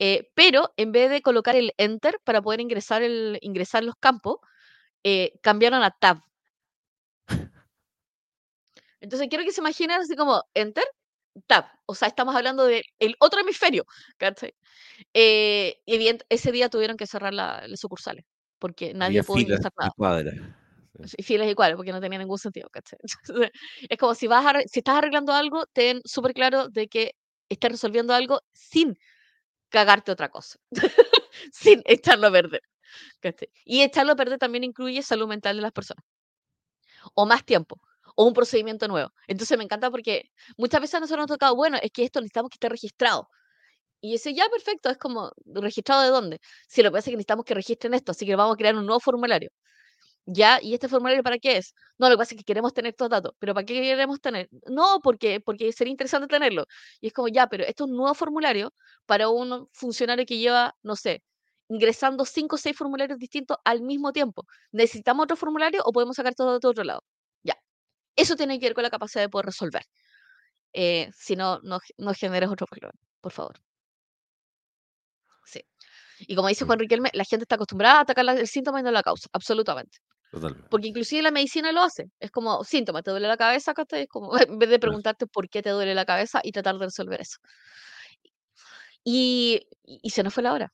Eh, 0.00 0.30
pero 0.34 0.72
en 0.78 0.92
vez 0.92 1.10
de 1.10 1.22
colocar 1.22 1.56
el 1.56 1.74
enter 1.78 2.20
para 2.24 2.42
poder 2.42 2.60
ingresar, 2.62 3.02
el, 3.02 3.38
ingresar 3.42 3.84
los 3.84 3.96
campos, 4.00 4.38
eh, 5.04 5.32
cambiaron 5.42 5.82
a 5.84 5.90
tab. 5.92 6.20
Entonces 9.06 9.28
quiero 9.28 9.44
que 9.44 9.52
se 9.52 9.60
imaginen 9.60 10.00
así 10.00 10.16
como 10.16 10.42
enter, 10.52 10.82
tab. 11.46 11.66
O 11.86 11.94
sea, 11.94 12.08
estamos 12.08 12.34
hablando 12.34 12.64
del 12.66 12.82
otro 13.20 13.40
hemisferio. 13.40 13.84
¿cachai? 14.16 14.52
Eh, 15.14 15.80
y 15.86 15.94
evident- 15.96 16.24
ese 16.28 16.50
día 16.50 16.68
tuvieron 16.68 16.96
que 16.96 17.06
cerrar 17.06 17.32
la- 17.32 17.62
las 17.68 17.78
sucursales. 17.80 18.24
porque 18.58 18.94
nadie 18.94 19.22
pudo 19.22 19.38
ingresar 19.38 19.70
de 19.70 19.76
nada. 19.78 19.92
cuadras. 19.96 20.34
Sí. 21.04 21.22
Filas 21.22 21.46
iguales, 21.48 21.76
porque 21.76 21.92
no 21.92 22.00
tenía 22.00 22.18
ningún 22.18 22.38
sentido, 22.38 22.68
¿cachai? 22.70 22.98
Es 23.90 23.98
como 23.98 24.14
si 24.14 24.26
vas 24.26 24.44
a 24.46 24.60
si 24.62 24.80
estás 24.80 24.96
arreglando 24.96 25.32
algo, 25.34 25.66
ten 25.74 26.00
súper 26.06 26.32
claro 26.32 26.68
de 26.68 26.88
que 26.88 27.14
estás 27.50 27.70
resolviendo 27.70 28.14
algo 28.14 28.40
sin 28.54 28.98
cagarte 29.68 30.10
otra 30.10 30.30
cosa, 30.30 30.58
sin 31.52 31.82
echarlo 31.84 32.28
a 32.28 32.32
perder, 32.32 32.62
¿cachai? 33.20 33.50
Y 33.66 33.82
echarlo 33.82 34.12
a 34.12 34.16
perder 34.16 34.38
también 34.38 34.64
incluye 34.64 35.02
salud 35.02 35.28
mental 35.28 35.56
de 35.56 35.62
las 35.62 35.72
personas. 35.72 36.02
O 37.14 37.26
más 37.26 37.44
tiempo, 37.44 37.78
o 38.16 38.24
un 38.26 38.34
procedimiento 38.34 38.88
nuevo. 38.88 39.12
Entonces, 39.28 39.56
me 39.58 39.64
encanta 39.64 39.90
porque 39.90 40.30
muchas 40.58 40.80
veces 40.80 40.96
a 40.96 41.00
nosotros 41.00 41.26
nos 41.26 41.34
ha 41.34 41.36
tocado, 41.36 41.56
bueno, 41.56 41.78
es 41.82 41.90
que 41.92 42.04
esto 42.04 42.20
necesitamos 42.20 42.50
que 42.50 42.56
esté 42.56 42.68
registrado. 42.68 43.28
Y 44.00 44.12
decía, 44.12 44.32
ya, 44.32 44.48
perfecto, 44.50 44.90
es 44.90 44.98
como, 44.98 45.32
¿registrado 45.46 46.02
de 46.02 46.08
dónde? 46.10 46.40
Sí, 46.68 46.82
lo 46.82 46.90
que 46.90 46.94
pasa 46.94 47.10
es 47.10 47.12
que 47.12 47.16
necesitamos 47.16 47.44
que 47.44 47.54
registren 47.54 47.94
esto, 47.94 48.12
así 48.12 48.26
que 48.26 48.36
vamos 48.36 48.54
a 48.54 48.56
crear 48.56 48.76
un 48.76 48.86
nuevo 48.86 49.00
formulario. 49.00 49.50
Ya, 50.26 50.58
¿y 50.62 50.74
este 50.74 50.88
formulario 50.88 51.22
para 51.22 51.38
qué 51.38 51.56
es? 51.58 51.74
No, 51.98 52.08
lo 52.08 52.16
que 52.16 52.18
pasa 52.18 52.34
es 52.34 52.38
que 52.38 52.44
queremos 52.44 52.74
tener 52.74 52.90
estos 52.90 53.08
datos. 53.08 53.32
¿Pero 53.38 53.54
para 53.54 53.64
qué 53.64 53.74
queremos 53.74 54.20
tener? 54.20 54.48
No, 54.68 55.00
porque, 55.02 55.40
porque 55.40 55.72
sería 55.72 55.92
interesante 55.92 56.26
tenerlo. 56.28 56.64
Y 57.00 57.08
es 57.08 57.12
como, 57.12 57.28
ya, 57.28 57.46
pero 57.48 57.64
esto 57.64 57.84
es 57.84 57.90
un 57.90 57.96
nuevo 57.96 58.14
formulario 58.14 58.74
para 59.06 59.28
un 59.28 59.68
funcionario 59.72 60.26
que 60.26 60.38
lleva, 60.38 60.74
no 60.82 60.96
sé, 60.96 61.22
ingresando 61.68 62.24
cinco 62.24 62.56
o 62.56 62.58
seis 62.58 62.76
formularios 62.76 63.18
distintos 63.18 63.56
al 63.64 63.82
mismo 63.82 64.12
tiempo. 64.12 64.46
¿Necesitamos 64.72 65.24
otro 65.24 65.36
formulario 65.36 65.82
o 65.84 65.92
podemos 65.92 66.16
sacar 66.16 66.34
todo 66.34 66.58
de 66.58 66.68
otro 66.68 66.84
lado? 66.84 67.02
Eso 68.16 68.34
tiene 68.36 68.58
que 68.58 68.66
ver 68.66 68.74
con 68.74 68.82
la 68.82 68.90
capacidad 68.90 69.22
de 69.22 69.28
poder 69.28 69.46
resolver. 69.46 69.82
Eh, 70.72 71.10
si 71.16 71.36
no, 71.36 71.60
no, 71.62 71.78
no 71.98 72.14
generes 72.14 72.50
otro 72.50 72.66
problema, 72.66 72.92
por 73.20 73.32
favor. 73.32 73.60
Sí. 75.44 75.62
Y 76.20 76.34
como 76.34 76.48
dice 76.48 76.64
Juan 76.64 76.78
Riquelme, 76.78 77.10
la 77.12 77.24
gente 77.24 77.44
está 77.44 77.54
acostumbrada 77.56 77.98
a 77.98 78.00
atacar 78.02 78.24
la- 78.24 78.32
el 78.32 78.48
síntoma 78.48 78.80
y 78.80 78.82
no 78.82 78.90
la 78.90 79.02
causa, 79.02 79.28
absolutamente. 79.32 79.98
totalmente. 80.30 80.68
Porque 80.70 80.88
inclusive 80.88 81.22
la 81.22 81.30
medicina 81.30 81.70
lo 81.72 81.82
hace. 81.82 82.10
Es 82.18 82.30
como 82.30 82.62
síntoma, 82.64 83.02
te 83.02 83.10
duele 83.12 83.28
la 83.28 83.36
cabeza, 83.36 83.72
¿cachai? 83.74 84.02
Es 84.02 84.08
como, 84.08 84.30
en 84.50 84.58
vez 84.58 84.68
de 84.70 84.78
preguntarte 84.78 85.26
por 85.26 85.48
qué 85.48 85.62
te 85.62 85.70
duele 85.70 85.94
la 85.94 86.04
cabeza 86.04 86.40
y 86.42 86.52
tratar 86.52 86.76
de 86.78 86.86
resolver 86.86 87.20
eso. 87.20 87.38
Y, 89.04 89.60
y 89.84 90.00
y 90.02 90.10
se 90.10 90.22
nos 90.22 90.34
fue 90.34 90.42
la 90.42 90.52
hora. 90.52 90.72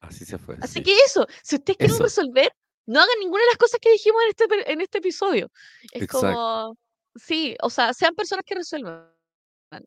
Así 0.00 0.24
se 0.24 0.38
fue, 0.38 0.56
Así 0.62 0.74
sí. 0.80 0.82
que 0.82 0.96
eso, 1.06 1.26
si 1.42 1.56
ustedes 1.56 1.76
quieren 1.78 1.94
Eso. 1.94 2.02
resolver, 2.04 2.50
no 2.86 3.00
hagan 3.00 3.18
ninguna 3.20 3.42
de 3.42 3.48
las 3.48 3.58
cosas 3.58 3.80
que 3.80 3.90
dijimos 3.92 4.20
en 4.22 4.28
este, 4.30 4.72
en 4.72 4.80
este 4.80 4.98
episodio. 4.98 5.50
Es 5.92 6.02
Exacto. 6.02 6.28
como, 6.28 6.78
sí, 7.16 7.56
o 7.62 7.70
sea, 7.70 7.92
sean 7.92 8.14
personas 8.14 8.44
que 8.46 8.54
resuelvan. 8.54 9.12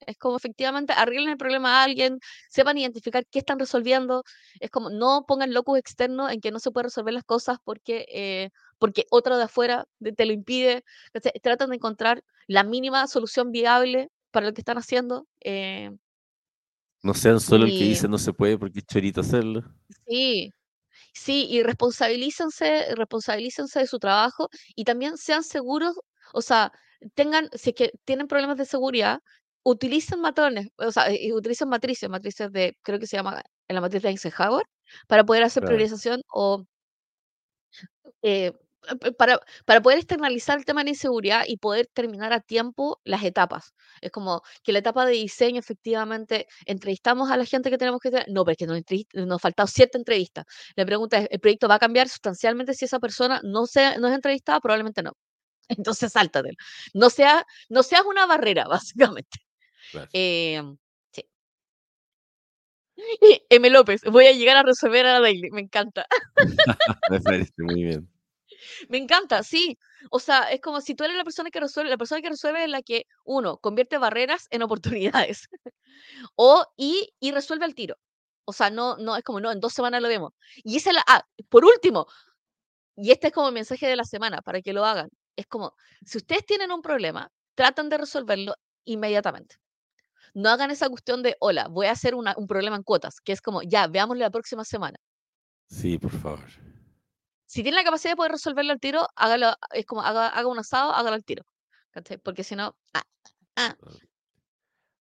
Es 0.05 0.17
como 0.17 0.35
efectivamente 0.35 0.91
arreglen 0.93 1.29
el 1.29 1.37
problema 1.37 1.79
a 1.79 1.83
alguien, 1.85 2.19
sepan 2.49 2.77
identificar 2.77 3.25
qué 3.31 3.39
están 3.39 3.57
resolviendo. 3.59 4.23
Es 4.59 4.69
como 4.69 4.89
no 4.89 5.23
pongan 5.25 5.53
locus 5.53 5.79
externos 5.79 6.31
en 6.31 6.41
que 6.41 6.51
no 6.51 6.59
se 6.59 6.69
puede 6.71 6.85
resolver 6.85 7.13
las 7.13 7.23
cosas 7.23 7.57
porque, 7.63 8.05
eh, 8.09 8.49
porque 8.77 9.05
otro 9.09 9.37
de 9.37 9.43
afuera 9.45 9.85
te 10.17 10.25
lo 10.25 10.33
impide. 10.33 10.83
¿cachai? 11.13 11.31
Tratan 11.41 11.69
de 11.69 11.77
encontrar 11.77 12.23
la 12.47 12.63
mínima 12.63 13.07
solución 13.07 13.51
viable 13.53 14.09
para 14.31 14.47
lo 14.47 14.53
que 14.53 14.59
están 14.61 14.77
haciendo. 14.77 15.27
eh, 15.39 15.91
No 17.01 17.13
sean 17.13 17.39
solo 17.39 17.63
el 17.65 17.71
que 17.71 17.85
dice 17.85 18.09
no 18.09 18.17
se 18.17 18.33
puede 18.33 18.57
porque 18.57 18.79
es 18.79 18.85
chorito 18.85 19.21
hacerlo. 19.21 19.63
sí, 20.05 20.53
sí, 21.13 21.47
y 21.49 21.63
responsabilícense, 21.63 22.95
responsabilícense 22.95 23.79
de 23.79 23.87
su 23.87 23.99
trabajo 23.99 24.49
y 24.75 24.83
también 24.85 25.17
sean 25.17 25.43
seguros, 25.43 25.95
o 26.33 26.41
sea, 26.41 26.71
tengan, 27.15 27.49
si 27.53 27.71
es 27.71 27.75
que 27.75 27.91
tienen 28.05 28.27
problemas 28.27 28.57
de 28.57 28.65
seguridad, 28.65 29.19
utilicen 29.63 30.21
matrones, 30.21 30.67
o 30.77 30.91
sea, 30.91 31.11
y 31.15 31.31
utilicen 31.33 31.69
matrices, 31.69 32.09
matrices 32.09 32.51
de, 32.51 32.75
creo 32.83 32.99
que 32.99 33.07
se 33.07 33.17
llama 33.17 33.41
en 33.67 33.75
la 33.75 33.81
matriz 33.81 34.01
de 34.03 34.09
Eisenhower, 34.09 34.65
para 35.07 35.23
poder 35.25 35.43
hacer 35.43 35.61
Claro. 35.61 35.63
priorización 35.63 36.21
o 36.33 36.65
eh, 38.21 38.53
para, 39.17 39.39
para 39.65 39.81
poder 39.81 39.99
externalizar 39.99 40.57
el 40.57 40.65
tema 40.65 40.81
de 40.81 40.85
la 40.85 40.89
inseguridad 40.91 41.43
y 41.47 41.57
poder 41.57 41.87
terminar 41.93 42.33
a 42.33 42.39
tiempo 42.39 42.99
las 43.03 43.23
etapas. 43.23 43.73
Es 44.01 44.11
como 44.11 44.41
que 44.63 44.71
la 44.71 44.79
etapa 44.79 45.05
de 45.05 45.13
diseño, 45.13 45.59
efectivamente, 45.59 46.47
entrevistamos 46.65 47.29
a 47.31 47.37
la 47.37 47.45
gente 47.45 47.69
que 47.69 47.77
tenemos 47.77 47.99
que 47.99 48.11
tener. 48.11 48.27
No, 48.29 48.43
pero 48.45 48.53
es 48.53 48.57
que 48.57 48.67
nos, 48.67 49.27
nos 49.27 49.41
faltado 49.41 49.67
cierta 49.67 49.97
entrevista. 49.97 50.45
La 50.75 50.85
pregunta 50.85 51.17
es, 51.17 51.27
¿el 51.31 51.39
proyecto 51.39 51.67
va 51.67 51.75
a 51.75 51.79
cambiar 51.79 52.09
sustancialmente 52.09 52.73
si 52.73 52.85
esa 52.85 52.99
persona 52.99 53.41
no, 53.43 53.65
sea, 53.65 53.97
no 53.97 54.07
es 54.07 54.15
entrevistada? 54.15 54.59
Probablemente 54.59 55.03
no. 55.03 55.13
Entonces, 55.69 56.11
sáltatelo. 56.11 56.57
No, 56.93 57.09
sea, 57.09 57.45
no 57.69 57.83
seas 57.83 58.03
una 58.05 58.25
barrera, 58.25 58.67
básicamente. 58.69 59.39
Claro. 59.91 60.09
Eh, 60.13 60.61
sí. 61.11 61.23
M. 63.49 63.69
López, 63.69 64.01
voy 64.03 64.27
a 64.27 64.33
llegar 64.33 64.57
a 64.57 64.63
resolver 64.63 65.05
a 65.05 65.13
la 65.13 65.19
daily. 65.21 65.49
Me 65.51 65.61
encanta. 65.61 66.05
Me 67.09 67.19
parece 67.21 67.53
muy 67.57 67.83
bien. 67.83 68.18
Me 68.87 68.97
encanta, 68.97 69.43
sí. 69.43 69.77
O 70.11 70.19
sea, 70.19 70.51
es 70.51 70.61
como 70.61 70.81
si 70.81 70.95
tú 70.95 71.03
eres 71.03 71.17
la 71.17 71.23
persona 71.23 71.49
que 71.49 71.59
resuelve, 71.59 71.89
la 71.89 71.97
persona 71.97 72.21
que 72.21 72.29
resuelve 72.29 72.63
es 72.63 72.69
la 72.69 72.81
que, 72.81 73.05
uno, 73.25 73.57
convierte 73.57 73.97
barreras 73.97 74.47
en 74.49 74.61
oportunidades. 74.63 75.47
o, 76.35 76.65
y, 76.77 77.13
y 77.19 77.31
resuelve 77.31 77.65
al 77.65 77.75
tiro. 77.75 77.97
O 78.45 78.53
sea, 78.53 78.69
no, 78.69 78.97
no, 78.97 79.15
es 79.15 79.23
como, 79.23 79.39
no, 79.39 79.51
en 79.51 79.59
dos 79.59 79.73
semanas 79.73 80.01
lo 80.01 80.07
vemos. 80.07 80.33
Y 80.63 80.77
esa 80.77 80.89
es 80.89 80.95
la, 80.95 81.03
ah, 81.07 81.23
por 81.49 81.65
último, 81.65 82.07
y 82.95 83.11
este 83.11 83.27
es 83.27 83.33
como 83.33 83.47
el 83.47 83.53
mensaje 83.53 83.87
de 83.87 83.95
la 83.95 84.03
semana, 84.03 84.41
para 84.41 84.61
que 84.61 84.73
lo 84.73 84.85
hagan. 84.85 85.09
Es 85.35 85.47
como, 85.47 85.73
si 86.05 86.17
ustedes 86.17 86.45
tienen 86.45 86.71
un 86.71 86.81
problema, 86.81 87.31
tratan 87.55 87.89
de 87.89 87.97
resolverlo 87.97 88.55
inmediatamente. 88.85 89.57
No 90.33 90.49
hagan 90.49 90.71
esa 90.71 90.89
cuestión 90.89 91.23
de, 91.23 91.35
hola, 91.39 91.67
voy 91.69 91.87
a 91.87 91.91
hacer 91.91 92.15
una- 92.15 92.35
un 92.37 92.47
problema 92.47 92.75
en 92.75 92.83
cuotas, 92.83 93.21
que 93.21 93.31
es 93.31 93.41
como, 93.41 93.61
ya, 93.61 93.87
veámoslo 93.87 94.21
la 94.21 94.29
próxima 94.31 94.65
semana. 94.65 94.97
Sí, 95.67 95.97
por 95.97 96.11
favor. 96.11 96.49
Si 97.49 97.63
tiene 97.63 97.77
la 97.77 97.83
capacidad 97.83 98.11
de 98.11 98.15
poder 98.15 98.33
resolverlo 98.33 98.71
al 98.71 98.79
tiro, 98.79 99.07
hágalo, 99.15 99.55
es 99.73 99.83
como 99.87 100.03
haga, 100.03 100.27
haga 100.27 100.47
un 100.47 100.59
asado, 100.59 100.93
hágalo 100.93 101.15
al 101.15 101.25
tiro. 101.25 101.43
Porque 102.23 102.43
si 102.43 102.55
no, 102.55 102.75
ah, 102.93 103.01
ah. 103.55 103.75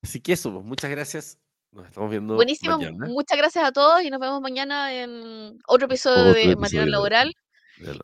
Así 0.00 0.20
que 0.20 0.34
eso, 0.34 0.52
pues, 0.52 0.64
muchas 0.64 0.88
gracias. 0.88 1.38
Nos 1.72 1.88
estamos 1.88 2.08
viendo 2.08 2.36
buenísimo. 2.36 2.78
mañana. 2.78 3.08
Muchas 3.08 3.36
gracias 3.36 3.64
a 3.64 3.72
todos 3.72 4.00
y 4.00 4.10
nos 4.10 4.20
vemos 4.20 4.40
mañana 4.40 4.94
en 4.94 5.58
otro 5.66 5.86
episodio 5.86 6.20
Otro 6.20 6.34
de 6.34 6.42
episodio 6.42 6.60
Material 6.60 6.90
Laboral. 6.92 7.34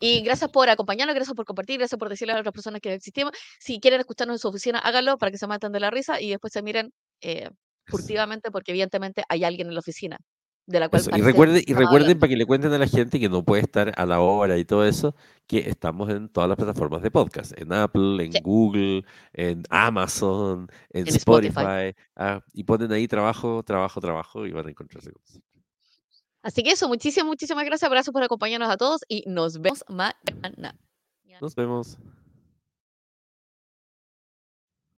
Y 0.00 0.22
gracias 0.24 0.50
por 0.50 0.68
acompañarnos, 0.68 1.14
gracias 1.14 1.36
por 1.36 1.44
compartir, 1.44 1.78
gracias 1.78 1.96
por 1.96 2.08
decirle 2.08 2.34
a 2.34 2.40
otras 2.40 2.52
personas 2.52 2.80
que 2.80 2.94
existimos. 2.94 3.32
Si 3.60 3.78
quieren 3.78 4.00
escucharnos 4.00 4.34
en 4.34 4.38
su 4.40 4.48
oficina, 4.48 4.80
háganlo 4.80 5.18
para 5.18 5.30
que 5.30 5.38
se 5.38 5.46
maten 5.46 5.70
de 5.70 5.78
la 5.78 5.90
risa 5.92 6.20
y 6.20 6.30
después 6.30 6.52
se 6.52 6.62
miren 6.62 6.92
eh, 7.20 7.48
furtivamente 7.86 8.50
porque 8.50 8.72
evidentemente 8.72 9.22
hay 9.28 9.44
alguien 9.44 9.68
en 9.68 9.74
la 9.74 9.80
oficina 9.80 10.18
de 10.66 10.80
la 10.80 10.88
cual 10.88 11.00
Eso, 11.02 11.10
Y 11.16 11.20
recuerden, 11.22 11.62
y 11.66 11.74
recuerden 11.74 12.18
para 12.18 12.28
que 12.30 12.36
le 12.36 12.46
cuenten 12.46 12.72
a 12.72 12.78
la 12.78 12.86
gente 12.86 13.18
que 13.18 13.28
no 13.28 13.44
puede 13.44 13.62
estar 13.62 13.92
a 13.96 14.06
la 14.06 14.20
hora 14.20 14.56
y 14.58 14.64
todo 14.64 14.84
eso, 14.86 15.14
que 15.46 15.58
estamos 15.68 16.08
en 16.10 16.28
todas 16.28 16.48
las 16.48 16.56
plataformas 16.56 17.02
de 17.02 17.10
podcast, 17.10 17.52
en 17.60 17.72
Apple, 17.72 18.24
en 18.24 18.32
Sí. 18.32 18.38
Google, 18.42 19.04
en 19.32 19.64
Amazon, 19.70 20.68
en, 20.90 21.08
En 21.08 21.16
Spotify. 21.16 21.50
Spotify, 21.60 21.96
ah, 22.16 22.40
y 22.52 22.64
ponen 22.64 22.92
ahí 22.92 23.08
trabajo, 23.08 23.62
trabajo, 23.62 24.00
trabajo 24.00 24.46
y 24.46 24.52
van 24.52 24.66
a 24.66 24.70
encontrarse 24.70 25.10
con 25.10 25.20
nosotros. 25.22 25.44
Así 26.42 26.62
que 26.62 26.70
eso, 26.70 26.88
muchísimas, 26.88 27.26
muchísimas 27.26 27.64
gracias, 27.64 27.90
gracias 27.90 28.12
por 28.12 28.22
acompañarnos 28.22 28.68
a 28.70 28.76
todos 28.76 29.02
y 29.08 29.24
nos 29.28 29.60
vemos 29.60 29.84
mañana. 29.88 30.76
Nos 31.40 31.54
vemos. 31.54 31.98